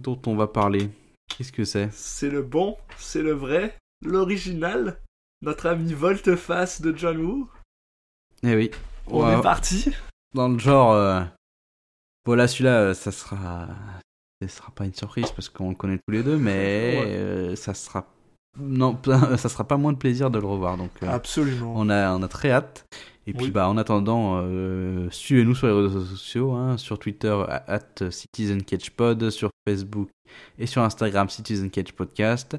[0.00, 0.88] dont on va parler,
[1.36, 1.88] qu'est-ce que c'est?
[1.92, 5.00] C'est le bon, c'est le vrai, l'original,
[5.42, 7.48] notre ami Volteface de John Woo.
[8.42, 8.70] Eh oui,
[9.06, 9.92] On est parti.
[10.34, 10.92] dans le genre.
[10.92, 11.22] euh,
[12.26, 13.68] Voilà, celui-là, euh, ça sera.
[14.42, 17.04] Ça sera pas une surprise parce qu'on le connaît tous les deux, mais Ouais.
[17.08, 18.06] euh, ça sera.
[18.58, 18.98] Non,
[19.36, 20.76] ça sera pas moins de plaisir de le revoir.
[20.78, 21.72] Donc, euh, Absolument.
[21.76, 22.86] on, a, on a très hâte.
[23.30, 23.50] Et puis, Oui.
[23.52, 29.50] bah, en attendant, euh, suivez-nous sur les réseaux sociaux, hein, sur Twitter, at CitizenCatchPod, sur
[29.68, 30.08] Facebook
[30.58, 32.56] et sur Instagram, Citizen Catch Podcast.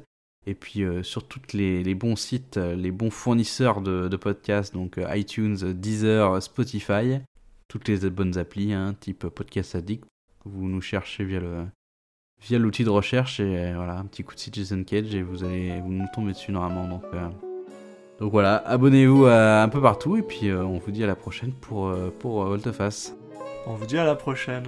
[0.48, 4.18] Et puis euh, sur tous les, les bons sites, euh, les bons fournisseurs de, de
[4.18, 7.20] podcasts, donc iTunes, Deezer, Spotify,
[7.68, 10.06] toutes les bonnes applis, hein, type Podcast Addict.
[10.46, 11.66] Vous nous cherchez via le
[12.42, 15.80] via l'outil de recherche et voilà un petit coup de Citizen Cage et vous allez
[15.82, 16.88] vous nous tombez dessus normalement.
[16.88, 17.30] Donc euh,
[18.22, 21.16] donc voilà, abonnez-vous à- un peu partout et puis euh, on vous dit à la
[21.16, 23.16] prochaine pour euh, pour euh, Volteface.
[23.68, 24.64] On vous dit à la prochaine.